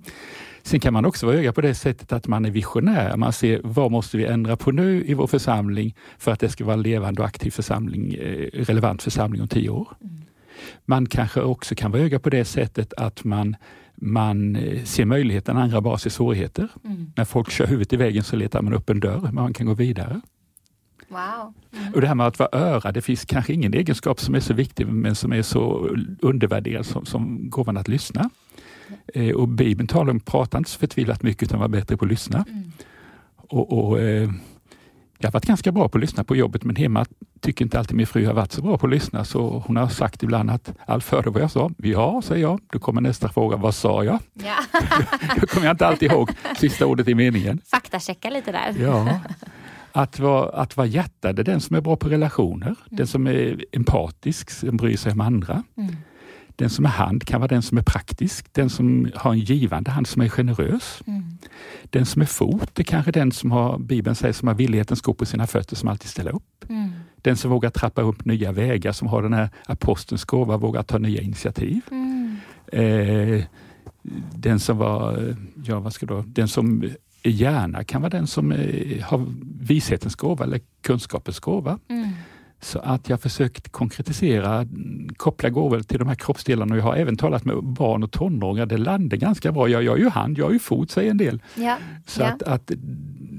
Sen 0.63 0.79
kan 0.79 0.93
man 0.93 1.05
också 1.05 1.25
vara 1.25 1.37
öga 1.37 1.53
på 1.53 1.61
det 1.61 1.75
sättet 1.75 2.11
att 2.11 2.27
man 2.27 2.45
är 2.45 2.51
visionär. 2.51 3.17
Man 3.17 3.33
ser 3.33 3.61
vad 3.63 3.91
måste 3.91 4.17
vi 4.17 4.25
ändra 4.25 4.55
på 4.55 4.71
nu 4.71 5.05
i 5.05 5.13
vår 5.13 5.27
församling 5.27 5.95
för 6.17 6.31
att 6.31 6.39
det 6.39 6.49
ska 6.49 6.65
vara 6.65 6.73
en 6.73 6.81
levande 6.81 7.21
och 7.21 7.27
aktiv 7.27 7.51
församling, 7.51 8.13
eh, 8.13 8.49
relevant 8.53 9.03
församling 9.03 9.41
om 9.41 9.47
tio 9.47 9.69
år. 9.69 9.87
Mm. 10.01 10.26
Man 10.85 11.05
kanske 11.05 11.41
också 11.41 11.75
kan 11.75 11.91
vara 11.91 12.01
öga 12.01 12.19
på 12.19 12.29
det 12.29 12.45
sättet 12.45 12.93
att 12.93 13.23
man 13.23 13.55
man 14.01 14.55
eh, 14.55 14.83
ser 14.83 15.05
möjligheter 15.05 15.53
när 15.53 15.61
andra 15.61 15.81
bara 15.81 15.97
ser 15.97 16.09
svårigheter. 16.09 16.67
Mm. 16.85 17.11
När 17.15 17.25
folk 17.25 17.51
kör 17.51 17.67
huvudet 17.67 17.93
i 17.93 17.97
väggen 17.97 18.23
så 18.23 18.35
letar 18.35 18.61
man 18.61 18.73
upp 18.73 18.89
en 18.89 18.99
dörr, 18.99 19.21
men 19.21 19.35
man 19.35 19.53
kan 19.53 19.65
gå 19.65 19.73
vidare. 19.73 20.21
Wow. 21.07 21.53
Mm. 21.73 21.93
Och 21.93 22.01
Det 22.01 22.07
här 22.07 22.15
med 22.15 22.27
att 22.27 22.39
vara 22.39 22.49
öra, 22.51 22.91
det 22.91 23.01
finns 23.01 23.25
kanske 23.25 23.53
ingen 23.53 23.73
egenskap 23.73 24.19
som 24.19 24.35
är 24.35 24.39
så 24.39 24.53
viktig 24.53 24.87
men 24.87 25.15
som 25.15 25.33
är 25.33 25.41
så 25.41 25.89
undervärderad 26.21 26.85
som, 26.85 27.05
som 27.05 27.49
gåvan 27.49 27.77
att 27.77 27.87
lyssna. 27.87 28.29
Eh, 29.13 29.35
och 29.35 29.47
Bibeln 29.47 29.87
talar 29.87 30.11
om, 30.11 30.19
prata 30.19 30.57
inte 30.57 30.69
så 30.69 30.79
förtvivlat 30.79 31.23
mycket 31.23 31.43
utan 31.43 31.59
var 31.59 31.67
bättre 31.67 31.97
på 31.97 32.05
att 32.05 32.11
lyssna. 32.11 32.45
Mm. 32.49 32.71
Och, 33.35 33.87
och 33.87 33.99
eh, 33.99 34.29
jag 35.17 35.27
har 35.27 35.31
varit 35.31 35.45
ganska 35.45 35.71
bra 35.71 35.89
på 35.89 35.97
att 35.97 36.01
lyssna 36.01 36.23
på 36.23 36.35
jobbet 36.35 36.63
men 36.63 36.75
hemma 36.75 37.05
tycker 37.41 37.65
inte 37.65 37.79
alltid 37.79 37.97
min 37.97 38.07
fru 38.07 38.25
har 38.25 38.33
varit 38.33 38.51
så 38.51 38.61
bra 38.61 38.77
på 38.77 38.85
att 38.85 38.91
lyssna 38.91 39.25
så 39.25 39.63
hon 39.67 39.77
har 39.77 39.87
sagt 39.87 40.23
ibland 40.23 40.51
att 40.51 40.73
Alf 40.85 41.11
hörde 41.11 41.29
vad 41.29 41.41
jag 41.41 41.51
sa? 41.51 41.71
Ja, 41.77 42.21
säger 42.23 42.41
jag. 42.41 42.59
Då 42.71 42.79
kommer 42.79 43.01
nästa 43.01 43.29
fråga, 43.29 43.57
vad 43.57 43.75
sa 43.75 44.03
jag? 44.03 44.19
Ja. 44.33 44.55
Då 45.41 45.47
kommer 45.47 45.65
jag 45.65 45.73
inte 45.73 45.87
alltid 45.87 46.11
ihåg 46.11 46.29
sista 46.57 46.85
ordet 46.85 47.07
i 47.07 47.15
meningen. 47.15 47.61
Faktachecka 47.65 48.29
lite 48.29 48.51
där. 48.51 48.75
Ja. 48.79 49.19
Att 49.91 50.19
vara, 50.19 50.49
att 50.49 50.77
vara 50.77 50.87
hjärtad 50.87 51.39
är 51.39 51.43
den 51.43 51.61
som 51.61 51.75
är 51.75 51.81
bra 51.81 51.95
på 51.95 52.09
relationer, 52.09 52.65
mm. 52.65 52.77
den 52.89 53.07
som 53.07 53.27
är 53.27 53.65
empatisk, 53.71 54.49
som 54.49 54.77
bryr 54.77 54.97
sig 54.97 55.11
om 55.11 55.21
andra. 55.21 55.63
Mm. 55.77 55.95
Den 56.57 56.69
som 56.69 56.85
är 56.85 56.89
hand 56.89 57.23
kan 57.23 57.41
vara 57.41 57.47
den 57.47 57.61
som 57.61 57.77
är 57.77 57.81
praktisk, 57.81 58.53
den 58.53 58.69
som 58.69 59.11
har 59.15 59.31
en 59.31 59.39
givande 59.39 59.91
hand 59.91 60.07
som 60.07 60.21
är 60.21 60.29
generös. 60.29 61.01
Mm. 61.07 61.23
Den 61.83 62.05
som 62.05 62.21
är 62.21 62.25
fot 62.25 62.79
är 62.79 62.83
kanske 62.83 63.11
den 63.11 63.31
som 63.31 63.51
har, 63.51 63.77
Bibeln 63.77 64.15
säger, 64.15 64.33
som 64.33 64.47
har 64.47 64.55
villighetens 64.55 64.99
sko 64.99 65.13
på 65.13 65.25
sina 65.25 65.47
fötter 65.47 65.75
som 65.75 65.89
alltid 65.89 66.09
ställer 66.09 66.35
upp. 66.35 66.65
Mm. 66.69 66.91
Den 67.15 67.37
som 67.37 67.51
vågar 67.51 67.69
trappa 67.69 68.01
upp 68.01 68.25
nya 68.25 68.51
vägar, 68.51 68.91
som 68.91 69.07
har 69.07 69.21
den 69.21 69.33
här 69.33 69.49
apostelns 69.65 70.25
gåva, 70.25 70.57
vågar 70.57 70.83
ta 70.83 70.97
nya 70.97 71.21
initiativ. 71.21 71.81
Mm. 71.91 72.37
Eh, 72.67 73.43
den 74.35 74.59
som 74.59 74.77
var, 74.77 75.35
ja 75.65 75.79
vad 75.79 75.93
ska 75.93 76.05
då, 76.05 76.23
den 76.27 76.47
som 76.47 76.83
är 77.23 77.31
hjärna 77.31 77.83
kan 77.83 78.01
vara 78.01 78.09
den 78.09 78.27
som 78.27 78.51
är, 78.51 79.01
har 79.01 79.25
vishetens 79.61 80.15
gåva 80.15 80.43
eller 80.43 80.61
kunskapens 80.81 81.39
gåva. 81.39 81.79
Mm. 81.87 82.09
Så 82.59 82.79
att 82.79 83.09
jag 83.09 83.21
försökt 83.21 83.71
konkretisera, 83.71 84.65
koppla 85.17 85.49
gåvor 85.49 85.79
till 85.79 85.99
de 85.99 86.07
här 86.07 86.15
kroppsdelarna. 86.15 86.75
Jag 86.75 86.83
har 86.83 86.95
även 86.95 87.17
talat 87.17 87.45
med 87.45 87.63
barn 87.63 88.03
och 88.03 88.11
tonåringar. 88.11 88.65
Det 88.65 88.77
landar 88.77 89.17
ganska 89.17 89.51
bra. 89.51 89.67
Jag, 89.67 89.83
jag 89.83 89.97
är 89.97 90.01
ju 90.01 90.09
hand, 90.09 90.37
jag 90.37 90.49
är 90.49 90.53
ju 90.53 90.59
fot, 90.59 90.91
säger 90.91 91.11
en 91.11 91.17
del. 91.17 91.41
Ja, 91.55 91.77
Så 92.05 92.21
ja. 92.21 92.27
Att, 92.27 92.43
att, 92.43 92.71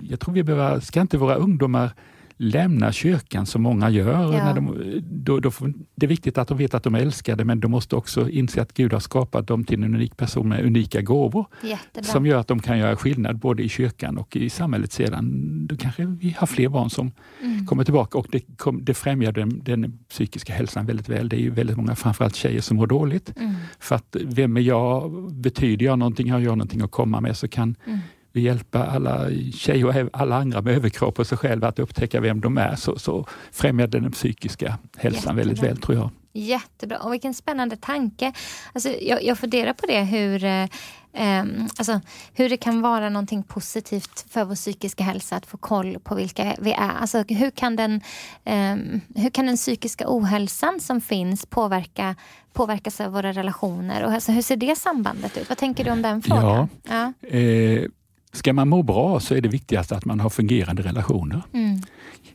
jag 0.02 0.20
tror 0.20 0.34
vi 0.34 0.42
behöver, 0.42 0.80
ska 0.80 1.00
inte 1.00 1.18
våra 1.18 1.34
ungdomar 1.34 1.90
lämna 2.38 2.92
kyrkan 2.92 3.46
som 3.46 3.62
många 3.62 3.90
gör. 3.90 4.32
Ja. 4.32 4.44
När 4.44 4.54
de, 4.54 5.02
då, 5.10 5.40
då 5.40 5.50
det 5.94 6.06
är 6.06 6.08
viktigt 6.08 6.38
att 6.38 6.48
de 6.48 6.58
vet 6.58 6.74
att 6.74 6.82
de 6.82 6.94
är 6.94 6.98
älskade 6.98 7.44
men 7.44 7.60
de 7.60 7.70
måste 7.70 7.96
också 7.96 8.30
inse 8.30 8.62
att 8.62 8.74
Gud 8.74 8.92
har 8.92 9.00
skapat 9.00 9.46
dem 9.46 9.64
till 9.64 9.84
en 9.84 9.94
unik 9.94 10.16
person 10.16 10.48
med 10.48 10.64
unika 10.64 11.02
gåvor. 11.02 11.46
Jättebra. 11.62 12.12
Som 12.12 12.26
gör 12.26 12.38
att 12.38 12.48
de 12.48 12.62
kan 12.62 12.78
göra 12.78 12.96
skillnad 12.96 13.38
både 13.38 13.62
i 13.62 13.68
kyrkan 13.68 14.18
och 14.18 14.36
i 14.36 14.50
samhället 14.50 14.92
sedan. 14.92 15.66
Då 15.66 15.76
kanske 15.76 16.04
vi 16.04 16.36
har 16.38 16.46
fler 16.46 16.68
barn 16.68 16.90
som 16.90 17.12
mm. 17.42 17.66
kommer 17.66 17.84
tillbaka 17.84 18.18
och 18.18 18.26
det, 18.30 18.44
det 18.80 18.94
främjar 18.94 19.32
den, 19.32 19.60
den, 19.64 19.98
psykiska 20.08 20.52
hälsan 20.52 20.86
väldigt 20.86 21.08
väl. 21.08 21.28
Det 21.28 21.36
är 21.36 21.40
ju 21.40 21.50
väldigt 21.50 21.76
många, 21.76 21.94
framförallt 21.94 22.36
tjejer, 22.36 22.60
som 22.60 22.76
mår 22.76 22.86
dåligt. 22.86 23.36
Mm. 23.36 23.54
För 23.78 23.96
att 23.96 24.16
vem 24.24 24.56
är 24.56 24.60
jag? 24.60 25.12
Betyder 25.32 25.86
jag 25.86 25.98
någonting? 25.98 26.30
Har 26.32 26.38
jag 26.38 26.58
någonting 26.58 26.80
att 26.80 26.90
komma 26.90 27.20
med? 27.20 27.36
Så 27.36 27.48
kan 27.48 27.76
mm 27.86 27.98
vi 28.38 28.44
hjälpa 28.44 28.86
alla 28.86 29.30
tjejer 29.54 29.84
och 29.86 30.10
alla 30.12 30.36
andra 30.36 30.62
med 30.62 30.76
överkropp 30.76 31.18
och 31.18 31.26
sig 31.26 31.38
själva 31.38 31.68
att 31.68 31.78
upptäcka 31.78 32.20
vem 32.20 32.40
de 32.40 32.58
är 32.58 32.76
så, 32.76 32.98
så 32.98 33.26
främjar 33.52 33.86
det 33.86 34.00
den 34.00 34.12
psykiska 34.12 34.78
hälsan 34.96 35.14
Jättebra. 35.14 35.34
väldigt 35.34 35.62
väl 35.62 35.76
tror 35.76 35.96
jag. 35.98 36.10
Jättebra 36.32 36.98
och 36.98 37.12
vilken 37.12 37.34
spännande 37.34 37.76
tanke. 37.76 38.32
Alltså, 38.72 38.88
jag, 38.88 39.24
jag 39.24 39.38
funderar 39.38 39.72
på 39.72 39.86
det 39.86 40.04
hur 40.04 40.68
Um, 41.12 41.68
alltså, 41.78 42.00
hur 42.32 42.48
det 42.48 42.56
kan 42.56 42.80
vara 42.82 43.08
någonting 43.08 43.42
positivt 43.42 44.26
för 44.30 44.44
vår 44.44 44.54
psykiska 44.54 45.04
hälsa 45.04 45.36
att 45.36 45.46
få 45.46 45.56
koll 45.56 45.98
på 46.04 46.14
vilka 46.14 46.56
vi 46.58 46.72
är. 46.72 46.90
Alltså, 47.00 47.24
hur, 47.28 47.50
kan 47.50 47.76
den, 47.76 48.00
um, 48.44 49.00
hur 49.14 49.30
kan 49.30 49.46
den 49.46 49.56
psykiska 49.56 50.04
ohälsan 50.08 50.80
som 50.80 51.00
finns 51.00 51.46
påverka, 51.46 52.14
påverkas 52.52 53.00
av 53.00 53.12
våra 53.12 53.32
relationer? 53.32 54.04
Och 54.04 54.12
alltså, 54.12 54.32
hur 54.32 54.42
ser 54.42 54.56
det 54.56 54.76
sambandet 54.76 55.36
ut? 55.36 55.48
Vad 55.48 55.58
tänker 55.58 55.84
du 55.84 55.90
om 55.90 56.02
den 56.02 56.22
frågan? 56.22 56.68
Ja, 56.82 57.12
ja. 57.22 57.28
Eh, 57.28 57.84
Ska 58.32 58.52
man 58.52 58.68
må 58.68 58.82
bra 58.82 59.20
så 59.20 59.34
är 59.34 59.40
det 59.40 59.48
viktigast 59.48 59.92
att 59.92 60.04
man 60.04 60.20
har 60.20 60.30
fungerande 60.30 60.82
relationer. 60.82 61.42
Mm. 61.52 61.80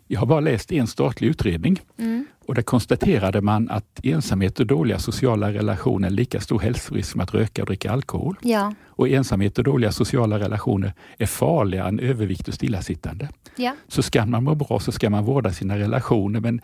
Jag 0.07 0.19
har 0.19 0.27
bara 0.27 0.39
läst 0.39 0.71
en 0.71 0.87
statlig 0.87 1.27
utredning 1.27 1.81
mm. 1.97 2.25
och 2.47 2.55
där 2.55 2.61
konstaterade 2.61 3.41
man 3.41 3.69
att 3.69 3.99
ensamhet 4.03 4.59
och 4.59 4.67
dåliga 4.67 4.99
sociala 4.99 5.53
relationer 5.53 6.07
är 6.07 6.11
lika 6.11 6.41
stor 6.41 6.59
hälsorisk 6.59 7.11
som 7.11 7.21
att 7.21 7.33
röka 7.33 7.61
och 7.61 7.67
dricka 7.67 7.91
alkohol. 7.91 8.35
Ja. 8.41 8.73
Och 8.85 9.09
ensamhet 9.09 9.57
och 9.57 9.63
dåliga 9.63 9.91
sociala 9.91 10.39
relationer 10.39 10.93
är 11.17 11.25
farligare 11.25 11.87
än 11.87 11.99
övervikt 11.99 12.47
och 12.47 12.53
stillasittande. 12.53 13.29
Ja. 13.55 13.75
Så 13.87 14.01
ska 14.03 14.25
man 14.25 14.43
må 14.43 14.55
bra 14.55 14.79
så 14.79 14.91
ska 14.91 15.09
man 15.09 15.25
vårda 15.25 15.53
sina 15.53 15.77
relationer 15.77 16.39
men 16.39 16.61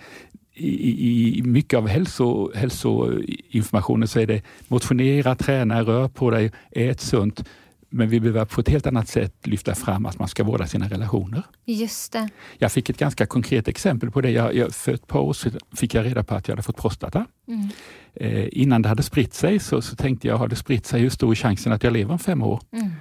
i, 0.54 1.40
i 1.40 1.44
mycket 1.44 1.78
av 1.78 1.88
hälso, 1.88 2.52
hälsoinformationen 2.56 4.08
så 4.08 4.20
är 4.20 4.28
det 4.28 4.42
motionera, 4.68 5.36
träna, 5.36 5.82
rör 5.84 6.08
på 6.08 6.30
dig, 6.30 6.52
ät 6.72 7.02
sunt. 7.02 7.44
Men 7.90 8.10
vi 8.10 8.20
behöver 8.20 8.46
på 8.46 8.62
ett 8.62 8.70
helt 8.70 8.88
annat 8.88 9.08
sätt 9.08 9.48
lyfta 9.48 9.76
fram 9.76 10.06
att 10.06 10.20
man 10.20 10.28
ska 10.28 10.44
vårda 10.44 10.68
sina 10.68 10.88
relationer. 10.90 11.44
Just 11.66 12.12
det. 12.12 12.30
Jag 12.58 12.72
fick 12.72 12.90
ett 12.90 12.98
ganska 12.98 13.26
konkret 13.26 13.68
exempel 13.68 14.12
på 14.12 14.22
det. 14.22 14.30
Jag, 14.32 14.56
jag, 14.56 14.74
för 14.74 14.94
ett 14.94 15.08
par 15.08 15.20
år 15.20 15.34
sedan 15.34 15.60
fick 15.76 15.94
jag 15.94 16.06
reda 16.06 16.24
på 16.24 16.36
att 16.36 16.48
jag 16.48 16.56
hade 16.56 16.64
fått 16.64 16.78
prostata. 16.78 17.26
Mm. 17.48 17.70
Eh, 18.14 18.48
innan 18.52 18.82
det 18.82 18.90
hade 18.90 19.04
spritt 19.04 19.34
sig 19.34 19.60
så, 19.60 19.82
så 19.82 19.96
tänkte 19.96 20.28
jag, 20.28 20.38
har 20.38 20.48
det 20.48 20.56
spritt 20.56 20.86
sig, 20.86 21.02
hur 21.02 21.10
stor 21.10 21.32
är 21.32 21.36
chansen 21.36 21.74
att 21.74 21.84
jag 21.84 21.94
lever 21.94 22.12
om 22.12 22.20
fem 22.20 22.44
år? 22.44 22.62
Mm. 22.72 22.92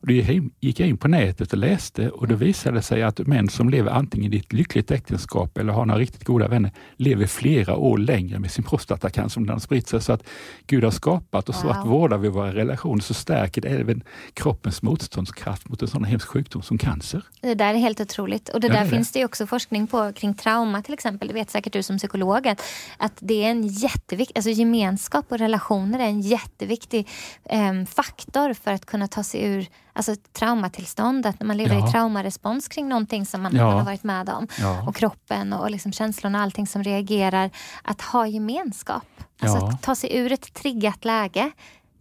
Då 0.00 0.12
gick 0.60 0.80
jag 0.80 0.88
in 0.88 0.96
på 0.96 1.08
nätet 1.08 1.52
och 1.52 1.58
läste 1.58 2.10
och 2.10 2.28
då 2.28 2.34
visade 2.34 2.76
det 2.76 2.82
sig 2.82 3.02
att 3.02 3.18
män 3.18 3.48
som 3.48 3.68
lever 3.70 3.90
antingen 3.90 4.34
i 4.34 4.36
ett 4.36 4.52
lyckligt 4.52 4.90
äktenskap 4.90 5.58
eller 5.58 5.72
har 5.72 5.86
några 5.86 6.00
riktigt 6.00 6.24
goda 6.24 6.48
vänner 6.48 6.72
lever 6.96 7.26
flera 7.26 7.76
år 7.76 7.98
längre 7.98 8.38
med 8.38 8.50
sin 8.50 8.64
prostatacancer 8.64 9.40
om 9.40 9.46
den 9.46 9.52
har 9.52 9.60
spritt 9.60 9.88
sig. 9.88 10.02
Så 10.02 10.12
att 10.12 10.22
Gud 10.66 10.84
har 10.84 10.90
skapat 10.90 11.48
och 11.48 11.54
så 11.54 11.68
att 11.68 11.86
vårdar 11.86 12.18
vi 12.18 12.28
våra 12.28 12.54
relationer 12.54 13.02
så 13.02 13.14
stärker 13.14 13.60
det 13.60 13.68
även 13.68 14.02
kroppens 14.34 14.82
motståndskraft 14.82 15.68
mot 15.68 15.82
en 15.82 15.88
sån 15.88 16.04
hemsk 16.04 16.28
sjukdom 16.28 16.62
som 16.62 16.78
cancer. 16.78 17.22
Det 17.40 17.54
där 17.54 17.74
är 17.74 17.78
helt 17.78 18.00
otroligt 18.00 18.48
och 18.48 18.60
det 18.60 18.66
ja, 18.66 18.72
där 18.74 18.84
det 18.84 18.90
finns 18.90 19.12
det 19.12 19.24
också 19.24 19.46
forskning 19.46 19.86
på 19.86 20.12
kring 20.12 20.34
trauma 20.34 20.82
till 20.82 20.94
exempel. 20.94 21.28
Det 21.28 21.34
vet 21.34 21.50
säkert 21.50 21.72
du 21.72 21.82
som 21.82 21.98
psykolog 21.98 22.48
att, 22.48 22.62
att 22.96 23.12
det 23.20 23.44
är 23.44 23.50
en 23.50 23.66
jätteviktig, 23.66 24.36
alltså 24.36 24.50
gemenskap 24.50 25.26
och 25.28 25.38
relationer 25.38 25.98
är 25.98 26.08
en 26.08 26.20
jätteviktig 26.20 27.08
eh, 27.44 27.84
faktor 27.84 28.54
för 28.54 28.72
att 28.72 28.86
kunna 28.86 29.08
ta 29.08 29.22
sig 29.22 29.44
ur 29.44 29.66
alltså 29.98 30.16
traumatillståndet, 30.32 31.40
när 31.40 31.46
man 31.46 31.56
lever 31.56 31.74
ja. 31.74 31.88
i 31.88 31.92
traumarespons 31.92 32.68
kring 32.68 32.88
någonting 32.88 33.26
som 33.26 33.42
man, 33.42 33.56
ja. 33.56 33.66
man 33.66 33.78
har 33.78 33.84
varit 33.84 34.04
med 34.04 34.28
om. 34.28 34.48
Ja. 34.58 34.88
Och 34.88 34.96
kroppen 34.96 35.52
och 35.52 35.70
liksom 35.70 35.92
känslorna 35.92 36.38
och 36.38 36.42
allting 36.42 36.66
som 36.66 36.84
reagerar. 36.84 37.50
Att 37.82 38.02
ha 38.02 38.26
gemenskap, 38.26 39.06
alltså 39.40 39.66
att 39.66 39.82
ta 39.82 39.94
sig 39.94 40.16
ur 40.16 40.32
ett 40.32 40.54
triggat 40.54 41.04
läge. 41.04 41.50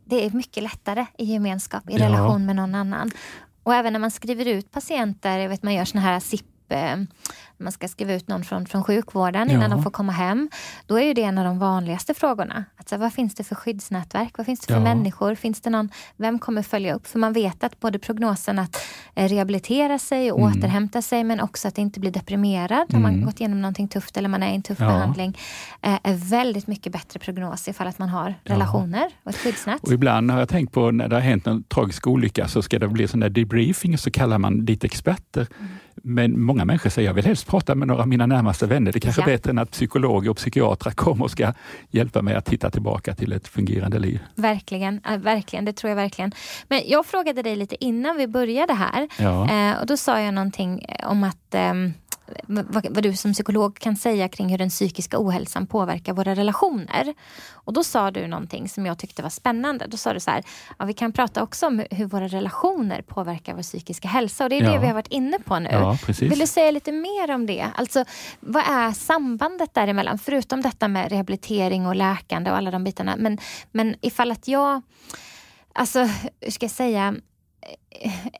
Det 0.05 0.25
är 0.25 0.31
mycket 0.31 0.63
lättare 0.63 1.05
i 1.17 1.25
gemenskap, 1.25 1.89
i 1.89 1.97
relation 1.97 2.45
med 2.45 2.55
någon 2.55 2.75
annan. 2.75 3.11
Och 3.63 3.75
även 3.75 3.93
när 3.93 3.99
man 3.99 4.11
skriver 4.11 4.45
ut 4.45 4.71
patienter, 4.71 5.37
jag 5.37 5.49
vet 5.49 5.63
man 5.63 5.73
gör 5.73 5.85
såna 5.85 6.01
här 6.01 6.19
SIP 6.19 6.45
eh, 6.71 6.95
man 7.59 7.71
ska 7.71 7.87
skriva 7.87 8.13
ut 8.13 8.27
någon 8.27 8.43
från, 8.43 8.65
från 8.65 8.83
sjukvården 8.83 9.49
innan 9.49 9.61
ja. 9.61 9.69
de 9.69 9.83
får 9.83 9.91
komma 9.91 10.11
hem. 10.11 10.49
Då 10.85 10.99
är 10.99 11.03
ju 11.03 11.13
det 11.13 11.23
en 11.23 11.37
av 11.37 11.45
de 11.45 11.59
vanligaste 11.59 12.13
frågorna. 12.13 12.65
Alltså, 12.77 12.97
vad 12.97 13.13
finns 13.13 13.35
det 13.35 13.43
för 13.43 13.55
skyddsnätverk? 13.55 14.37
Vad 14.37 14.45
finns 14.45 14.59
det 14.59 14.67
för 14.67 14.73
ja. 14.73 14.79
människor? 14.79 15.35
Finns 15.35 15.61
det 15.61 15.69
någon, 15.69 15.89
vem 16.17 16.39
kommer 16.39 16.61
följa 16.61 16.93
upp? 16.93 17.07
För 17.07 17.19
man 17.19 17.33
vet 17.33 17.63
att 17.63 17.79
både 17.79 17.99
prognosen 17.99 18.59
att 18.59 18.77
eh, 19.15 19.29
rehabilitera 19.29 19.99
sig 19.99 20.31
och 20.31 20.39
mm. 20.39 20.51
återhämta 20.51 21.01
sig 21.01 21.23
men 21.23 21.39
också 21.39 21.67
att 21.67 21.77
inte 21.77 21.99
bli 21.99 22.09
deprimerad 22.09 22.85
mm. 22.89 22.95
om 22.95 23.01
man 23.01 23.25
gått 23.25 23.39
igenom 23.39 23.61
någonting 23.61 23.87
tufft 23.87 24.17
eller 24.17 24.29
man 24.29 24.43
är 24.43 24.51
i 24.51 24.55
en 24.55 24.61
tuff 24.61 24.79
ja. 24.79 24.85
behandling 24.85 25.37
eh, 25.81 25.99
är 26.03 26.29
väldigt 26.29 26.67
mycket 26.67 26.93
bättre 26.93 27.19
prognos 27.19 27.67
ifall 27.67 27.87
att 27.87 27.99
man 27.99 28.09
har 28.09 28.35
relationer 28.43 29.11
och 29.23 29.29
ett 29.29 29.37
skyddsnät. 29.37 29.83
Och 29.83 29.93
ibland 29.93 30.31
har 30.31 30.39
jag 30.39 30.49
tänkt 30.49 30.73
på 30.73 30.91
när 30.91 31.07
det 31.07 31.15
har 31.15 31.21
hänt 31.21 31.47
en 31.47 31.63
tragisk 31.63 32.07
olycka 32.07 32.47
så 32.47 32.61
ska 32.61 32.79
det 32.79 32.87
bli 32.87 33.07
sån 33.07 33.19
där 33.19 33.29
debriefing 33.29 33.97
så 33.97 34.11
kallar 34.11 34.37
man 34.37 34.65
dit 34.65 34.83
experter. 34.83 35.47
Mm. 35.59 35.71
Men 36.09 36.41
många 36.41 36.65
människor 36.65 36.89
säger 36.89 37.09
jag 37.09 37.13
vill 37.13 37.25
helst 37.25 37.47
prata 37.47 37.75
med 37.75 37.87
några 37.87 38.01
av 38.01 38.07
mina 38.07 38.25
närmaste 38.25 38.65
vänner. 38.65 38.91
Det 38.91 38.97
är 38.97 38.99
kanske 38.99 39.21
är 39.21 39.29
ja. 39.29 39.33
bättre 39.33 39.49
än 39.49 39.57
att 39.57 39.71
psykologer 39.71 40.29
och 40.29 40.37
psykiatrer 40.37 40.91
kommer 40.91 41.25
och 41.25 41.31
ska 41.31 41.53
hjälpa 41.89 42.21
mig 42.21 42.35
att 42.35 42.49
hitta 42.49 42.69
tillbaka 42.69 43.15
till 43.15 43.33
ett 43.33 43.47
fungerande 43.47 43.99
liv. 43.99 44.19
Verkligen, 44.35 45.01
verkligen, 45.17 45.65
det 45.65 45.73
tror 45.73 45.89
jag 45.89 45.95
verkligen. 45.95 46.31
Men 46.67 46.81
jag 46.85 47.05
frågade 47.05 47.41
dig 47.41 47.55
lite 47.55 47.85
innan 47.85 48.17
vi 48.17 48.27
började 48.27 48.73
här 48.73 49.07
ja. 49.19 49.49
Eh, 49.51 49.79
och 49.79 49.87
då 49.87 49.97
sa 49.97 50.21
jag 50.21 50.33
någonting 50.33 50.85
om 51.03 51.23
att 51.23 51.55
um, 51.71 51.93
vad, 52.47 52.87
vad, 52.89 53.03
du 53.03 53.15
som 53.15 53.33
psykolog 53.33 53.79
kan 53.79 53.95
säga 53.95 54.29
kring 54.29 54.49
hur 54.49 54.57
den 54.57 54.69
psykiska 54.69 55.17
ohälsan 55.19 55.67
påverkar 55.67 56.13
våra 56.13 56.35
relationer. 56.35 57.13
Och 57.53 57.73
då 57.73 57.83
sa 57.83 58.11
du 58.11 58.27
någonting 58.27 58.69
som 58.69 58.85
jag 58.85 58.97
tyckte 58.97 59.23
var 59.23 59.29
spännande. 59.29 59.87
Då 59.87 59.97
sa 59.97 60.13
du 60.13 60.19
så 60.19 60.31
här, 60.31 60.43
ja, 60.79 60.85
vi 60.85 60.93
kan 60.93 61.11
prata 61.11 61.43
också 61.43 61.67
om 61.67 61.85
hur 61.91 62.05
våra 62.05 62.27
relationer 62.27 63.01
påverkar 63.01 63.53
vår 63.53 63.61
psykiska 63.61 64.07
hälsa. 64.07 64.43
Och 64.43 64.49
det 64.49 64.57
är 64.57 64.63
ja. 64.63 64.71
det 64.71 64.79
vi 64.79 64.87
har 64.87 64.93
varit 64.93 65.07
inne 65.07 65.39
på 65.39 65.59
nu. 65.59 65.69
Ja, 65.71 65.97
Vill 66.19 66.39
du 66.39 66.47
säga 66.47 66.71
lite 66.71 66.91
mer 66.91 67.31
om 67.31 67.45
det? 67.45 67.67
Alltså, 67.75 68.05
vad 68.39 68.63
är 68.63 68.91
sambandet 68.91 69.73
däremellan? 69.73 70.17
Förutom 70.17 70.61
detta 70.61 70.87
med 70.87 71.11
rehabilitering 71.11 71.87
och 71.87 71.95
läkande 71.95 72.51
och 72.51 72.57
alla 72.57 72.71
de 72.71 72.83
bitarna. 72.83 73.15
Men, 73.17 73.37
men 73.71 73.95
ifall 74.01 74.31
att 74.31 74.47
jag, 74.47 74.81
alltså 75.73 76.09
hur 76.41 76.51
ska 76.51 76.63
jag 76.63 76.71
säga, 76.71 77.15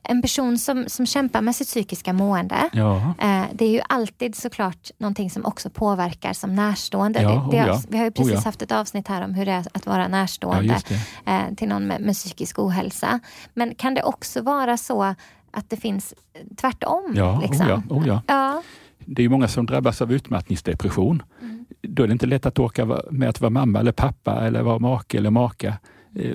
en 0.02 0.22
person 0.22 0.58
som, 0.58 0.84
som 0.88 1.06
kämpar 1.06 1.40
med 1.40 1.56
sitt 1.56 1.68
psykiska 1.68 2.12
mående, 2.12 2.70
ja. 2.72 2.96
eh, 2.96 3.44
det 3.52 3.64
är 3.64 3.70
ju 3.70 3.80
alltid 3.88 4.34
såklart 4.34 4.90
någonting 4.98 5.30
som 5.30 5.44
också 5.44 5.70
påverkar 5.70 6.32
som 6.32 6.54
närstående. 6.54 7.22
Ja, 7.22 7.48
oh 7.48 7.56
ja. 7.56 7.82
Vi 7.88 7.98
har 7.98 8.04
ju 8.04 8.10
precis 8.10 8.34
oh 8.34 8.44
haft 8.44 8.62
ett 8.62 8.72
avsnitt 8.72 9.08
här 9.08 9.24
om 9.24 9.34
hur 9.34 9.46
det 9.46 9.52
är 9.52 9.66
att 9.72 9.86
vara 9.86 10.08
närstående 10.08 10.80
eh, 11.24 11.54
till 11.56 11.68
någon 11.68 11.86
med, 11.86 12.00
med 12.00 12.14
psykisk 12.14 12.58
ohälsa. 12.58 13.20
Men 13.54 13.74
kan 13.74 13.94
det 13.94 14.02
också 14.02 14.42
vara 14.42 14.76
så 14.76 15.14
att 15.50 15.70
det 15.70 15.76
finns 15.76 16.14
tvärtom? 16.56 17.12
Ja, 17.16 17.32
oh 17.32 17.40
liksom? 17.40 17.82
oh 17.88 17.98
oh 17.98 18.20
ja. 18.26 18.62
Det 18.98 19.24
är 19.24 19.28
många 19.28 19.48
som 19.48 19.66
drabbas 19.66 20.02
av 20.02 20.12
utmattningsdepression. 20.12 21.22
Mm. 21.40 21.66
Då 21.82 22.02
är 22.02 22.06
det 22.06 22.12
inte 22.12 22.26
lätt 22.26 22.46
att 22.46 22.58
orka 22.58 23.00
med 23.10 23.28
att 23.28 23.40
vara 23.40 23.50
mamma 23.50 23.80
eller 23.80 23.92
pappa 23.92 24.46
eller 24.46 24.62
vara 24.62 24.78
make 24.78 25.18
eller 25.18 25.30
maka 25.30 25.68
Eh, 25.68 25.74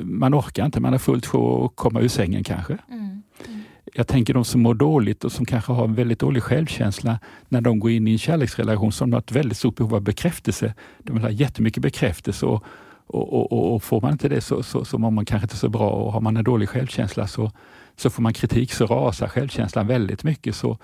man 0.02 0.36
orkar 0.36 0.66
inte, 0.66 0.80
man 0.80 0.92
har 0.92 1.00
fullt 1.00 1.26
sjå 1.26 1.66
att 1.66 1.76
komma 1.76 2.02
ur 2.02 2.08
sängen 2.08 2.44
kanske. 2.44 2.78
Mm. 2.92 3.24
Mm. 3.48 3.62
Jag 3.94 4.08
tänker 4.08 4.34
de 4.34 4.46
som 4.46 4.62
mår 4.62 4.74
dåligt 4.74 5.24
och 5.24 5.32
som 5.32 5.46
kanske 5.46 5.72
har 5.74 5.84
en 5.84 5.96
väldigt 5.96 6.20
dålig 6.20 6.44
självkänsla 6.44 7.20
när 7.50 7.62
de 7.62 7.80
går 7.80 7.92
in 7.92 8.08
i 8.08 8.12
en 8.12 8.18
kärleksrelation 8.18 8.92
som 8.92 9.14
har 9.14 9.20
ett 9.20 9.32
väldigt 9.32 9.58
stort 9.58 9.76
behov 9.76 9.96
av 9.96 10.02
bekräftelse. 10.02 10.74
De 11.00 11.14
vill 11.14 11.24
ha 11.24 11.30
jättemycket 11.30 11.84
bekräftelse 11.84 12.46
och, 12.46 12.64
och, 13.08 13.52
och, 13.54 13.76
och 13.76 13.84
får 13.84 14.02
man 14.02 14.12
inte 14.12 14.30
det 14.30 14.42
så, 14.42 14.64
så, 14.64 14.86
så 14.86 14.98
mår 14.98 15.12
man 15.12 15.26
kanske 15.26 15.46
inte 15.46 15.58
så 15.58 15.70
bra 15.70 15.90
och 15.90 16.14
har 16.14 16.22
man 16.22 16.38
en 16.38 16.44
dålig 16.44 16.70
självkänsla 16.70 17.28
så, 17.28 17.52
så 17.96 18.10
får 18.10 18.22
man 18.24 18.34
kritik 18.34 18.74
så 18.74 18.86
rasar 18.86 19.28
självkänslan 19.28 19.88
väldigt 19.88 20.24
mycket. 20.24 20.56
Så, 20.56 20.78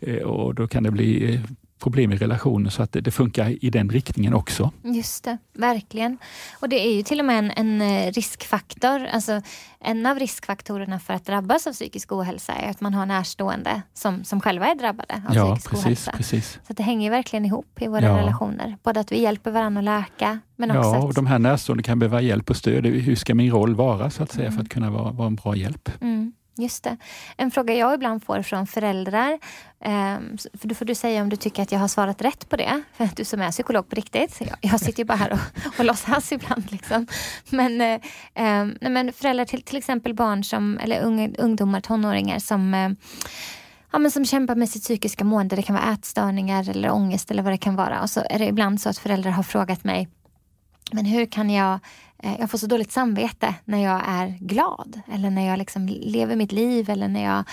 eh, 0.00 0.22
och 0.22 0.54
då 0.54 0.68
kan 0.68 0.82
det 0.82 0.90
bli 0.90 1.34
eh, 1.34 1.40
problem 1.84 2.12
i 2.12 2.16
relationen 2.16 2.70
så 2.70 2.82
att 2.82 2.92
det, 2.92 3.00
det, 3.00 3.10
funkar 3.10 3.64
i 3.64 3.70
den 3.70 3.90
riktningen 3.90 4.34
också. 4.34 4.70
Just 4.82 5.24
det, 5.24 5.38
verkligen. 5.52 6.18
Och 6.60 6.68
det 6.68 6.86
är 6.86 6.92
ju 6.96 7.02
till 7.02 7.20
och 7.20 7.26
med 7.26 7.38
en, 7.38 7.50
en 7.50 7.80
eh, 7.80 8.12
riskfaktor. 8.12 9.06
Alltså, 9.06 9.42
en 9.80 10.06
av 10.06 10.18
riskfaktorerna 10.18 10.98
för 11.00 11.14
att 11.14 11.26
drabbas 11.26 11.66
av 11.66 11.72
psykisk 11.72 12.12
ohälsa 12.12 12.52
är 12.52 12.70
att 12.70 12.80
man 12.80 12.94
har 12.94 13.06
närstående 13.06 13.82
som, 13.94 14.24
som 14.24 14.40
själva 14.40 14.66
är 14.66 14.74
drabbade 14.74 15.22
av 15.28 15.34
ja, 15.34 15.56
psykisk 15.56 15.70
precis, 15.70 15.86
ohälsa. 15.86 16.12
Precis. 16.16 16.58
Så 16.66 16.72
det 16.72 16.82
hänger 16.82 17.10
verkligen 17.10 17.44
ihop 17.44 17.82
i 17.82 17.86
våra 17.86 18.02
ja. 18.04 18.18
relationer. 18.18 18.76
Både 18.82 19.00
att 19.00 19.12
vi 19.12 19.22
hjälper 19.22 19.50
varandra 19.50 19.78
att 19.78 19.84
läka 19.84 20.40
men 20.56 20.70
också 20.70 20.80
Ja, 20.80 21.02
och 21.02 21.14
de 21.14 21.26
här 21.26 21.38
närstående 21.38 21.82
kan 21.82 21.98
behöva 21.98 22.20
hjälp 22.20 22.50
och 22.50 22.56
stöd. 22.56 22.86
Hur 22.86 23.16
ska 23.16 23.34
min 23.34 23.50
roll 23.50 23.74
vara 23.74 24.10
så 24.10 24.22
att 24.22 24.32
säga 24.32 24.46
mm. 24.46 24.56
för 24.56 24.64
att 24.64 24.70
kunna 24.70 24.90
vara, 24.90 25.12
vara 25.12 25.26
en 25.26 25.34
bra 25.34 25.56
hjälp? 25.56 25.90
Mm. 26.00 26.32
Just 26.56 26.84
det. 26.84 26.96
En 27.36 27.50
fråga 27.50 27.74
jag 27.74 27.94
ibland 27.94 28.24
får 28.24 28.42
från 28.42 28.66
föräldrar, 28.66 29.38
ehm, 29.80 30.38
för 30.54 30.68
då 30.68 30.74
får 30.74 30.84
du 30.84 30.94
säga 30.94 31.22
om 31.22 31.28
du 31.28 31.36
tycker 31.36 31.62
att 31.62 31.72
jag 31.72 31.78
har 31.78 31.88
svarat 31.88 32.22
rätt 32.22 32.48
på 32.48 32.56
det, 32.56 32.82
för 32.96 33.08
du 33.16 33.24
som 33.24 33.40
är 33.40 33.50
psykolog 33.50 33.88
på 33.88 33.96
riktigt. 33.96 34.40
Jag, 34.40 34.56
jag 34.60 34.80
sitter 34.80 34.98
ju 34.98 35.04
bara 35.04 35.18
här 35.18 35.32
och, 35.32 35.38
och 35.78 35.84
låtsas 35.84 36.32
ibland. 36.32 36.72
Liksom. 36.72 37.06
Men, 37.50 37.80
eh, 37.80 38.00
ehm, 38.34 38.78
nej, 38.80 38.90
men 38.90 39.12
föräldrar 39.12 39.44
till 39.44 39.62
till 39.62 39.76
exempel 39.76 40.14
barn 40.14 40.44
som, 40.44 40.78
eller 40.78 41.00
unga, 41.00 41.30
ungdomar, 41.38 41.80
tonåringar 41.80 42.38
som 42.38 42.74
eh, 42.74 42.90
ja, 43.92 43.98
men 43.98 44.10
som 44.10 44.24
kämpar 44.24 44.54
med 44.54 44.68
sitt 44.68 44.82
psykiska 44.82 45.24
mående. 45.24 45.56
Det 45.56 45.62
kan 45.62 45.76
vara 45.76 45.92
ätstörningar 45.92 46.70
eller 46.70 46.90
ångest 46.90 47.30
eller 47.30 47.42
vad 47.42 47.52
det 47.52 47.58
kan 47.58 47.76
vara. 47.76 48.02
Och 48.02 48.10
så 48.10 48.22
är 48.30 48.38
det 48.38 48.46
ibland 48.46 48.80
så 48.80 48.88
att 48.88 48.98
föräldrar 48.98 49.30
har 49.30 49.42
frågat 49.42 49.84
mig 49.84 50.08
men 50.92 51.04
hur 51.04 51.26
kan 51.26 51.50
jag 51.50 51.80
jag 52.38 52.50
får 52.50 52.58
så 52.58 52.66
dåligt 52.66 52.92
samvete 52.92 53.54
när 53.64 53.84
jag 53.84 54.02
är 54.06 54.34
glad 54.40 55.00
eller 55.12 55.30
när 55.30 55.48
jag 55.48 55.58
liksom 55.58 55.86
lever 55.88 56.36
mitt 56.36 56.52
liv 56.52 56.90
eller 56.90 57.08
när 57.08 57.24
jag, 57.24 57.44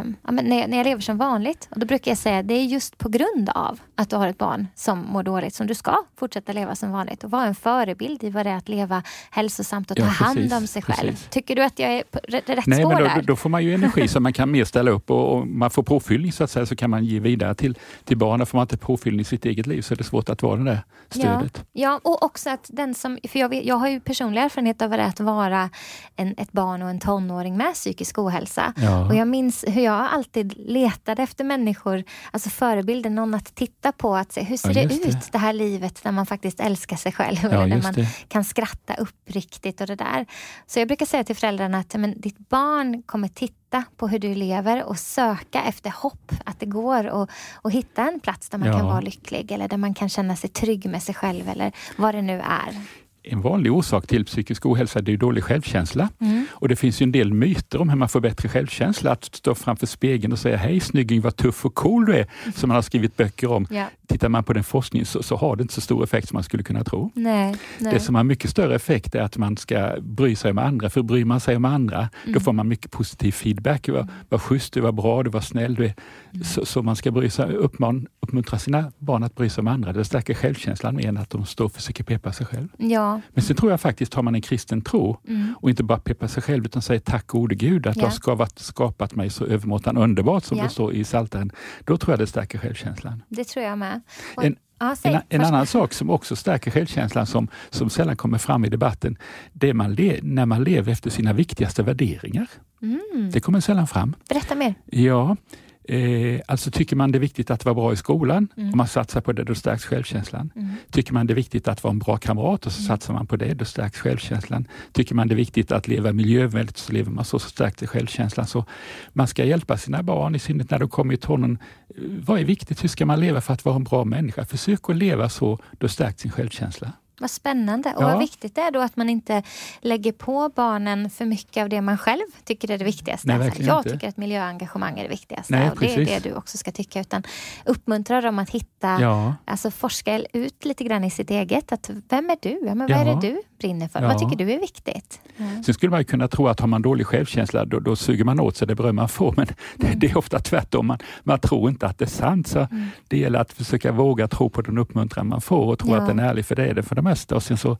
um, 0.00 0.16
ja, 0.22 0.30
när, 0.30 0.60
jag, 0.60 0.70
när 0.70 0.76
jag 0.76 0.84
lever 0.84 1.02
som 1.02 1.18
vanligt. 1.18 1.68
Och 1.70 1.78
Då 1.78 1.86
brukar 1.86 2.10
jag 2.10 2.18
säga 2.18 2.38
att 2.38 2.48
det 2.48 2.54
är 2.54 2.64
just 2.64 2.98
på 2.98 3.08
grund 3.08 3.48
av 3.54 3.80
att 3.94 4.10
du 4.10 4.16
har 4.16 4.28
ett 4.28 4.38
barn 4.38 4.66
som 4.74 4.98
mår 4.98 5.22
dåligt 5.22 5.54
som 5.54 5.66
du 5.66 5.74
ska 5.74 5.96
fortsätta 6.16 6.52
leva 6.52 6.74
som 6.74 6.92
vanligt 6.92 7.24
och 7.24 7.30
vara 7.30 7.44
en 7.44 7.54
förebild 7.54 8.24
i 8.24 8.30
vad 8.30 8.46
det 8.46 8.50
är 8.50 8.56
att 8.56 8.68
leva 8.68 9.02
hälsosamt 9.30 9.90
och 9.90 9.96
ta 9.96 10.02
ja, 10.02 10.08
hand 10.08 10.52
om 10.52 10.66
sig 10.66 10.82
själv. 10.82 11.10
Precis. 11.10 11.28
Tycker 11.30 11.56
du 11.56 11.62
att 11.62 11.78
jag 11.78 11.92
är 11.92 12.02
på 12.02 12.18
rätt 12.28 12.66
Nej, 12.66 12.78
spår 12.78 12.88
men 12.88 12.98
då, 12.98 13.04
där? 13.04 13.22
Då 13.22 13.36
får 13.36 13.48
man 13.48 13.64
ju 13.64 13.74
energi 13.74 14.08
så 14.08 14.20
man 14.20 14.32
kan 14.32 14.50
mer 14.50 14.64
ställa 14.64 14.90
upp 14.90 15.10
och, 15.10 15.36
och, 15.36 15.46
man 15.46 15.70
får 15.70 15.82
påfyllning 15.82 16.32
så 16.32 16.44
att 16.44 16.50
säga 16.50 16.66
så 16.66 16.76
kan 16.76 16.90
man 16.90 17.04
ge 17.04 17.20
vidare 17.20 17.54
till, 17.54 17.78
till 18.04 18.16
barnen. 18.16 18.46
Får 18.46 18.58
man 18.58 18.64
inte 18.64 18.76
påfyllning 18.76 19.20
i 19.20 19.24
sitt 19.24 19.44
eget 19.44 19.66
liv 19.66 19.82
så 19.82 19.94
är 19.94 19.98
det 19.98 20.04
svårt 20.04 20.28
att 20.28 20.42
vara 20.42 20.56
det 20.56 20.64
där 20.64 20.82
stödet. 21.10 21.64
Ja, 21.72 21.82
ja 21.82 22.00
och 22.02 22.22
också 22.22 22.50
att 22.50 22.70
den 22.72 22.94
som, 22.94 23.18
för 23.28 23.38
jag, 23.38 23.48
vet, 23.48 23.64
jag 23.64 23.74
har 23.74 23.88
ju 23.88 24.00
personlig 24.04 24.42
erfarenhet 24.42 24.82
av 24.82 24.90
vad 24.90 24.98
det 24.98 25.02
är 25.02 25.08
att 25.08 25.20
vara 25.20 25.70
en, 26.16 26.34
ett 26.38 26.52
barn 26.52 26.82
och 26.82 26.90
en 26.90 27.00
tonåring 27.00 27.56
med 27.56 27.74
psykisk 27.74 28.18
ohälsa. 28.18 28.72
Ja. 28.76 29.06
Och 29.06 29.14
jag 29.14 29.28
minns 29.28 29.64
hur 29.68 29.82
jag 29.82 30.08
alltid 30.12 30.54
letade 30.56 31.22
efter 31.22 31.44
människor, 31.44 32.04
alltså 32.30 32.50
förebilder, 32.50 33.10
någon 33.10 33.34
att 33.34 33.54
titta 33.54 33.92
på. 33.92 34.16
Att 34.16 34.32
se, 34.32 34.42
hur 34.42 34.56
ser 34.56 34.68
ja, 34.68 34.88
det 34.88 34.94
ut, 34.94 35.02
det. 35.02 35.32
det 35.32 35.38
här 35.38 35.52
livet 35.52 36.02
där 36.02 36.12
man 36.12 36.26
faktiskt 36.26 36.60
älskar 36.60 36.96
sig 36.96 37.12
själv? 37.12 37.38
Ja, 37.42 37.48
där 37.48 37.82
man 37.82 37.92
det. 37.92 38.06
kan 38.28 38.44
skratta 38.44 38.94
uppriktigt 38.94 39.80
och 39.80 39.86
det 39.86 39.94
där. 39.94 40.26
Så 40.66 40.78
jag 40.78 40.88
brukar 40.88 41.06
säga 41.06 41.24
till 41.24 41.36
föräldrarna 41.36 41.78
att 41.78 41.94
men, 41.94 42.20
ditt 42.20 42.48
barn 42.48 43.02
kommer 43.02 43.28
titta 43.28 43.84
på 43.96 44.08
hur 44.08 44.18
du 44.18 44.34
lever 44.34 44.84
och 44.84 44.98
söka 44.98 45.62
efter 45.62 45.90
hopp. 45.90 46.32
Att 46.44 46.60
det 46.60 46.66
går 46.66 47.22
att 47.64 47.72
hitta 47.72 48.02
en 48.02 48.20
plats 48.20 48.48
där 48.48 48.58
man 48.58 48.68
ja. 48.68 48.78
kan 48.78 48.86
vara 48.86 49.00
lycklig 49.00 49.52
eller 49.52 49.68
där 49.68 49.76
man 49.76 49.94
kan 49.94 50.08
känna 50.08 50.36
sig 50.36 50.50
trygg 50.50 50.86
med 50.86 51.02
sig 51.02 51.14
själv 51.14 51.48
eller 51.48 51.72
vad 51.96 52.14
det 52.14 52.22
nu 52.22 52.40
är. 52.40 52.80
En 53.24 53.40
vanlig 53.40 53.72
orsak 53.72 54.06
till 54.06 54.24
psykisk 54.24 54.66
ohälsa 54.66 55.00
det 55.00 55.12
är 55.12 55.16
dålig 55.16 55.44
självkänsla. 55.44 56.08
Mm. 56.18 56.46
Och 56.50 56.68
det 56.68 56.76
finns 56.76 57.02
en 57.02 57.12
del 57.12 57.32
myter 57.32 57.80
om 57.80 57.88
hur 57.88 57.96
man 57.96 58.08
får 58.08 58.20
bättre 58.20 58.48
självkänsla. 58.48 59.10
Att 59.12 59.24
stå 59.24 59.54
framför 59.54 59.86
spegeln 59.86 60.32
och 60.32 60.38
säga 60.38 60.56
hej 60.56 60.80
snygging, 60.80 61.20
vad 61.20 61.36
tuff 61.36 61.64
och 61.64 61.74
cool 61.74 62.06
du 62.06 62.12
är, 62.12 62.16
mm. 62.42 62.52
som 62.54 62.68
man 62.68 62.74
har 62.74 62.82
skrivit 62.82 63.16
böcker 63.16 63.50
om. 63.50 63.66
Ja. 63.70 63.86
Tittar 64.06 64.28
man 64.28 64.44
på 64.44 64.52
den 64.52 64.64
forskningen 64.64 65.06
så, 65.06 65.22
så, 65.22 65.36
har 65.36 65.56
det 65.56 65.62
inte 65.62 65.74
så 65.74 65.80
stor 65.80 66.04
effekt 66.04 66.28
som 66.28 66.36
man 66.36 66.42
skulle 66.42 66.62
kunna 66.62 66.84
tro. 66.84 67.10
Nej, 67.14 67.56
nej. 67.78 67.94
Det 67.94 68.00
som 68.00 68.14
har 68.14 68.24
mycket 68.24 68.50
större 68.50 68.74
effekt 68.74 69.14
är 69.14 69.20
att 69.20 69.36
man 69.36 69.56
ska 69.56 69.96
bry 70.00 70.36
sig 70.36 70.50
om 70.50 70.58
andra. 70.58 70.90
För 70.90 71.02
bryr 71.02 71.24
man 71.24 71.40
sig 71.40 71.56
om 71.56 71.64
andra, 71.64 71.98
mm. 71.98 72.34
då 72.34 72.40
får 72.40 72.52
man 72.52 72.68
mycket 72.68 72.90
positiv 72.90 73.32
feedback. 73.32 73.88
Vad, 73.88 74.08
vad 74.28 74.42
schysst 74.42 74.72
du 74.72 74.80
var 74.80 74.92
bra, 74.92 75.22
du 75.22 75.30
var 75.30 75.40
snäll. 75.40 75.74
Du 75.74 75.84
är. 75.84 75.94
Mm. 76.32 76.44
Så, 76.44 76.66
så, 76.66 76.82
man 76.82 76.96
ska 76.96 77.10
bry 77.10 77.30
sig, 77.30 77.56
uppman, 77.56 78.06
uppmuntra 78.20 78.58
sina 78.58 78.92
barn 78.98 79.22
att 79.22 79.34
bry 79.34 79.48
sig 79.48 79.60
om 79.60 79.68
andra. 79.68 79.92
Det 79.92 80.04
stärker 80.04 80.34
självkänslan 80.34 80.96
mer 80.96 81.08
än 81.08 81.16
att 81.16 81.30
de 81.30 81.46
står 81.46 81.64
och 81.64 81.72
försöker 81.72 82.04
peppa 82.04 82.32
sig 82.32 82.46
själv. 82.46 82.68
Ja. 82.76 83.11
Men 83.30 83.44
sen 83.44 83.56
tror 83.56 83.70
jag 83.70 83.80
faktiskt, 83.80 84.14
har 84.14 84.22
man 84.22 84.34
en 84.34 84.40
kristen 84.40 84.82
tro 84.82 85.16
mm. 85.28 85.54
och 85.60 85.70
inte 85.70 85.82
bara 85.82 85.98
peppar 85.98 86.26
sig 86.26 86.42
själv 86.42 86.64
utan 86.64 86.82
säger 86.82 87.00
tack 87.00 87.26
gode 87.26 87.54
Gud 87.54 87.86
att 87.86 87.96
ja. 87.96 88.00
du 88.00 88.06
har 88.06 88.12
skapat, 88.12 88.58
skapat 88.58 89.14
mig 89.14 89.30
så 89.30 89.44
övermåttan 89.44 89.96
underbart 89.96 90.44
som 90.44 90.58
ja. 90.58 90.64
det 90.64 90.70
står 90.70 90.94
i 90.94 91.04
Psaltaren. 91.04 91.52
Då 91.84 91.96
tror 91.96 92.12
jag 92.12 92.18
det 92.18 92.26
stärker 92.26 92.58
självkänslan. 92.58 93.22
Det 93.28 93.44
tror 93.44 93.64
jag 93.64 93.78
med. 93.78 94.00
Och, 94.36 94.44
en, 94.44 94.56
ja, 94.78 94.96
en, 95.02 95.20
en 95.28 95.40
annan 95.40 95.66
sak 95.66 95.92
som 95.92 96.10
också 96.10 96.36
stärker 96.36 96.70
självkänslan 96.70 97.26
som, 97.26 97.48
som 97.70 97.90
sällan 97.90 98.16
kommer 98.16 98.38
fram 98.38 98.64
i 98.64 98.68
debatten, 98.68 99.16
det 99.52 99.68
är 99.68 99.74
man 99.74 99.94
le, 99.94 100.20
när 100.22 100.46
man 100.46 100.64
lever 100.64 100.92
efter 100.92 101.10
sina 101.10 101.32
viktigaste 101.32 101.82
värderingar. 101.82 102.46
Mm. 102.82 103.30
Det 103.32 103.40
kommer 103.40 103.60
sällan 103.60 103.86
fram. 103.86 104.14
Berätta 104.28 104.54
mer. 104.54 104.74
Ja, 104.84 105.36
Eh, 105.84 106.40
alltså 106.48 106.70
tycker 106.70 106.96
man 106.96 107.12
det 107.12 107.18
är 107.18 107.20
viktigt 107.20 107.50
att 107.50 107.64
vara 107.64 107.74
bra 107.74 107.92
i 107.92 107.96
skolan, 107.96 108.48
mm. 108.56 108.72
om 108.72 108.76
man 108.76 108.86
satsar 108.86 109.20
på 109.20 109.32
det, 109.32 109.44
då 109.44 109.54
stärks 109.54 109.84
självkänslan. 109.84 110.50
Mm. 110.56 110.70
Tycker 110.90 111.12
man 111.12 111.26
det 111.26 111.32
är 111.32 111.34
viktigt 111.34 111.68
att 111.68 111.84
vara 111.84 111.92
en 111.92 111.98
bra 111.98 112.16
kamrat, 112.16 112.66
och 112.66 112.72
så 112.72 112.78
mm. 112.78 112.88
satsar 112.88 113.14
man 113.14 113.26
på 113.26 113.36
det, 113.36 113.54
då 113.54 113.64
stärks 113.64 113.98
självkänslan. 113.98 114.68
Tycker 114.92 115.14
man 115.14 115.28
det 115.28 115.34
är 115.34 115.36
viktigt 115.36 115.72
att 115.72 115.88
leva 115.88 116.12
miljövänligt, 116.12 116.76
så 116.76 116.92
lever 116.92 117.10
man 117.10 117.24
så, 117.24 117.38
så 117.38 117.48
stärks 117.48 117.90
självkänslan. 117.90 118.46
Så 118.46 118.64
man 119.12 119.26
ska 119.26 119.44
hjälpa 119.44 119.76
sina 119.76 120.02
barn, 120.02 120.34
i 120.34 120.38
synnerhet 120.38 120.70
när 120.70 120.78
de 120.78 120.88
kommer 120.88 121.14
i 121.14 121.16
tonåren. 121.16 121.58
Eh, 121.88 122.02
vad 122.26 122.40
är 122.40 122.44
viktigt? 122.44 122.84
Hur 122.84 122.88
ska 122.88 123.06
man 123.06 123.20
leva 123.20 123.40
för 123.40 123.52
att 123.52 123.64
vara 123.64 123.76
en 123.76 123.84
bra 123.84 124.04
människa? 124.04 124.44
Försök 124.44 124.90
att 124.90 124.96
leva 124.96 125.28
så, 125.28 125.58
då 125.78 125.88
stärks 125.88 126.22
sin 126.22 126.30
självkänsla. 126.30 126.92
Vad 127.22 127.30
spännande 127.30 127.94
och 127.96 128.02
ja. 128.02 128.06
vad 128.06 128.18
viktigt 128.18 128.54
det 128.54 128.60
är 128.60 128.70
då 128.70 128.80
att 128.80 128.96
man 128.96 129.08
inte 129.08 129.42
lägger 129.80 130.12
på 130.12 130.50
barnen 130.54 131.10
för 131.10 131.24
mycket 131.24 131.62
av 131.62 131.68
det 131.68 131.80
man 131.80 131.98
själv 131.98 132.24
tycker 132.44 132.70
är 132.70 132.78
det 132.78 132.84
viktigaste. 132.84 133.28
Nej, 133.28 133.46
alltså, 133.46 133.62
jag 133.62 133.78
inte. 133.78 133.90
tycker 133.90 134.08
att 134.08 134.16
miljöengagemang 134.16 134.98
är 134.98 135.02
det 135.02 135.08
viktigaste 135.08 135.52
Nej, 135.52 135.70
och 135.70 135.80
det 135.80 135.94
är 135.94 136.04
det 136.04 136.18
du 136.18 136.34
också 136.34 136.58
ska 136.58 136.72
tycka. 136.72 137.00
Utan 137.00 137.22
uppmuntra 137.64 138.20
dem 138.20 138.38
att 138.38 138.50
hitta, 138.50 139.00
ja. 139.00 139.34
alltså 139.44 139.70
forska 139.70 140.18
ut 140.32 140.64
lite 140.64 140.84
grann 140.84 141.04
i 141.04 141.10
sitt 141.10 141.30
eget. 141.30 141.72
Att, 141.72 141.90
vem 142.08 142.30
är 142.30 142.36
du? 142.42 142.60
Ja, 142.66 142.74
men 142.74 142.78
vad 142.78 142.90
är 142.90 143.04
det 143.04 143.20
du 143.20 143.42
brinner 143.58 143.88
för? 143.88 144.02
Vad 144.02 144.18
tycker 144.18 144.36
du 144.36 144.52
är 144.52 144.60
viktigt? 144.60 145.20
Mm. 145.36 145.64
Sen 145.64 145.74
skulle 145.74 145.90
man 145.90 146.04
kunna 146.04 146.28
tro 146.28 146.48
att 146.48 146.60
har 146.60 146.66
man 146.66 146.82
dålig 146.82 147.06
självkänsla 147.06 147.64
då, 147.64 147.80
då 147.80 147.96
suger 147.96 148.24
man 148.24 148.40
åt 148.40 148.56
sig 148.56 148.68
det 148.68 148.74
beröm 148.74 148.96
man 148.96 149.08
får. 149.08 149.34
Men 149.36 149.46
det, 149.76 149.86
mm. 149.86 149.98
det, 149.98 150.06
är 150.06 150.18
ofta 150.18 150.38
tvärtom. 150.38 150.86
Man, 150.86 150.98
man 151.22 151.38
tror 151.38 151.70
inte 151.70 151.86
att 151.86 151.98
det 151.98 152.04
är 152.04 152.08
sant. 152.08 152.48
Så 152.48 152.58
mm. 152.58 152.86
Det 153.08 153.18
gäller 153.18 153.38
att 153.38 153.52
försöka 153.52 153.92
våga 153.92 154.28
tro 154.28 154.50
på 154.50 154.62
den 154.62 154.78
uppmuntran 154.78 155.28
man 155.28 155.40
får 155.40 155.66
och 155.66 155.78
tro 155.78 155.94
att 155.94 156.06
den 156.06 156.18
är 156.18 156.28
ärlig, 156.28 156.46
för 156.46 156.54
det 156.54 156.66
är 156.66 156.74
det 156.74 156.82
för 156.82 156.94
det 156.94 157.02
mesta. 157.12 157.34
Och 157.34 157.42
sen 157.42 157.56
så 157.56 157.76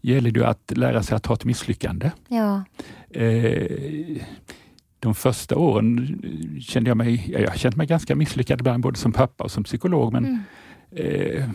gäller 0.00 0.30
det 0.30 0.48
att 0.48 0.72
lära 0.76 1.02
sig 1.02 1.16
att 1.16 1.22
ta 1.22 1.34
ett 1.34 1.44
misslyckande. 1.44 2.10
Ja. 2.28 2.64
Eh, 3.10 4.22
de 5.00 5.14
första 5.14 5.56
åren 5.56 6.22
kände 6.60 6.90
jag 6.90 6.96
mig, 6.96 7.30
jag 7.32 7.58
kände 7.58 7.76
mig 7.76 7.86
ganska 7.86 8.16
misslyckad 8.16 8.60
ibland, 8.60 8.82
både 8.82 8.98
som 8.98 9.12
pappa 9.12 9.44
och 9.44 9.50
som 9.50 9.64
psykolog. 9.64 10.12
Men 10.12 10.24
mm. 10.24 10.40
eh, 10.90 11.48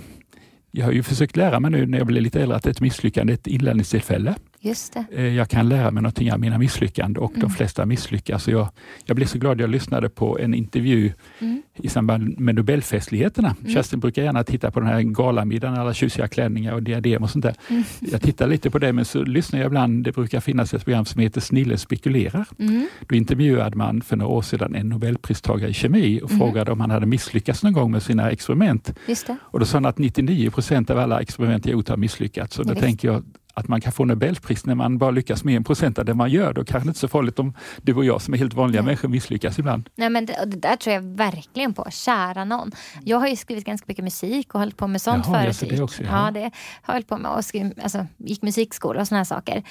jag 0.72 0.86
har 0.86 0.92
ju 0.92 1.04
försökt 1.04 1.38
lära 1.38 1.60
mig 1.60 1.72
nu 1.72 1.86
när 1.86 1.98
jag 1.98 2.08
blir 2.08 2.22
lite 2.22 2.42
äldre 2.42 2.58
att 2.58 2.66
ett 2.66 2.82
misslyckande 2.82 3.34
är 3.34 3.36
ett 3.36 3.48
inlärningstillfälle. 3.48 4.36
Just 4.66 4.94
det. 4.94 5.06
Eh, 5.12 5.36
jag 5.36 5.50
kan 5.50 5.70
lära 5.70 5.92
mig 5.92 6.04
någonting 6.04 6.34
av 6.34 6.40
mina 6.40 6.58
misslyckanden 6.58 7.24
och 7.24 7.32
mm. 7.32 7.42
de 7.42 7.50
flesta 7.50 7.86
misslyckas. 7.86 8.48
Jag, 8.48 8.70
jag 9.06 9.16
blev 9.16 9.26
så 9.26 9.38
glad 9.38 9.62
jag 9.62 9.70
lyssnade 9.70 10.10
på 10.10 10.40
en 10.40 10.54
intervju 10.54 11.14
mm. 11.40 11.62
i 11.76 11.90
samband 11.90 12.40
med 12.40 12.56
Nobelfestligheterna. 12.56 13.56
Mm. 13.62 13.74
Kerstin 13.74 14.00
brukar 14.00 14.24
gärna 14.24 14.44
titta 14.44 14.72
på 14.72 14.80
den 14.80 14.90
här 14.90 15.02
galamiddagen, 15.02 15.78
alla 15.78 15.94
tjusiga 15.94 16.28
klänningar 16.28 16.74
och 16.74 16.84
diadem 16.84 17.24
och 17.24 17.30
sånt 17.30 17.46
där. 17.46 17.56
Mm. 17.68 17.84
Jag 18.00 18.22
tittar 18.22 18.48
lite 18.48 18.70
på 18.70 18.80
det 18.80 18.94
men 18.94 19.06
så 19.06 19.24
lyssnar 19.24 19.60
jag 19.60 19.68
ibland. 19.68 20.04
Det 20.04 20.12
brukar 20.12 20.40
finnas 20.40 20.74
ett 20.74 20.84
program 20.84 21.06
som 21.06 21.22
heter 21.22 21.42
Snille 21.42 21.78
spekulerar. 21.78 22.48
Mm. 22.60 22.88
Då 23.08 23.16
intervjuade 23.16 23.78
man 23.78 24.02
för 24.02 24.16
några 24.16 24.32
år 24.32 24.42
sedan 24.42 24.76
en 24.76 24.90
Nobelpristagare 24.90 25.70
i 25.70 25.74
kemi 25.74 26.22
och 26.24 26.32
mm. 26.32 26.40
frågade 26.40 26.72
om 26.72 26.80
han 26.80 26.92
hade 26.92 27.06
misslyckats 27.06 27.64
någon 27.64 27.74
gång 27.74 27.92
med 27.92 28.04
sina 28.04 28.32
experiment. 28.32 28.94
Och 29.40 29.60
då 29.60 29.66
sa 29.66 29.76
han 29.76 29.86
att 29.86 29.98
99 29.98 30.50
procent 30.50 30.90
av 30.90 30.98
alla 31.00 31.22
experiment 31.22 31.66
jag 31.66 31.74
gjort 31.74 31.90
har 31.90 31.98
misslyckats. 31.98 32.56
Så 32.56 32.64
då 32.64 32.76
tänker 32.76 33.08
jag 33.08 33.24
att 33.54 33.68
man 33.68 33.82
kan 33.82 33.92
få 33.92 34.06
Nobelpris 34.06 34.66
när 34.66 34.76
man 34.76 34.98
bara 34.98 35.12
lyckas 35.12 35.44
med 35.44 35.56
en 35.56 35.64
procent 35.64 36.00
av 36.00 36.06
det 36.06 36.14
man 36.14 36.30
gör. 36.30 36.54
Då 36.54 36.66
kanske 36.66 36.88
det 36.88 36.90
inte 36.90 36.98
är 36.98 37.00
så 37.00 37.08
farligt 37.08 37.40
om 37.40 37.54
du 37.82 37.94
och 37.94 38.06
jag 38.06 38.22
som 38.22 38.34
är 38.34 38.38
helt 38.38 38.54
vanliga 38.54 38.82
Nej. 38.82 38.86
människor 38.86 39.10
misslyckas 39.10 39.60
ibland. 39.60 39.90
Nej, 39.96 40.10
men 40.10 40.26
det, 40.26 40.46
det, 40.46 40.58
där 40.58 40.76
tror 40.76 40.94
jag 40.94 41.02
verkligen 41.02 41.74
på. 41.74 41.88
Kära 41.92 42.46
någon. 42.46 42.72
Jag 43.04 43.18
har 43.18 43.28
ju 43.28 43.36
skrivit 43.36 43.66
ganska 43.66 43.86
mycket 43.88 44.04
musik 44.04 44.54
och 44.54 44.60
hållit 44.60 44.78
på 44.78 44.88
med 44.88 45.02
sånt 45.02 45.26
Jaha, 45.28 45.54
förut. 45.54 45.70
Det 45.70 45.84
också, 45.84 46.04
ja. 46.04 46.26
ja, 46.26 46.32
det 46.32 46.52
har 46.82 46.94
jag 46.94 47.08
på 47.08 47.18
med. 47.18 47.32
Och 47.32 47.46
skriv, 47.46 47.74
alltså, 47.84 48.06
gick 48.18 48.42
musikskola 48.42 49.02
och 49.02 49.08
såna 49.08 49.20
här 49.20 49.26
saker. 49.26 49.64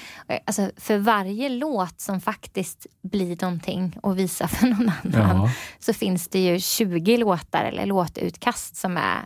Alltså, 0.45 0.71
för 0.77 0.97
varje 0.97 1.49
låt 1.49 2.01
som 2.01 2.21
faktiskt 2.21 2.87
blir 3.03 3.37
någonting 3.41 3.97
att 4.03 4.15
visa 4.15 4.47
för 4.47 4.67
någon 4.67 4.91
annan 5.03 5.37
ja. 5.37 5.49
så 5.79 5.93
finns 5.93 6.27
det 6.27 6.39
ju 6.39 6.59
20 6.59 7.17
låtar 7.17 7.63
eller 7.63 7.85
låtutkast 7.85 8.75
som 8.75 8.97
är 8.97 9.25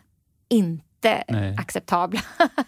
inte 0.50 0.87
inte 0.98 1.24
Nej. 1.28 1.56
acceptabla. 1.58 2.20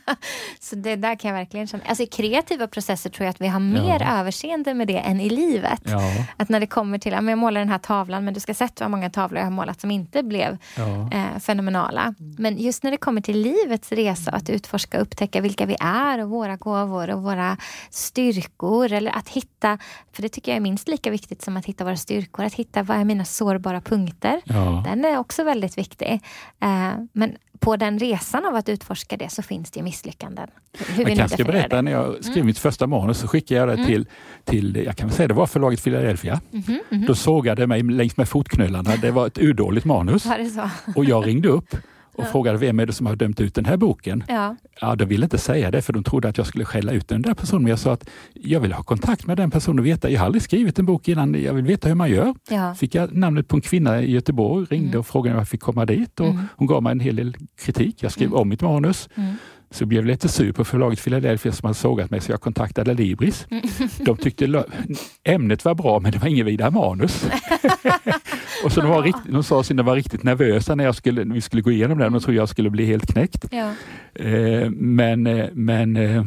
så 0.59 0.75
det 0.75 0.95
där 0.95 1.15
kan 1.15 1.29
jag 1.29 1.37
verkligen 1.37 1.67
känna. 1.67 1.83
Alltså 1.87 2.03
i 2.03 2.07
kreativa 2.07 2.67
processer 2.67 3.09
tror 3.09 3.25
jag 3.25 3.29
att 3.29 3.41
vi 3.41 3.47
har 3.47 3.59
mer 3.59 3.99
ja. 3.99 4.19
överseende 4.19 4.73
med 4.73 4.87
det 4.87 4.97
än 4.97 5.19
i 5.19 5.29
livet. 5.29 5.81
Ja. 5.83 6.01
Att 6.37 6.49
när 6.49 6.59
det 6.59 6.67
kommer 6.67 6.97
till, 6.97 7.11
jag 7.11 7.37
målar 7.37 7.61
den 7.61 7.69
här 7.69 7.77
tavlan, 7.77 8.25
men 8.25 8.33
du 8.33 8.39
ska 8.39 8.53
sett 8.53 8.81
hur 8.81 8.87
många 8.87 9.09
tavlor 9.09 9.37
jag 9.37 9.45
har 9.45 9.51
målat 9.51 9.81
som 9.81 9.91
inte 9.91 10.23
blev 10.23 10.57
ja. 10.77 11.09
eh, 11.11 11.39
fenomenala. 11.39 12.13
Men 12.37 12.57
just 12.57 12.83
när 12.83 12.91
det 12.91 12.97
kommer 12.97 13.21
till 13.21 13.41
livets 13.41 13.91
resa, 13.91 14.31
att 14.31 14.49
utforska 14.49 14.97
och 14.97 15.03
upptäcka 15.03 15.41
vilka 15.41 15.65
vi 15.65 15.75
är 15.79 16.23
och 16.23 16.29
våra 16.29 16.55
gåvor 16.55 17.09
och 17.09 17.23
våra 17.23 17.57
styrkor. 17.89 18.93
Eller 18.93 19.11
att 19.11 19.29
hitta, 19.29 19.77
för 20.11 20.21
det 20.21 20.29
tycker 20.29 20.51
jag 20.51 20.57
är 20.57 20.61
minst 20.61 20.87
lika 20.87 21.11
viktigt 21.11 21.41
som 21.41 21.57
att 21.57 21.65
hitta 21.65 21.83
våra 21.83 21.97
styrkor. 21.97 22.45
Att 22.45 22.53
hitta 22.53 22.83
vad 22.83 22.97
är 22.97 23.05
mina 23.05 23.25
sårbara 23.25 23.81
punkter. 23.81 24.41
Den 24.83 25.05
är 25.05 25.17
också 25.17 25.43
väldigt 25.43 25.77
viktig. 25.77 26.21
Eh, 26.61 26.93
men 27.13 27.37
på 27.59 27.75
den 27.75 27.99
resan 27.99 28.45
av 28.45 28.55
att 28.55 28.69
utforska 28.69 29.17
det 29.17 29.29
så 29.29 29.41
finns 29.41 29.71
det 29.71 29.83
misslyckanden. 29.83 30.47
Hur 30.87 31.07
jag 31.09 31.17
kanske 31.17 31.37
ska 31.37 31.43
berätta, 31.43 31.81
när 31.81 31.91
jag 31.91 32.15
skrev 32.23 32.37
mm. 32.37 32.45
mitt 32.45 32.59
första 32.59 32.87
manus 32.87 33.17
så 33.17 33.27
skickade 33.27 33.59
jag 33.59 33.69
det 33.69 33.73
mm. 33.73 33.85
till, 33.85 34.05
till, 34.43 34.83
jag 34.85 34.97
kan 34.97 35.09
säga 35.09 35.27
det 35.27 35.33
var 35.33 35.47
förlaget 35.47 35.83
Philadelphia. 35.83 36.41
Mm 36.51 36.63
-hmm, 36.63 36.79
-hmm. 36.89 37.07
Då 37.07 37.15
sågade 37.15 37.67
mig 37.67 37.83
längs 37.83 38.17
med 38.17 38.29
fotknölarna. 38.29 38.95
Det 38.95 39.11
var 39.11 39.27
ett 39.27 39.37
urdåligt 39.37 39.85
manus. 39.85 40.25
Och 40.95 41.05
jag 41.05 41.27
ringde 41.27 41.49
upp 41.49 41.75
och 42.13 42.23
ja. 42.23 42.27
frågade 42.31 42.57
vem 42.57 42.79
är 42.79 42.85
det 42.85 42.93
som 42.93 43.05
har 43.05 43.15
dömt 43.15 43.39
ut 43.39 43.55
den 43.55 43.65
här 43.65 43.77
boken. 43.77 44.23
Ja. 44.27 44.55
Ja, 44.81 44.95
de 44.95 45.05
ville 45.05 45.25
inte 45.25 45.37
säga 45.37 45.71
det 45.71 45.81
för 45.81 45.93
de 45.93 46.03
trodde 46.03 46.29
att 46.29 46.37
jag 46.37 46.47
skulle 46.47 46.65
skälla 46.65 46.91
ut 46.91 47.07
den 47.07 47.21
där 47.21 47.33
personen. 47.33 47.63
Men 47.63 47.69
jag 47.69 47.79
sa 47.79 47.93
att 47.93 48.09
jag 48.33 48.59
vill 48.59 48.73
ha 48.73 48.83
kontakt 48.83 49.25
med 49.25 49.37
den 49.37 49.51
personen 49.51 49.79
och 49.79 49.85
veta. 49.85 50.09
Jag 50.09 50.19
har 50.19 50.25
aldrig 50.25 50.41
skrivit 50.41 50.79
en 50.79 50.85
bok 50.85 51.07
innan. 51.07 51.43
Jag 51.43 51.53
vill 51.53 51.65
veta 51.65 51.87
hur 51.87 51.95
man 51.95 52.09
gör. 52.09 52.35
Ja. 52.49 52.75
Fick 52.75 52.95
jag 52.95 53.15
namnet 53.15 53.47
på 53.47 53.55
en 53.55 53.61
kvinna 53.61 54.01
i 54.01 54.11
Göteborg, 54.11 54.67
ringde 54.69 54.87
mm. 54.87 54.99
och 54.99 55.07
frågade 55.07 55.35
om 55.35 55.39
jag 55.39 55.47
fick 55.47 55.61
komma 55.61 55.85
dit. 55.85 56.19
Och 56.19 56.27
mm. 56.27 56.43
Hon 56.55 56.67
gav 56.67 56.83
mig 56.83 56.91
en 56.91 56.99
hel 56.99 57.15
del 57.15 57.35
kritik. 57.59 58.03
Jag 58.03 58.11
skrev 58.11 58.27
mm. 58.27 58.39
om 58.39 58.49
mitt 58.49 58.61
manus. 58.61 59.09
Mm. 59.15 59.35
Så 59.71 59.85
blev 59.85 60.01
jag 60.01 60.07
lite 60.07 60.27
sur 60.27 60.51
på 60.51 60.65
förlaget 60.65 61.03
Philadelphia 61.03 61.51
som 61.51 61.65
hade 61.65 61.77
sågat 61.77 62.11
mig 62.11 62.21
så 62.21 62.31
jag 62.31 62.41
kontaktade 62.41 62.93
Libris. 62.93 63.47
Mm. 63.49 63.63
De 64.05 64.17
tyckte 64.17 64.63
ämnet 65.23 65.65
var 65.65 65.75
bra 65.75 65.99
men 65.99 66.11
det 66.11 66.17
var 66.17 66.27
ingen 66.27 66.45
vidare 66.45 66.71
manus. 66.71 67.25
och 68.63 68.71
så 68.71 68.81
de, 68.81 68.89
var 68.89 69.01
riktigt, 69.01 69.33
de 69.33 69.43
sa 69.43 69.59
att 69.59 69.67
de 69.67 69.85
var 69.85 69.95
riktigt 69.95 70.23
nervösa 70.23 70.75
när 70.75 70.83
jag 70.83 70.95
skulle, 70.95 71.23
vi 71.23 71.41
skulle 71.41 71.61
gå 71.61 71.71
igenom 71.71 71.97
det. 71.97 72.09
De 72.09 72.19
trodde 72.19 72.37
jag 72.37 72.49
skulle 72.49 72.69
bli 72.69 72.85
helt 72.85 73.13
knäckt. 73.13 73.45
Ja. 73.51 73.71
Eh, 74.13 74.69
men 74.69 75.27
eh, 75.27 75.45
men 75.53 75.97
eh, 75.97 76.25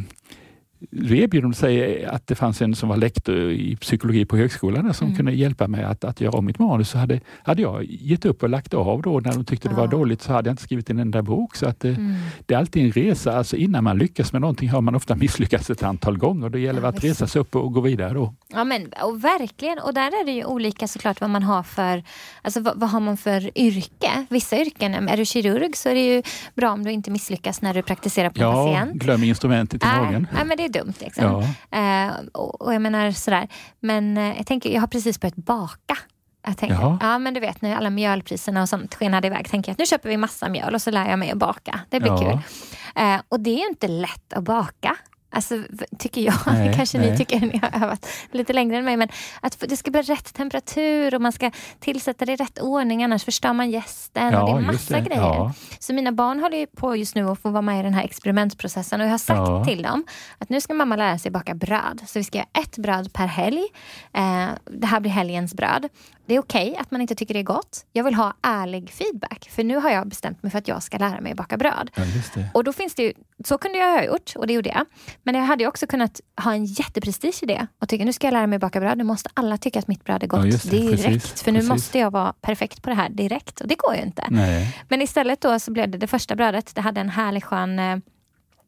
erbjöd 0.91 1.57
sig 1.57 2.05
att 2.05 2.27
det 2.27 2.35
fanns 2.35 2.63
en 2.63 2.75
som 2.75 2.89
var 2.89 2.97
lektor 2.97 3.51
i 3.51 3.77
psykologi 3.77 4.25
på 4.25 4.37
högskolan 4.37 4.95
som 4.95 5.07
mm. 5.07 5.17
kunde 5.17 5.33
hjälpa 5.33 5.69
mig 5.69 5.85
att, 5.85 6.05
att 6.05 6.21
göra 6.21 6.39
om 6.39 6.47
mitt 6.47 6.59
manus. 6.59 6.91
Så 6.91 6.99
hade, 6.99 7.21
hade 7.43 7.63
jag 7.63 7.85
gett 7.85 8.25
upp 8.25 8.43
och 8.43 8.49
lagt 8.49 8.75
av 8.75 9.03
då 9.03 9.21
när 9.21 9.33
de 9.33 9.45
tyckte 9.45 9.69
det 9.69 9.75
var 9.75 9.89
dåligt 9.89 10.23
så 10.23 10.33
hade 10.33 10.49
jag 10.49 10.53
inte 10.53 10.63
skrivit 10.63 10.91
en 10.91 10.99
enda 10.99 11.23
bok. 11.23 11.57
Så 11.57 11.67
att 11.67 11.81
det, 11.81 11.89
mm. 11.89 12.15
det 12.47 12.55
är 12.55 12.59
alltid 12.59 12.85
en 12.85 12.93
resa. 12.93 13.37
Alltså 13.39 13.57
innan 13.57 13.85
man 13.85 13.99
lyckas 13.99 14.33
med 14.33 14.41
någonting 14.41 14.69
har 14.69 14.81
man 14.81 14.95
ofta 14.95 15.15
misslyckats 15.25 15.71
ett 15.71 15.83
antal 15.83 16.19
gånger. 16.19 16.49
Då 16.49 16.59
gäller 16.59 16.81
det 16.81 16.87
ja, 16.87 16.89
att 16.89 17.05
resa 17.05 17.27
sig 17.27 17.41
upp 17.41 17.57
och 17.57 17.73
gå 17.73 17.81
vidare 17.81 18.15
då. 18.15 18.35
Ja 18.49 18.65
men 18.65 18.93
och 19.03 19.25
verkligen 19.25 19.79
och 19.79 19.95
där 19.95 20.21
är 20.21 20.25
det 20.25 20.33
ju 20.33 20.45
olika 20.45 20.89
såklart 20.89 21.21
vad 21.21 21.31
man 21.31 21.43
har 21.43 21.63
för, 21.63 22.05
alltså 22.43 22.61
vad, 22.61 22.81
vad 22.81 22.91
har 22.91 23.01
man 23.01 23.17
för 23.17 23.59
yrke? 23.59 24.27
Vissa 24.31 24.57
yrken, 24.61 25.09
är 25.09 25.17
du 25.17 25.25
kirurg 25.25 25.77
så 25.77 25.89
är 25.89 25.95
det 25.95 26.15
ju 26.15 26.23
bra 26.55 26.71
om 26.71 26.85
du 26.85 26.91
inte 26.91 27.11
misslyckas 27.11 27.63
när 27.63 27.75
du 27.75 27.83
praktiserar 27.83 28.31
på 28.31 28.41
ja, 28.41 28.53
patient. 28.53 28.91
Ja, 28.95 29.05
glöm 29.05 29.25
instrumentet 29.25 29.85
i 29.85 29.87
magen. 29.87 30.27
Nej 30.33 30.45
men 30.45 30.57
det 30.57 30.65
dumt. 30.73 30.95
Liksom. 30.99 31.45
Ja. 31.71 32.07
Eh, 32.07 32.13
och, 32.33 32.63
och, 32.63 32.75
jag 32.75 32.83
menar 32.83 33.11
sådär. 33.11 33.49
Men 33.81 34.19
eh, 34.19 34.37
jag 34.37 34.47
tänker, 34.47 34.71
jag 34.71 34.81
har 34.81 34.87
precis 34.87 35.21
börjat 35.21 35.37
baka. 35.37 35.99
Jag 36.47 36.59
tänker, 36.59 36.77
Jaha. 36.77 36.99
ja 37.01 37.19
men 37.19 37.35
du 37.35 37.41
vet 37.41 37.63
när 37.63 37.77
alla 37.77 37.91
mjölpriserna 37.91 38.63
och 38.63 38.69
sånt 38.69 38.95
skenade 38.95 39.27
iväg. 39.27 39.51
Tänker 39.51 39.71
jag 39.71 39.75
att 39.75 39.79
nu 39.79 39.87
köper 39.87 40.09
vi 40.09 40.17
massa 40.17 40.49
mjöl 40.49 40.75
och 40.75 40.83
så 40.83 40.91
lär 40.91 41.11
jag 41.11 41.19
mig 41.19 41.31
att 41.31 41.39
baka. 41.39 41.81
Det 41.89 42.01
blir 42.01 42.13
ja. 42.13 42.19
kul. 42.19 42.39
Eh, 42.95 43.21
och 43.29 43.41
det 43.41 43.51
är 43.51 43.59
ju 43.59 43.69
inte 43.69 43.89
lätt 43.89 44.33
att 44.33 44.45
baka. 44.45 44.97
Alltså, 45.35 45.63
tycker 45.99 46.21
jag. 46.21 46.35
Nej, 46.47 46.75
Kanske 46.75 46.99
nej. 46.99 47.11
ni 47.11 47.17
tycker 47.17 47.41
ni 47.41 47.61
har 47.63 47.85
övat 47.85 48.09
lite 48.31 48.53
längre 48.53 48.77
än 48.77 48.85
mig. 48.85 48.97
Men 48.97 49.09
att 49.41 49.65
det 49.69 49.77
ska 49.77 49.91
bli 49.91 50.03
rätt 50.03 50.35
temperatur 50.35 51.15
och 51.15 51.23
man 51.23 51.33
ska 51.33 51.51
tillsätta 51.81 52.25
det 52.25 52.33
i 52.33 52.37
rätt 52.37 52.59
ordning 52.59 53.05
annars 53.05 53.25
förstör 53.25 53.53
man 53.53 53.71
gästen. 53.71 54.33
Ja, 54.33 54.43
och 54.43 54.59
det 54.59 54.65
är 54.65 54.67
massa 54.73 54.95
det. 54.95 55.01
grejer. 55.01 55.23
Ja. 55.23 55.53
Så 55.79 55.95
mina 55.95 56.13
barn 56.13 56.41
håller 56.41 56.67
på 56.67 56.97
just 56.97 57.15
nu 57.15 57.29
att 57.29 57.41
få 57.41 57.51
vara 57.51 57.63
med 57.63 57.81
i 57.81 57.83
den 57.83 57.95
här 57.95 58.05
experimentprocessen 58.05 59.01
och 59.01 59.07
jag 59.07 59.11
har 59.11 59.19
sagt 59.19 59.39
ja. 59.39 59.65
till 59.65 59.83
dem 59.83 60.05
att 60.39 60.49
nu 60.49 60.61
ska 60.61 60.75
mamma 60.75 60.97
lära 60.97 61.19
sig 61.19 61.31
baka 61.31 61.55
bröd. 61.55 62.03
Så 62.07 62.19
vi 62.19 62.25
ska 62.25 62.39
göra 62.39 62.49
ett 62.63 62.79
bröd 62.79 63.13
per 63.13 63.27
helg. 63.27 63.63
Eh, 64.13 64.49
det 64.71 64.87
här 64.87 65.01
blir 65.01 65.11
helgens 65.11 65.55
bröd. 65.55 65.89
Det 66.27 66.35
är 66.35 66.39
okej 66.39 66.71
okay 66.71 66.81
att 66.81 66.91
man 66.91 67.01
inte 67.01 67.15
tycker 67.15 67.35
det 67.35 67.41
är 67.41 67.45
gott. 67.45 67.85
Jag 67.93 68.05
vill 68.05 68.15
ha 68.15 68.35
ärlig 68.43 68.91
feedback. 68.91 69.49
För 69.51 69.65
nu 69.65 69.77
har 69.77 69.91
jag 69.91 70.09
bestämt 70.09 70.43
mig 70.43 70.53
för 70.53 70.59
att 70.59 70.69
jag 70.69 70.83
ska 70.83 70.99
lära 70.99 71.21
mig 71.21 71.35
baka 71.35 71.57
bröd. 71.57 71.91
Ja, 71.95 72.05
och 72.55 72.65
då 72.65 72.73
finns 72.73 72.95
det 72.95 73.03
ju, 73.03 73.13
så 73.45 73.59
kunde 73.59 73.79
jag 73.79 73.93
ha 73.93 74.05
gjort 74.05 74.33
och 74.37 74.47
det 74.47 74.53
gjorde 74.53 74.69
jag. 74.69 74.87
Men 75.23 75.35
jag 75.35 75.43
hade 75.43 75.67
också 75.67 75.87
kunnat 75.87 76.21
ha 76.45 76.55
en 76.55 76.65
jätteprestige 76.65 77.43
i 77.43 77.47
det 77.47 77.67
och 77.79 77.89
tycka 77.89 78.05
nu 78.05 78.13
ska 78.13 78.27
jag 78.27 78.33
lära 78.33 78.47
mig 78.47 78.59
baka 78.59 78.81
bröd. 78.81 78.99
Nu 78.99 79.05
måste 79.05 79.31
alla 79.35 79.57
tycka 79.57 79.79
att 79.79 79.89
mitt 79.89 80.05
bröd 80.05 80.23
är 80.23 80.27
gott 80.27 80.45
ja, 80.45 80.59
det, 80.65 80.79
direkt. 80.79 81.03
Precis, 81.03 81.43
för 81.43 81.53
nu 81.53 81.59
precis. 81.59 81.69
måste 81.69 81.99
jag 81.99 82.11
vara 82.11 82.33
perfekt 82.33 82.83
på 82.83 82.91
det 82.91 82.97
här 82.97 83.09
direkt. 83.09 83.61
Och 83.61 83.69
det 83.69 83.75
går 83.79 83.95
ju 83.95 84.03
inte. 84.03 84.27
Nej. 84.31 84.79
Men 84.89 85.03
istället 85.03 85.41
då 85.41 85.59
så 85.59 85.71
blev 85.71 85.91
det 85.91 85.99
det 85.99 86.07
första 86.07 86.37
brödet. 86.37 86.75
Det 86.75 86.81
hade 86.81 87.01
en 87.01 87.09
härlig 87.09 87.45
skön 87.45 87.79
eh, 87.79 87.97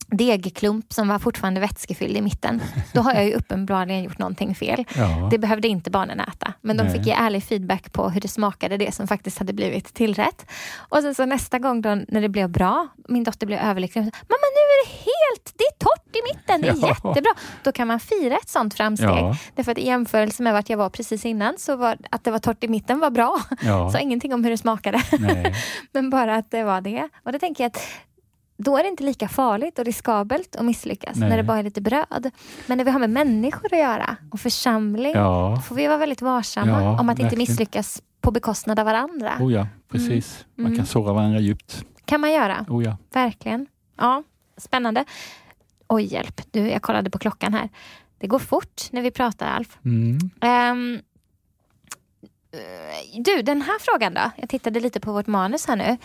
degklump 0.07 0.93
som 0.93 1.09
var 1.09 1.19
fortfarande 1.19 1.61
vätskefylld 1.61 2.17
i 2.17 2.21
mitten. 2.23 2.63
Då 2.93 3.01
har 3.01 3.15
jag 3.15 3.25
ju 3.25 3.35
uppenbarligen 3.35 4.03
gjort 4.03 4.19
någonting 4.19 4.55
fel. 4.55 4.85
Ja. 4.97 5.29
Det 5.31 5.39
behövde 5.39 5.69
inte 5.69 5.91
barnen 5.91 6.21
äta. 6.21 6.53
Men 6.61 6.77
de 6.77 6.83
Nej. 6.83 6.93
fick 6.93 7.07
ge 7.07 7.13
ärlig 7.13 7.43
feedback 7.43 7.93
på 7.93 8.09
hur 8.09 8.21
det 8.21 8.29
smakade, 8.29 8.77
det 8.77 8.95
som 8.95 9.07
faktiskt 9.07 9.39
hade 9.39 9.53
blivit 9.53 9.95
tillrätt. 9.95 10.47
Och 10.77 10.99
sen 10.99 11.15
så 11.15 11.27
nästa 11.27 11.59
gång 11.59 11.81
då, 11.81 11.95
när 12.09 12.21
det 12.21 12.29
blev 12.29 12.51
bra, 12.51 12.89
min 13.09 13.25
dotter 13.25 13.47
blev 13.47 13.59
överlycklig. 13.59 14.03
Mamma 14.03 14.47
nu 14.55 14.65
är 14.75 14.87
det 14.87 14.93
helt, 14.95 15.55
det 15.59 15.65
är 15.65 15.79
torrt 15.79 16.17
i 16.17 16.35
mitten, 16.35 16.61
det 16.61 16.69
är 16.69 16.77
ja. 16.83 16.89
jättebra. 16.89 17.33
Då 17.63 17.73
kan 17.73 17.89
man 17.89 18.01
fira 18.01 18.37
ett 18.37 18.49
sånt 18.49 18.75
framsteg. 18.75 19.09
Ja. 19.09 19.37
Därför 19.55 19.73
att 19.73 19.79
i 19.79 19.87
jämförelse 19.87 20.43
med 20.43 20.53
vart 20.53 20.69
jag 20.69 20.77
var 20.79 20.91
precis 20.91 21.25
innan 21.25 21.55
så 21.59 21.77
var 21.77 21.97
att 22.11 22.25
det 22.25 22.31
var 22.31 22.39
torrt 22.39 22.65
i 22.65 22.69
mitten 22.69 23.01
var 23.01 23.11
bra. 23.11 23.41
Så 23.93 23.99
ingenting 23.99 24.35
om 24.35 24.45
hur 24.45 24.51
det 24.51 24.59
smakade. 24.59 25.03
Men 25.93 26.11
bara 26.11 26.37
att 26.37 26.51
det 26.51 26.65
var 26.65 26.81
det. 26.81 27.09
Och 27.25 27.33
det 27.33 27.39
tänker 27.39 27.65
jag 27.65 27.69
att 27.69 27.81
då 28.57 28.77
är 28.77 28.83
det 28.83 28.89
inte 28.89 29.05
lika 29.05 29.29
farligt 29.29 29.79
och 29.79 29.85
riskabelt 29.85 30.57
att 30.57 30.65
misslyckas 30.65 31.17
Nej. 31.17 31.29
när 31.29 31.37
det 31.37 31.43
bara 31.43 31.59
är 31.59 31.63
lite 31.63 31.81
bröd. 31.81 32.31
Men 32.67 32.79
när 32.79 32.85
vi 32.85 32.91
har 32.91 32.99
med 32.99 33.11
människor 33.11 33.75
att 33.75 33.81
göra 33.81 34.17
och 34.31 34.41
församling, 34.41 35.13
ja. 35.15 35.57
får 35.57 35.75
vi 35.75 35.87
vara 35.87 35.99
väldigt 35.99 36.23
varsamma 36.23 36.83
ja, 36.83 36.91
om 36.91 36.95
att 36.95 37.07
verkligen. 37.07 37.27
inte 37.27 37.37
misslyckas 37.37 38.03
på 38.21 38.31
bekostnad 38.31 38.79
av 38.79 38.85
varandra. 38.85 39.33
Oh 39.41 39.53
ja, 39.53 39.67
precis. 39.89 40.45
Mm. 40.45 40.63
Man 40.63 40.67
kan 40.67 40.75
mm. 40.75 40.87
såra 40.87 41.13
varandra 41.13 41.41
djupt. 41.41 41.85
kan 42.05 42.21
man 42.21 42.33
göra. 42.33 42.67
Oh 42.69 42.85
ja. 42.85 42.97
Verkligen. 43.13 43.67
Ja, 43.97 44.23
Spännande. 44.57 45.05
Oj, 45.89 46.05
hjälp. 46.05 46.41
Du, 46.51 46.69
jag 46.69 46.83
kollade 46.83 47.11
på 47.11 47.19
klockan 47.19 47.55
här. 47.55 47.69
Det 48.19 48.27
går 48.27 48.39
fort 48.39 48.83
när 48.91 49.03
vi 49.03 49.11
pratar, 49.11 49.47
Alf. 49.47 49.79
Mm. 49.85 50.19
Um, 50.43 51.01
du, 53.25 53.43
den 53.43 53.63
här 53.63 53.79
frågan 53.81 54.15
då? 54.15 54.31
Jag 54.37 54.49
tittade 54.49 54.81
lite 54.81 55.01
på 55.01 55.13
vårt 55.13 55.27
manus 55.27 55.67
här 55.67 55.77
nu. 55.77 55.97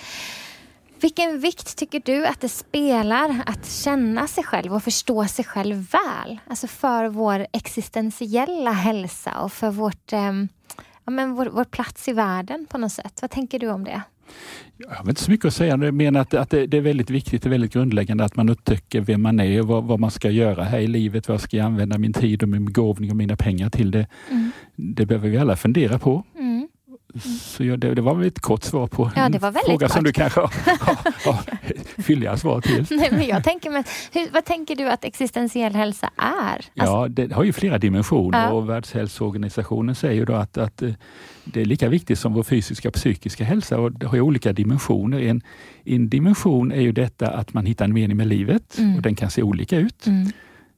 Vilken 1.02 1.39
vikt 1.39 1.78
tycker 1.78 2.02
du 2.06 2.26
att 2.26 2.41
det 2.41 2.50
spelar 2.50 3.43
att 3.45 3.70
känna 3.70 4.28
sig 4.28 4.43
själv 4.43 4.74
och 4.74 4.84
förstå 4.84 5.26
sig 5.26 5.45
själv 5.45 5.76
väl? 5.76 6.39
Alltså 6.47 6.68
för 6.68 7.08
vår 7.08 7.47
existentiella 7.54 8.72
hälsa 8.72 9.41
och 9.41 9.52
för 9.52 9.72
vårt, 9.72 10.14
eh, 10.14 10.34
ja, 11.06 11.12
men 11.12 11.34
vår, 11.34 11.45
vår, 11.45 11.64
plats 11.64 12.08
i 12.08 12.14
världen 12.14 12.66
på 12.70 12.78
något 12.78 12.91
sätt. 12.91 13.18
Vad 13.22 13.32
tänker 13.32 13.60
du 13.60 13.70
om 13.70 13.84
det? 13.84 14.02
Jag 14.78 14.89
har 14.89 15.10
inte 15.10 15.24
så 15.24 15.32
mycket 15.32 15.45
att 15.45 15.54
säga. 15.54 15.78
Jag 15.78 15.93
menar 15.93 16.20
att, 16.20 16.34
att 16.34 16.50
det, 16.50 16.68
det, 16.68 16.78
är 16.78 16.82
väldigt 16.82 17.10
viktigt 17.10 17.45
och 17.45 17.52
väldigt 17.52 17.74
grundläggande 17.74 18.24
att 18.24 18.36
man 18.36 18.50
upptäcker 18.50 19.02
vem 19.02 19.22
man 19.22 19.39
är 19.39 19.62
och 19.62 19.68
vad, 19.68 19.84
vad, 19.84 20.00
man 20.00 20.12
ska 20.12 20.30
göra 20.30 20.64
här 20.64 20.80
i 20.80 20.88
livet. 20.88 21.28
Vad 21.28 21.41
ska 21.41 21.58
jag 21.58 21.66
använda 21.66 21.97
min 21.97 22.14
tid 22.14 22.43
och 22.43 22.50
min 22.50 22.66
begåvning 22.66 23.12
och 23.12 23.18
mina 23.18 23.36
pengar 23.36 23.70
till? 23.70 23.91
Det, 23.91 24.08
mm. 24.30 24.52
det 24.76 25.06
behöver 25.06 25.30
vi 25.30 25.38
alla 25.38 25.56
fundera 25.56 26.00
på. 26.00 26.24
Mm. 26.36 26.49
Så 27.41 27.64
det, 27.64 27.76
det, 27.95 28.01
var 28.01 28.16
väl 28.16 28.28
ett 28.28 28.39
kort 28.39 28.64
svar 28.64 28.88
på 28.88 29.12
ja, 29.16 29.26
en 29.26 29.39
fråga 29.39 29.88
kort. 29.88 29.91
som 29.91 30.03
du 30.03 30.12
kanske 30.12 30.39
har, 30.39 30.47
har, 30.80 31.32
har 31.32 31.43
fylliga 32.03 32.38
svar 32.38 32.62
till. 32.62 32.86
Nej, 32.97 33.10
men 33.12 33.28
jag 33.28 33.43
tänker, 33.43 33.70
men, 33.70 33.84
hur, 34.14 34.30
vad 34.34 34.45
tänker 34.45 34.76
du 34.76 34.89
att 34.89 35.03
existentiell 35.03 35.76
hälsa 35.76 36.10
är? 36.18 36.55
Alltså, 36.55 36.72
ja, 36.76 37.07
det 37.10 37.34
har 37.34 37.43
ju 37.43 37.53
flera 37.53 37.78
dimensioner 37.78 38.43
ja. 38.43 38.49
och 38.49 38.70
Världshälsoorganisationen 38.70 39.95
säger 39.95 40.26
då 40.26 40.34
att, 40.34 40.57
att 40.57 40.82
eh, 40.82 40.91
det 41.43 41.62
är 41.62 41.66
lika 41.66 41.89
viktigt 41.89 42.20
som 42.20 42.34
vår 42.34 42.43
fysiska 42.43 42.88
och 42.88 42.93
psykiska 42.93 43.43
hälsa 43.43 43.80
och 43.80 43.91
det 43.91 44.07
har 44.07 44.20
olika 44.20 44.53
dimensioner. 44.53 45.20
En, 45.20 45.41
en 45.84 46.10
dimension 46.10 46.72
är 46.72 46.82
ju 46.82 46.91
detta 46.91 47.28
att 47.28 47.53
man 47.53 47.66
hittar 47.66 47.86
en 47.86 47.93
mening 47.93 48.18
med 48.18 48.28
livet 48.28 48.78
mm. 48.78 48.95
och 48.95 49.01
den 49.01 49.16
kan 49.16 49.30
se 49.30 49.43
olika 49.43 49.78
ut. 49.78 50.07
Mm. 50.07 50.28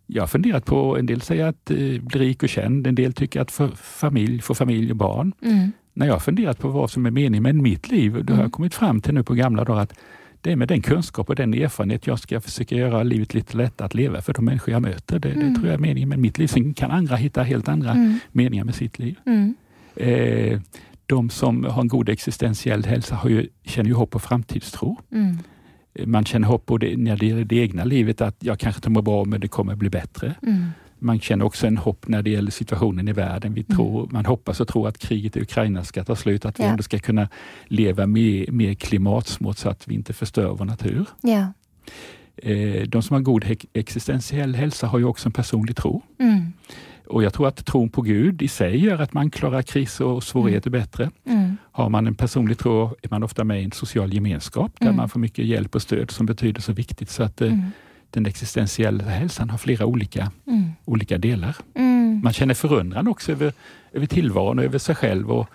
Jag 0.06 0.24
har 0.24 0.28
funderat 0.28 0.66
på, 0.66 0.98
en 0.98 1.06
del 1.06 1.22
säger 1.22 1.46
att 1.46 1.72
eh, 1.72 1.78
bli 1.78 2.20
rik 2.20 2.44
och 2.44 2.50
känd, 2.50 2.88
en 2.88 2.96
del 2.96 3.14
tycker 3.14 3.42
att 3.42 3.52
för 3.52 3.68
familj, 3.76 4.42
få 4.42 4.56
familj 4.56 4.92
och 4.92 4.98
barn. 4.98 5.34
Mm 5.42 5.72
när 5.94 6.08
jag 6.08 6.22
funderat 6.22 6.60
på 6.60 6.68
vad 6.68 6.92
som 6.92 7.06
är 7.06 7.12
meningen 7.12 7.44
med 7.44 7.56
mitt 7.56 7.92
liv, 7.92 8.12
då 8.12 8.18
mm. 8.18 8.28
har 8.28 8.34
jag 8.34 8.40
mm. 8.40 8.52
kommit 8.52 8.74
fram 8.74 9.02
till 9.02 9.14
nu 9.14 9.24
på 9.24 9.34
gamla 9.34 9.64
dagar 9.64 9.82
att 9.82 9.94
det 10.42 10.52
är 10.52 10.56
med 10.56 10.68
den 10.68 10.82
kunskap 10.82 11.30
och 11.30 11.36
den 11.36 11.54
erfarenhet 11.54 12.08
jag 12.08 12.20
ska 12.20 12.42
försöka 12.42 12.76
göra 12.76 13.04
livet 13.04 13.34
lite 13.34 13.58
lättare 13.58 13.86
att 13.86 13.94
leva 13.94 14.22
för 14.22 14.34
de 14.34 14.46
människor 14.46 14.72
jag 14.72 14.82
möter. 14.82 15.20
Det, 15.20 15.30
mm. 15.30 15.48
det 15.48 15.56
tror 15.56 15.68
jag 15.68 15.74
är 15.74 15.80
meningen 15.80 16.10
med 16.10 16.20
mitt 16.20 16.38
liv. 16.38 16.48
Sen 16.48 16.74
kan 16.74 16.92
andra 16.92 17.16
hitta 17.16 17.44
helt 17.44 17.68
andra 17.68 17.92
mm. 17.92 18.20
meningar 18.32 18.64
med 18.64 18.76
sitt 18.76 19.00
liv. 19.00 19.16
Mm. 19.26 19.56
Eh, 19.96 20.62
de 21.06 21.30
som 21.30 21.64
har 21.64 21.82
en 21.82 21.88
god 21.88 22.10
existentiell 22.10 22.86
hälsa 22.86 23.16
har 23.16 23.30
ju, 23.30 23.48
känner 23.64 23.90
ju 23.90 23.96
hopp 23.96 24.16
och 24.16 24.22
framtidstro. 24.22 24.98
Mm. 25.12 25.38
Man 26.06 26.26
känner 26.26 26.48
hopp 26.48 26.66
både 26.66 26.98
när 26.98 27.18
det 27.18 27.26
gäller 27.26 27.46
det 27.46 27.56
egna 27.56 27.84
livet, 27.84 28.22
att 28.22 28.36
jag 28.40 28.60
kanske 28.60 28.78
inte 28.78 28.90
mår 28.90 29.02
bra 29.02 29.26
men 29.26 29.42
det 29.42 29.48
kommer 29.48 29.76
bli 29.76 29.90
bättre. 29.90 30.36
Man 31.04 31.20
känner 31.20 31.46
också 31.46 31.68
en 31.68 31.78
hopp 31.78 32.08
när 32.08 32.22
det 32.22 32.30
gäller 32.30 32.52
situationen 32.52 33.08
i 33.08 33.14
världen. 33.14 33.54
Vi 33.54 33.64
tror, 33.64 34.00
mm. 34.00 34.10
Man 34.14 34.26
hoppas 34.26 34.60
och 34.60 34.68
tror 34.68 34.88
att 34.88 34.98
kriget 34.98 35.38
i 35.38 35.42
Ukraina 35.42 35.84
ska 35.84 36.04
ta 36.04 36.16
slut, 36.16 36.46
att 36.46 36.60
vi 36.60 36.64
ändå 36.64 36.84
ska 36.84 37.00
kunna 37.00 37.30
leva 37.66 38.08
mer, 38.08 38.52
mer 38.52 38.74
klimatsmart 38.74 39.58
så 39.58 39.70
att 39.70 39.88
vi 39.88 39.96
inte 39.96 40.14
förstör 40.14 40.50
vår 40.50 40.66
natur. 40.66 41.06
Eh, 42.38 42.88
de 42.88 43.02
som 43.02 43.14
har 43.14 43.22
god 43.22 43.46
existentiell 43.74 44.56
hälsa 44.56 44.88
har 44.88 45.00
ju 45.00 45.06
också 45.06 45.28
en 45.28 45.34
personlig 45.34 45.76
tro. 45.76 46.02
Mm. 46.20 46.54
Och 47.08 47.24
jag 47.24 47.34
tror 47.34 47.48
att 47.48 47.66
tron 47.66 47.90
på 47.90 48.02
Gud 48.02 48.42
i 48.42 48.48
sig 48.48 48.86
gör 48.86 49.02
att 49.02 49.14
man 49.14 49.30
klarar 49.30 49.62
kriser 49.62 50.06
och 50.06 50.24
svårigheter 50.24 50.70
mm. 50.70 50.82
bättre. 50.82 51.12
Mm. 51.26 51.58
Har 51.72 51.90
man 51.90 52.08
en 52.08 52.16
personlig 52.16 52.58
tro 52.58 52.96
är 53.02 53.10
man 53.10 53.24
ofta 53.24 53.44
med 53.44 53.62
i 53.62 53.64
en 53.64 53.72
social 53.72 54.14
gemenskap 54.14 54.72
där 54.80 54.86
mm. 54.86 54.98
man 54.98 55.10
får 55.10 55.20
mycket 55.20 55.46
hjälp 55.46 55.76
och 55.76 55.82
stöd 55.82 56.12
som 56.12 56.26
betyder 56.26 56.62
så 56.62 56.74
viktigt. 56.74 57.10
Så 57.10 57.24
att 57.24 57.42
eh, 57.42 57.48
mm 57.48 57.72
den 58.12 58.26
existentiella 58.26 59.04
hälsan 59.04 59.50
har 59.50 59.58
flera 59.58 59.86
olika, 59.86 60.32
mm. 60.48 60.72
olika 60.86 61.18
delar. 61.18 61.56
Mm. 61.76 62.22
Man 62.24 62.34
känner 62.34 62.54
förundran 62.54 63.08
också 63.08 63.32
över, 63.32 63.54
över 63.94 64.06
tillvaron 64.06 64.60
och 64.60 64.66
över 64.66 64.78
sig 64.80 64.96
själv. 64.96 65.32
Och, 65.32 65.48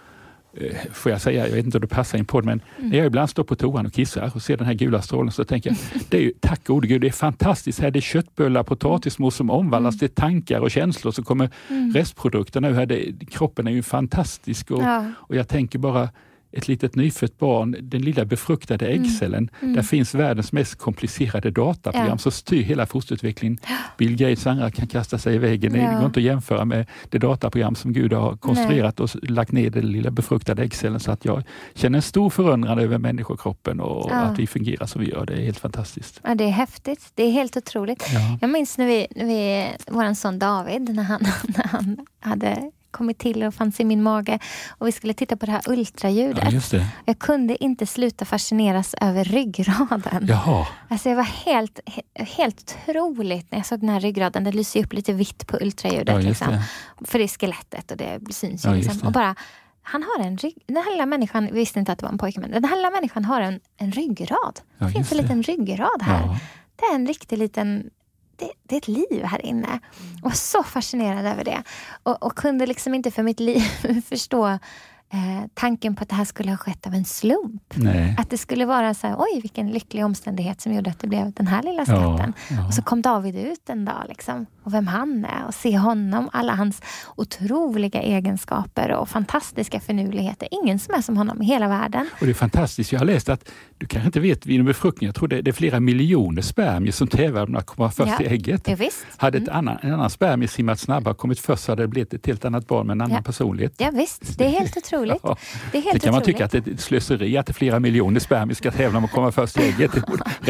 eh, 0.54 0.76
får 0.92 1.12
jag 1.12 1.20
säga, 1.20 1.48
jag 1.48 1.57
vet 1.57 1.64
inte 1.64 1.78
om 1.78 1.80
det 1.80 1.86
passar 1.86 2.18
in 2.18 2.24
på 2.24 2.40
det, 2.40 2.46
men 2.46 2.61
mm. 2.78 2.90
när 2.90 2.98
jag 2.98 3.07
ibland 3.07 3.30
står 3.30 3.44
på 3.44 3.57
toan 3.57 3.86
och 3.86 3.92
kissar 3.92 4.32
och 4.34 4.42
ser 4.42 4.57
den 4.57 4.66
här 4.66 4.74
gula 4.74 5.02
strålen 5.02 5.32
så 5.32 5.44
tänker 5.44 5.70
jag, 5.70 5.78
det 6.09 6.16
är 6.16 6.22
ju, 6.22 6.32
tack 6.40 6.66
gode 6.66 6.86
gud, 6.86 7.00
det 7.00 7.07
är 7.07 7.12
fantastiskt. 7.12 7.80
Här 7.80 7.90
det 7.90 7.98
är 7.98 8.00
köttbullar, 8.00 8.62
potatismos 8.62 9.34
som 9.34 9.50
omvandlas 9.50 9.94
mm. 9.94 9.98
till 9.98 10.09
tankar 10.09 10.61
och 10.61 10.70
känslor. 10.70 11.12
Så 11.12 11.22
kommer 11.22 11.50
mm. 11.68 11.92
restprodukterna. 11.92 12.72
Här 12.72 12.86
det, 12.86 13.12
kroppen 13.30 13.66
är 13.66 13.70
ju 13.70 13.82
fantastisk 13.82 14.70
och, 14.70 14.82
ja. 14.82 15.04
och 15.16 15.36
jag 15.36 15.48
tänker 15.48 15.78
bara 15.78 16.09
ett 16.57 16.68
litet 16.68 16.94
nyfött 16.94 17.38
barn, 17.38 17.76
den 17.80 18.02
lilla 18.02 18.24
befruktade 18.24 18.86
mm. 18.86 19.02
äggcellen, 19.02 19.50
mm. 19.62 19.74
där 19.74 19.82
finns 19.82 20.14
världens 20.14 20.52
mest 20.52 20.78
komplicerade 20.78 21.50
dataprogram 21.50 22.09
ja. 22.09 22.18
som 22.18 22.32
styr 22.32 22.62
hela 22.62 22.86
fosterutvecklingen. 22.86 23.59
Bill 23.98 24.16
Gates 24.16 24.46
och 24.46 24.52
andra 24.52 24.70
kan 24.70 24.86
kasta 24.86 25.18
sig 25.18 25.34
i 25.34 25.38
väggen. 25.38 25.74
Ja. 25.74 25.90
Det 25.90 25.96
går 25.96 26.07
inte 26.07 26.20
att 26.20 26.24
jämföra 26.24 26.64
med 26.64 26.86
det 27.11 27.18
dataprogram 27.18 27.74
som 27.74 27.92
Gud 27.92 28.12
har 28.12 28.36
konstruerat 28.36 28.98
Nej. 28.98 29.04
och 29.04 29.30
lagt 29.30 29.52
ner 29.52 29.70
den 29.70 29.92
lilla 29.92 30.11
befruktade 30.11 30.62
äggcellen. 30.62 31.00
Så 31.00 31.11
att 31.11 31.24
jag 31.24 31.42
känner 31.74 31.98
en 31.98 32.02
stor 32.02 32.30
förundran 32.30 32.78
över 32.78 32.98
människokroppen 32.98 33.80
och 33.80 34.11
ja. 34.11 34.16
att 34.16 34.38
vi 34.38 34.46
fungerar 34.46 34.86
som 34.86 35.00
vi 35.00 35.11
gör. 35.11 35.26
Det 35.26 35.32
är 35.34 35.40
helt 35.40 35.59
fantastiskt. 35.59 36.20
Ja, 36.24 36.34
det 36.34 36.44
är 36.44 36.50
häftigt. 36.50 37.11
Det 37.14 37.22
är 37.22 37.30
helt 37.30 37.57
otroligt. 37.57 38.04
Jag 38.40 38.50
minns 38.50 38.78
när 38.78 38.86
vi, 38.86 39.07
när 39.16 39.24
vi 39.24 39.68
vår 39.86 40.14
son 40.14 40.38
David, 40.38 40.94
när 40.94 41.02
han, 41.02 41.20
när 41.57 41.66
han 41.66 42.07
hade 42.20 42.70
kommit 42.97 43.18
till 43.18 43.42
och 43.42 43.55
fanns 43.55 43.80
i 43.80 43.84
min 43.84 44.03
mage. 44.03 44.38
Och 44.78 44.86
vi 44.86 44.92
skulle 44.92 45.14
titta 45.14 45.36
på 45.36 45.47
det 45.47 45.53
här 45.53 45.62
ultraljudet. 45.66 46.72
Ja, 46.72 46.80
Jag 47.05 47.18
kunde 47.18 47.64
inte 47.64 47.86
sluta 47.86 48.24
fascineras 48.24 48.94
över 49.01 49.24
ryggraden. 49.24 50.26
Jaha. 50.28 50.66
Alltså 50.88 51.09
jag 51.09 51.16
var 51.16 51.22
helt, 51.47 51.80
helt 52.14 52.76
otroligt 52.88 53.51
när 53.51 53.59
jag 53.59 53.66
såg 53.66 53.80
den 53.80 53.88
här 53.88 54.01
ryggraden. 54.01 54.44
Det 54.44 54.53
lyser 54.53 54.84
upp 54.84 54.92
lite 54.92 55.12
vitt 55.12 55.47
på 55.47 55.57
ultraljudet. 55.61 56.14
Ja, 56.14 56.18
liksom. 56.18 56.59
För 57.05 57.18
det 57.18 57.24
är 57.24 57.28
skelettet 57.28 57.90
och 57.90 57.97
det 57.97 58.20
syns 58.30 58.64
ju. 58.64 58.68
Ja, 58.68 58.74
liksom. 58.74 59.07
Och 59.07 59.12
bara, 59.12 59.34
han 59.82 60.03
har 60.03 60.24
en 60.24 60.36
rygg... 60.36 60.55
Den 60.66 60.76
här 60.76 60.90
lilla 60.90 61.07
människan, 61.07 61.47
vi 61.47 61.59
visste 61.59 61.78
inte 61.78 61.92
att 61.92 61.99
det 61.99 62.05
var 62.05 62.12
en 62.12 62.18
pojke, 62.18 62.40
men 62.40 62.51
den 62.51 62.64
här 62.64 62.76
lilla 62.76 62.90
människan 62.90 63.24
har 63.24 63.40
en, 63.40 63.61
en 63.76 63.92
ryggrad. 63.92 64.61
det 64.78 64.90
finns 64.90 65.12
en 65.12 65.18
liten 65.18 65.42
ryggrad 65.42 66.03
här. 66.03 66.36
Det 66.76 66.84
är 66.84 66.94
en 66.94 67.07
riktig 67.07 67.38
liten 67.38 67.90
det, 68.37 68.51
det, 68.62 68.74
är 68.74 68.78
ett 68.78 68.89
liv 68.89 69.24
här 69.24 69.47
inne. 69.47 69.80
Och 70.16 70.22
var 70.22 70.30
så 70.30 70.62
fascinerad 70.62 71.26
över 71.26 71.45
det. 71.45 71.62
Och, 72.03 72.22
och 72.22 72.37
kunde 72.37 72.66
liksom 72.66 72.95
inte 72.95 73.11
för 73.11 73.22
mitt 73.22 73.41
liv 73.41 73.61
förstå 74.09 74.47
eh, 74.49 75.47
tanken 75.55 75.97
på 75.97 76.03
att 76.03 76.09
det 76.09 76.14
här 76.14 76.24
skulle 76.24 76.51
ha 76.51 76.57
skett 76.57 76.87
av 76.87 76.95
en 76.95 77.05
slump. 77.05 77.74
Nej. 77.74 78.16
Att 78.18 78.30
det 78.30 78.39
skulle 78.39 78.64
vara 78.64 78.95
så 78.95 79.07
här, 79.07 79.16
oj 79.18 79.41
vilken 79.41 79.70
lycklig 79.70 80.05
omständighet 80.05 80.61
som 80.61 80.72
gjorde 80.72 80.91
att 80.91 81.01
det 81.01 81.07
blev 81.07 81.32
den 81.32 81.47
här 81.47 81.62
lilla 81.62 81.84
skatten. 81.84 82.34
Ja, 82.49 82.57
ja. 82.57 82.66
Och 82.66 82.74
så 82.74 82.82
kom 82.82 83.03
David 83.03 83.37
ut 83.37 83.70
en 83.70 83.84
dag 83.84 84.05
liksom, 84.09 84.47
och 84.66 84.74
vem 84.74 84.86
han 84.86 85.24
är 85.24 85.46
och 85.46 85.54
se 85.54 85.78
honom, 85.78 86.30
alla 86.32 86.54
hans 86.54 86.82
otroliga 87.16 88.02
egenskaper 88.02 88.92
och 88.92 89.08
fantastiska 89.08 89.80
finurligheter. 89.80 90.48
Ingen 90.50 90.78
som 90.78 90.94
är 90.94 91.00
som 91.02 91.16
honom 91.16 91.42
i 91.42 91.44
hela 91.46 91.68
världen. 91.68 92.08
Och 92.20 92.26
det 92.26 92.32
är 92.32 92.34
fantastiskt. 92.34 92.92
Jag 92.92 93.00
har 93.00 93.06
läst 93.06 93.28
att, 93.28 93.48
du 93.78 93.86
kanske 93.86 94.06
inte 94.06 94.20
vet 94.20 94.46
vid 94.46 94.60
en 94.60 94.66
befruktning, 94.66 95.06
jag 95.06 95.14
tror 95.14 95.28
det, 95.28 95.42
det 95.42 95.50
är 95.50 95.52
flera 95.52 95.80
miljoner 95.80 96.42
spermier 96.42 96.92
som 96.92 97.08
tävlar 97.08 97.42
om 97.46 97.56
att 97.56 97.66
komma 97.66 97.90
först 97.90 98.12
Ja. 98.18 98.24
i 98.24 98.28
ägget. 98.28 98.68
Ja, 98.68 98.74
visst. 98.76 99.06
Hade 99.16 99.38
ett 99.38 99.44
Mm. 99.48 99.56
annan, 99.58 99.78
en 99.82 99.92
annan 99.94 100.10
spermie 100.10 100.48
simmat 100.48 100.80
snabbare 100.80 101.12
och 101.12 101.18
kommit 101.18 101.40
först 101.40 101.64
så 101.64 101.72
hade 101.72 101.82
det 101.82 101.88
blivit 101.88 102.14
ett 102.14 102.26
helt 102.26 102.44
annat 102.44 102.66
barn 102.66 102.86
med 102.86 102.94
en 102.94 103.00
annan 103.00 103.16
Ja. 103.16 103.22
personlighet. 103.22 103.74
Ja, 103.78 103.90
visst, 103.92 104.38
det 104.38 104.44
är 104.44 104.48
helt 104.50 104.76
otroligt. 104.86 105.20
Ja. 105.22 105.36
Det 105.72 105.78
är 105.78 105.82
helt 105.82 106.02
kan 106.02 106.10
man 106.12 106.22
otroligt. 106.22 106.36
tycka 106.36 106.44
att 106.44 106.50
det 106.64 106.66
är 106.66 106.72
ett 106.74 106.80
slöseri 106.80 107.36
att 107.38 107.56
flera 107.56 107.80
miljoner 107.80 108.20
spermier 108.20 108.54
ska 108.54 108.70
tävla 108.70 108.98
om 108.98 109.04
att 109.04 109.12
komma 109.12 109.32
först 109.32 109.58
i 109.60 109.62
ägget. 109.62 109.92
Det 109.94 110.02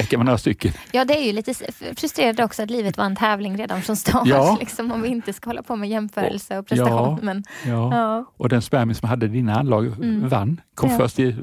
räcka 0.02 0.16
med 0.18 0.26
några 0.26 0.38
stycken. 0.38 0.72
Ja, 0.92 1.04
det 1.04 1.14
är 1.18 1.22
ju 1.26 1.32
lite 1.32 1.54
frustrerande 1.96 2.44
också 2.44 2.62
att 2.62 2.70
livet 2.70 2.96
var 2.96 3.04
en 3.04 3.16
tävling 3.16 3.56
redan 3.58 3.82
från 3.82 3.96
start. 4.11 4.26
Ja. 4.26 4.57
Liksom, 4.61 4.92
om 4.92 5.02
vi 5.02 5.09
inte 5.09 5.32
ska 5.32 5.50
hålla 5.50 5.62
på 5.62 5.76
med 5.76 5.88
jämförelse 5.88 6.59
och 6.59 6.66
prestation. 6.66 6.92
Ja. 6.92 7.18
Men, 7.22 7.44
Ja. 7.66 8.24
Och 8.36 8.48
den 8.48 8.62
spermie 8.62 8.94
som 8.94 9.09
hade 9.09 9.28
dina 9.28 9.54
anlag 9.54 9.86
Mm. 9.86 10.28
vann, 10.28 10.61
kom 10.74 10.90
först 10.90 11.18
i 11.18 11.36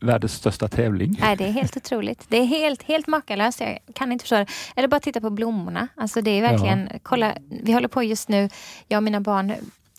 världens 0.00 0.32
största 0.32 0.68
tävling. 0.68 1.16
Nej, 1.20 1.36
det 1.36 1.44
är 1.44 1.52
helt 1.52 1.76
otroligt. 1.76 2.24
Det 2.28 2.36
är 2.36 2.44
helt, 2.44 2.82
helt 2.82 3.06
makalöst. 3.06 3.60
Jag 3.60 3.78
kan 3.94 4.12
inte 4.12 4.22
förstå 4.22 4.36
det. 4.36 4.46
Eller 4.76 4.88
bara 4.88 5.00
titta 5.00 5.20
på 5.20 5.30
blommorna. 5.30 5.88
Alltså, 5.96 6.20
det 6.20 6.30
är 6.30 6.42
verkligen, 6.42 6.88
kolla, 7.02 7.34
vi 7.62 7.72
håller 7.72 7.88
på 7.88 8.02
just 8.02 8.28
nu, 8.28 8.48
jag 8.88 8.96
och 8.98 9.02
mina 9.02 9.20
barn, 9.20 9.52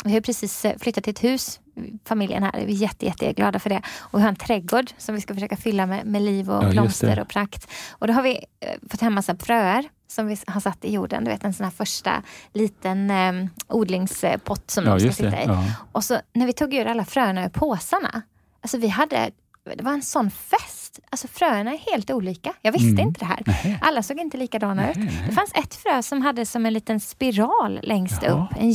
vi 0.03 0.13
har 0.13 0.21
precis 0.21 0.65
eh, 0.65 0.77
flyttat 0.79 1.03
till 1.03 1.11
ett 1.11 1.23
hus, 1.23 1.59
familjen 2.05 2.43
här. 2.43 2.51
Vi 2.65 2.73
är 2.73 2.77
jätte, 2.77 3.05
jätte 3.05 3.33
glada 3.33 3.59
för 3.59 3.69
det. 3.69 3.81
Och 3.99 4.19
vi 4.19 4.21
har 4.23 4.29
en 4.29 4.35
trädgård 4.35 4.91
som 4.97 5.15
vi 5.15 5.21
ska 5.21 5.33
försöka 5.33 5.57
fylla 5.57 5.85
med, 5.85 6.05
med 6.05 6.21
liv 6.21 6.51
och 6.51 6.63
Ja, 6.63 6.69
blomster 6.69 7.19
och 7.19 7.27
prakt. 7.27 7.71
Och 7.91 8.07
då 8.07 8.13
har 8.13 8.21
vi 8.23 8.31
eh, 8.59 8.69
fått 8.91 9.01
hem 9.01 9.13
massa 9.13 9.35
fröer 9.37 9.85
som 10.07 10.27
vi 10.27 10.37
har 10.47 10.61
satt 10.61 10.85
i 10.85 10.93
jorden. 10.93 11.23
Du 11.23 11.31
vet 11.31 11.43
en 11.43 11.53
sån 11.53 11.63
här 11.63 11.71
första 11.71 12.21
liten 12.53 13.11
eh, 13.11 13.45
odlingspott 13.67 14.71
som 14.71 14.85
Ja, 14.85 14.93
de 14.93 14.99
ska 14.99 15.11
sitta 15.11 15.29
det. 15.29 15.41
i. 15.41 15.45
Ja. 15.47 15.63
Och 15.91 16.03
så 16.03 16.19
när 16.33 16.45
vi 16.45 16.53
tog 16.53 16.73
ur 16.73 16.85
alla 16.87 17.05
fröna 17.05 17.45
ur 17.45 17.49
påsarna. 17.49 18.21
Alltså 18.61 18.77
vi 18.77 18.87
hade, 18.87 19.31
det 19.77 19.83
var 19.83 19.91
en 19.91 20.01
sån 20.01 20.31
fest. 20.31 20.99
Alltså 21.09 21.27
fröna 21.27 21.73
är 21.73 21.77
helt 21.91 22.11
olika. 22.11 22.53
Jag 22.61 22.71
visste 22.71 22.87
Mm. 22.87 23.07
inte 23.07 23.19
det 23.19 23.25
här. 23.25 23.43
Nej. 23.45 23.79
Alla 23.81 24.03
såg 24.03 24.19
inte 24.19 24.37
likadana 24.37 24.89
ut. 24.91 24.95
Nej, 24.97 25.05
nej. 25.05 25.25
Det 25.29 25.35
fanns 25.35 25.51
ett 25.55 25.75
frö 25.75 26.01
som 26.03 26.21
hade 26.21 26.45
som 26.45 26.65
en 26.65 26.73
liten 26.73 26.99
spiral 26.99 27.79
längst 27.83 28.23
Ja. 28.23 28.29
upp. 28.31 28.57
En 28.61 28.71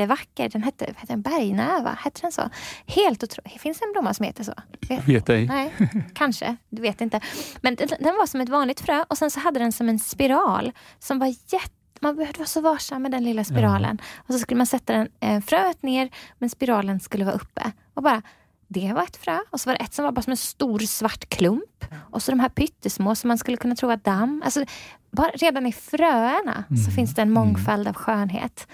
jättevacker, 0.00 0.48
den 0.48 0.62
hette, 0.62 0.84
hette 0.96 1.12
den 1.12 1.22
bergnäva, 1.22 1.98
hette 2.00 2.20
den 2.20 2.32
så? 2.32 2.50
Helt 2.86 3.22
otroligt. 3.22 3.60
Finns 3.60 3.78
det 3.78 3.84
en 3.84 3.92
blomma 3.92 4.14
som 4.14 4.24
heter 4.26 4.44
så? 4.44 4.52
Vet- 4.88 5.08
Vet 5.08 5.28
ej. 5.28 5.46
Nej, 5.46 5.72
kanske. 6.14 6.56
Du 6.70 6.82
vet 6.82 7.00
inte. 7.00 7.20
Men 7.62 7.74
den, 7.74 7.88
den 8.00 8.16
var 8.16 8.26
som 8.26 8.40
ett 8.40 8.48
vanligt 8.48 8.80
frö 8.80 9.04
och 9.08 9.18
sen 9.18 9.30
så 9.30 9.40
hade 9.40 9.58
den 9.60 9.72
som 9.72 9.88
en 9.88 9.98
spiral 9.98 10.72
som 10.98 11.18
var 11.18 11.26
jätte 11.26 11.70
man 12.00 12.16
behövde 12.16 12.38
vara 12.38 12.46
så 12.48 12.60
varsam 12.60 13.02
med 13.02 13.10
den 13.10 13.24
lilla 13.24 13.44
spiralen. 13.44 13.98
Och 14.16 14.34
så 14.34 14.38
skulle 14.40 14.58
man 14.58 14.66
sätta 14.66 14.92
den, 14.92 15.08
eh, 15.20 15.40
fröet 15.40 15.82
ner 15.82 16.10
men 16.38 16.50
spiralen 16.50 17.00
skulle 17.00 17.24
vara 17.24 17.34
uppe. 17.34 17.72
Och 17.94 18.02
bara, 18.02 18.22
det 18.68 18.92
var 18.92 19.02
ett 19.02 19.16
frö 19.16 19.38
och 19.50 19.60
så 19.60 19.70
var 19.70 19.76
det 19.78 19.84
ett 19.84 19.94
som 19.94 20.04
var 20.04 20.12
bara 20.12 20.22
som 20.22 20.30
en 20.30 20.36
stor 20.36 20.78
svart 20.78 21.28
klump. 21.28 21.84
Och 22.10 22.22
så 22.22 22.30
de 22.32 22.40
här 22.40 22.48
pyttesmå 22.48 23.14
som 23.14 23.28
man 23.28 23.38
skulle 23.38 23.56
kunna 23.56 23.74
tro 23.76 23.88
var 23.88 23.96
damm. 23.96 24.42
Alltså, 24.44 24.64
bara, 25.10 25.28
redan 25.28 25.66
i 25.66 25.72
fröerna 25.72 26.64
så 26.68 26.74
Mm. 26.74 26.90
finns 26.94 27.14
det 27.14 27.22
en 27.22 27.30
mångfald 27.30 27.88
av 27.88 27.94
skönhet. 27.94 28.68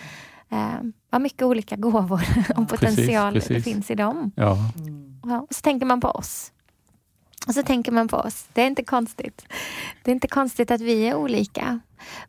Eh, 0.51 0.59
vad 1.11 1.21
mycket 1.21 1.43
olika 1.43 1.77
gåvor 1.87 2.23
och 2.57 2.69
potential 2.69 3.35
det 3.35 3.41
precis. 3.41 3.65
finns 3.65 3.91
i 3.91 3.95
dem. 3.95 4.31
Ja. 4.37 4.57
Ja, 5.25 5.41
och 5.41 5.55
så 5.55 5.61
tänker 5.63 5.87
man 5.87 6.01
på 6.01 6.09
oss. 6.09 6.53
Och 7.47 7.55
så 7.55 7.63
tänker 7.63 7.93
man 7.93 8.09
på 8.09 8.17
oss. 8.17 8.49
Det 8.53 8.63
är 8.63 8.67
inte 8.67 8.85
konstigt. 8.85 9.47
Det 10.03 10.11
är 10.11 10.13
inte 10.15 10.29
konstigt 10.29 10.71
att 10.71 10.81
vi 10.81 11.03
är 11.09 11.15
olika. 11.15 11.81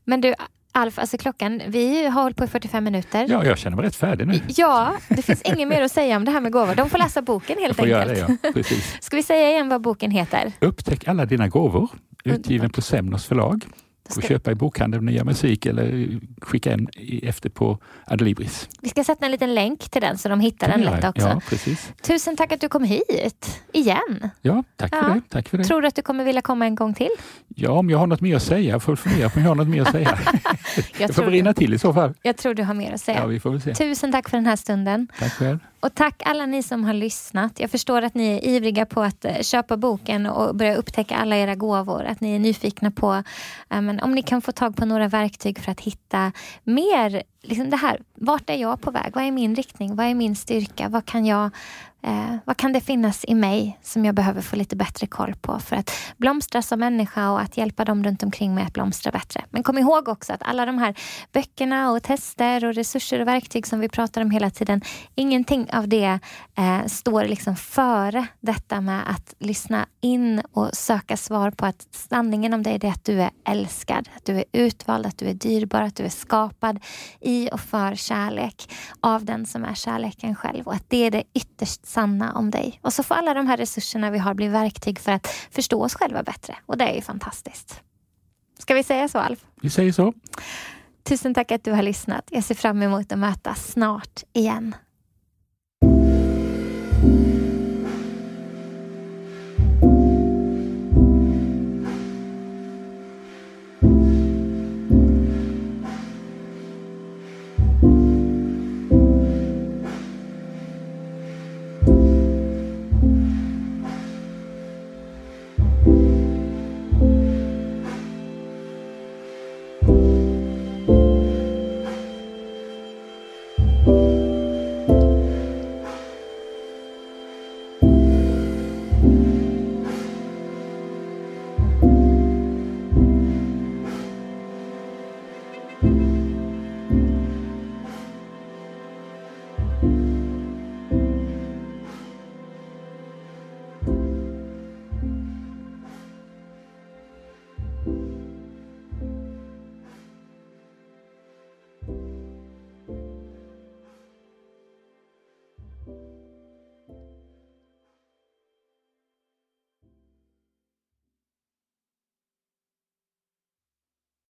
Men 0.03 0.21
du, 0.21 0.33
Alf, 0.71 0.99
alltså 0.99 1.17
klockan, 1.17 1.61
vi 1.67 2.05
har 2.07 2.21
hållit 2.21 2.37
på 2.37 2.43
i 2.43 2.47
45 2.47 2.83
minuter. 2.83 3.25
ja, 3.29 3.45
jag 3.45 3.57
känner 3.57 3.77
mig 3.77 3.85
rätt 3.85 3.95
färdig 3.95 4.27
nu. 4.27 4.39
Ja, 4.47 4.93
det 5.09 5.21
finns 5.21 5.41
inget 5.41 5.67
mer 5.67 5.81
att 5.81 5.91
säga 5.91 6.17
om 6.17 6.25
det 6.25 6.31
här 6.31 6.41
med 6.41 6.51
gåvor. 6.51 6.75
De 6.75 6.89
får 6.89 6.97
läsa 6.97 7.21
boken 7.21 7.55
Jag 7.59 7.65
helt 7.65 7.77
får 7.77 7.87
göra 7.87 8.09
enkelt. 8.09 8.41
det, 8.41 8.47
ja. 8.47 8.53
Precis. 8.53 8.97
Ska 9.01 9.15
vi 9.17 9.23
säga 9.23 9.49
igen 9.49 9.69
vad 9.69 9.81
boken 9.81 10.11
heter? 10.11 10.51
Upptäck 10.59 11.07
alla 11.07 11.25
dina 11.25 11.47
gåvor. 11.47 11.89
Utgiven 12.23 12.69
på 12.69 12.81
Semnos 12.81 13.25
förlag. 13.25 13.65
Ska- 14.13 14.27
köpa 14.27 14.51
i 14.51 14.55
bokhandeln 14.55 15.05
Nya 15.05 15.23
Musik 15.23 15.65
eller 15.65 16.19
skicka 16.41 16.73
en 16.73 16.87
efter 17.23 17.49
på 17.49 17.77
Adlibris. 18.07 18.69
Vi 18.81 18.89
ska 18.89 19.03
sätta 19.03 19.25
en 19.25 19.31
liten 19.31 19.53
länk 19.55 19.79
till 19.89 20.01
den 20.01 20.17
så 20.17 20.29
de 20.29 20.39
hittar 20.39 20.67
den 20.67 20.81
lätt 20.81 21.03
också. 21.05 21.27
Ja, 21.27 21.41
precis. 21.49 21.91
Tusen 22.03 22.37
tack 22.37 22.51
att 22.51 22.61
du 22.61 22.69
kom 22.69 22.83
hit 22.83 23.61
igen. 23.73 24.29
Ja, 24.41 24.63
tack 24.77 24.89
för 24.89 24.97
Ja. 25.01 25.13
det. 25.13 25.21
Tack 25.29 25.49
för 25.49 25.57
det. 25.57 25.63
Tror 25.63 25.81
du 25.81 25.87
att 25.87 25.95
du 25.95 26.01
kommer 26.01 26.23
vilja 26.23 26.41
komma 26.41 26.65
en 26.65 26.75
gång 26.75 26.93
till? 26.93 27.09
Ja, 27.55 27.71
om 27.71 27.89
jag 27.89 27.97
har 27.97 28.07
något 28.07 28.21
mer 28.21 28.35
att 28.35 28.43
säga. 28.43 28.69
Jag 28.69 28.83
får 28.83 28.95
fundera 28.95 29.29
på 29.29 29.35
om 29.39 29.43
jag 29.43 29.49
har 29.49 29.55
något 29.55 29.67
mer 29.67 29.81
att 29.81 29.91
säga. 29.91 30.19
Jag 30.75 31.09
Jag 31.09 31.15
får 31.15 31.23
rinna 31.23 31.53
till 31.53 31.73
i 31.73 31.79
så 31.79 31.93
fall. 31.93 32.13
jag 32.21 32.37
tror 32.37 32.53
du 32.53 32.63
har 32.63 32.73
mer 32.73 32.93
att 32.93 33.01
säga. 33.01 33.17
Ja, 33.19 33.25
vi 33.25 33.39
får 33.39 33.49
väl 33.49 33.61
se. 33.61 33.73
Tusen 33.75 34.11
tack 34.11 34.29
för 34.29 34.37
den 34.37 34.45
här 34.45 34.55
stunden. 34.55 35.07
Tack 35.19 35.31
själv. 35.33 35.59
Och 35.79 35.95
tack 35.95 36.21
alla 36.25 36.45
ni 36.45 36.63
som 36.63 36.83
har 36.83 36.93
lyssnat. 36.93 37.59
Jag 37.59 37.71
förstår 37.71 38.01
att 38.01 38.13
ni 38.15 38.27
är 38.37 38.45
ivriga 38.45 38.85
på 38.85 39.01
att 39.01 39.25
eh, 39.25 39.41
köpa 39.41 39.77
boken 39.77 40.25
och 40.25 40.55
börja 40.55 40.75
upptäcka 40.75 41.15
alla 41.15 41.37
era 41.37 41.55
gåvor. 41.55 42.03
Att 42.03 42.21
ni 42.21 42.35
är 42.35 42.39
nyfikna 42.39 42.91
på 42.91 43.23
eh, 43.69 43.81
men 43.81 44.00
om 44.01 44.11
ni 44.11 44.21
kan 44.21 44.41
få 44.41 44.51
tag 44.51 44.75
på 44.75 44.85
några 44.85 45.07
verktyg 45.07 45.59
för 45.59 45.71
att 45.71 45.79
hitta 45.79 46.31
mer, 46.63 47.23
liksom 47.41 47.69
det 47.69 47.77
här, 47.77 48.01
vart 48.13 48.49
är 48.49 48.55
jag 48.55 48.81
på 48.81 48.91
väg? 48.91 49.11
Vad 49.15 49.23
är 49.23 49.31
min 49.31 49.55
riktning? 49.55 49.95
Vad 49.95 50.05
är 50.05 50.15
min 50.15 50.35
styrka? 50.35 50.89
Vad 50.89 51.05
kan 51.05 51.25
jag 51.25 51.49
Eh, 52.03 52.35
vad 52.45 52.57
kan 52.57 52.73
det 52.73 52.81
finnas 52.81 53.25
i 53.27 53.35
mig 53.35 53.79
som 53.81 54.05
jag 54.05 54.15
behöver 54.15 54.41
få 54.41 54.55
lite 54.55 54.75
bättre 54.75 55.07
koll 55.07 55.35
på 55.41 55.59
för 55.59 55.75
att 55.75 55.91
blomstra 56.17 56.61
som 56.61 56.79
människa 56.79 57.31
och 57.31 57.41
att 57.41 57.57
hjälpa 57.57 57.85
dem 57.85 58.03
runt 58.03 58.23
omkring 58.23 58.55
mig 58.55 58.63
att 58.63 58.73
blomstra 58.73 59.11
bättre. 59.11 59.41
Men 59.49 59.63
kom 59.63 59.77
ihåg 59.77 60.07
också 60.07 60.33
att 60.33 60.43
alla 60.43 60.65
de 60.65 60.77
här 60.77 60.95
böckerna 61.31 61.91
och 61.91 62.03
tester 62.03 62.65
och 62.65 62.73
resurser 62.73 63.19
och 63.19 63.27
verktyg 63.27 63.67
som 63.67 63.79
vi 63.79 63.89
pratar 63.89 64.21
om 64.21 64.31
hela 64.31 64.49
tiden, 64.49 64.81
ingenting 65.15 65.69
av 65.73 65.87
det 65.87 66.19
eh, 66.57 66.85
står 66.87 67.25
liksom 67.25 67.55
före 67.55 68.27
detta 68.39 68.81
med 68.81 69.09
att 69.09 69.33
lyssna 69.39 69.85
in 70.01 70.41
och 70.51 70.69
söka 70.73 71.17
svar 71.17 71.51
på 71.51 71.65
att 71.65 71.87
sanningen 71.91 72.53
om 72.53 72.63
dig 72.63 72.79
är 72.81 72.89
att 72.89 73.05
du 73.05 73.21
är 73.21 73.29
älskad, 73.45 74.09
att 74.17 74.25
du 74.25 74.37
är 74.37 74.45
utvald, 74.51 75.05
att 75.05 75.17
du 75.17 75.25
är 75.25 75.33
dyrbar, 75.33 75.81
att 75.81 75.95
du 75.95 76.03
är 76.03 76.09
skapad 76.09 76.79
i 77.21 77.49
och 77.51 77.59
för 77.59 77.95
kärlek 77.95 78.73
av 78.99 79.25
den 79.25 79.45
som 79.45 79.65
är 79.65 79.73
kärleken 79.73 80.35
själv 80.35 80.67
och 80.67 80.73
att 80.73 80.89
det 80.89 80.97
är 80.97 81.11
det 81.11 81.23
ytterst 81.33 81.90
sanna 81.91 82.33
om 82.33 82.51
dig. 82.51 82.79
Och 82.81 82.93
så 82.93 83.03
får 83.03 83.15
alla 83.15 83.33
de 83.33 83.47
här 83.47 83.57
resurserna 83.57 84.11
vi 84.11 84.17
har 84.17 84.33
bli 84.33 84.47
verktyg 84.47 84.99
för 84.99 85.11
att 85.11 85.27
förstå 85.27 85.83
oss 85.83 85.93
själva 85.93 86.23
bättre. 86.23 86.55
Och 86.65 86.77
det 86.77 86.85
är 86.85 86.95
ju 86.95 87.01
fantastiskt. 87.01 87.81
Ska 88.59 88.73
vi 88.73 88.83
säga 88.83 89.07
så 89.07 89.19
Alf? 89.19 89.39
Vi 89.61 89.69
säger 89.69 89.91
så. 89.91 90.13
Tusen 91.03 91.33
tack 91.33 91.51
att 91.51 91.63
du 91.63 91.71
har 91.71 91.83
lyssnat. 91.83 92.27
Jag 92.29 92.43
ser 92.43 92.55
fram 92.55 92.81
emot 92.81 93.11
att 93.11 93.19
mötas 93.19 93.71
snart 93.71 94.23
igen. 94.33 94.75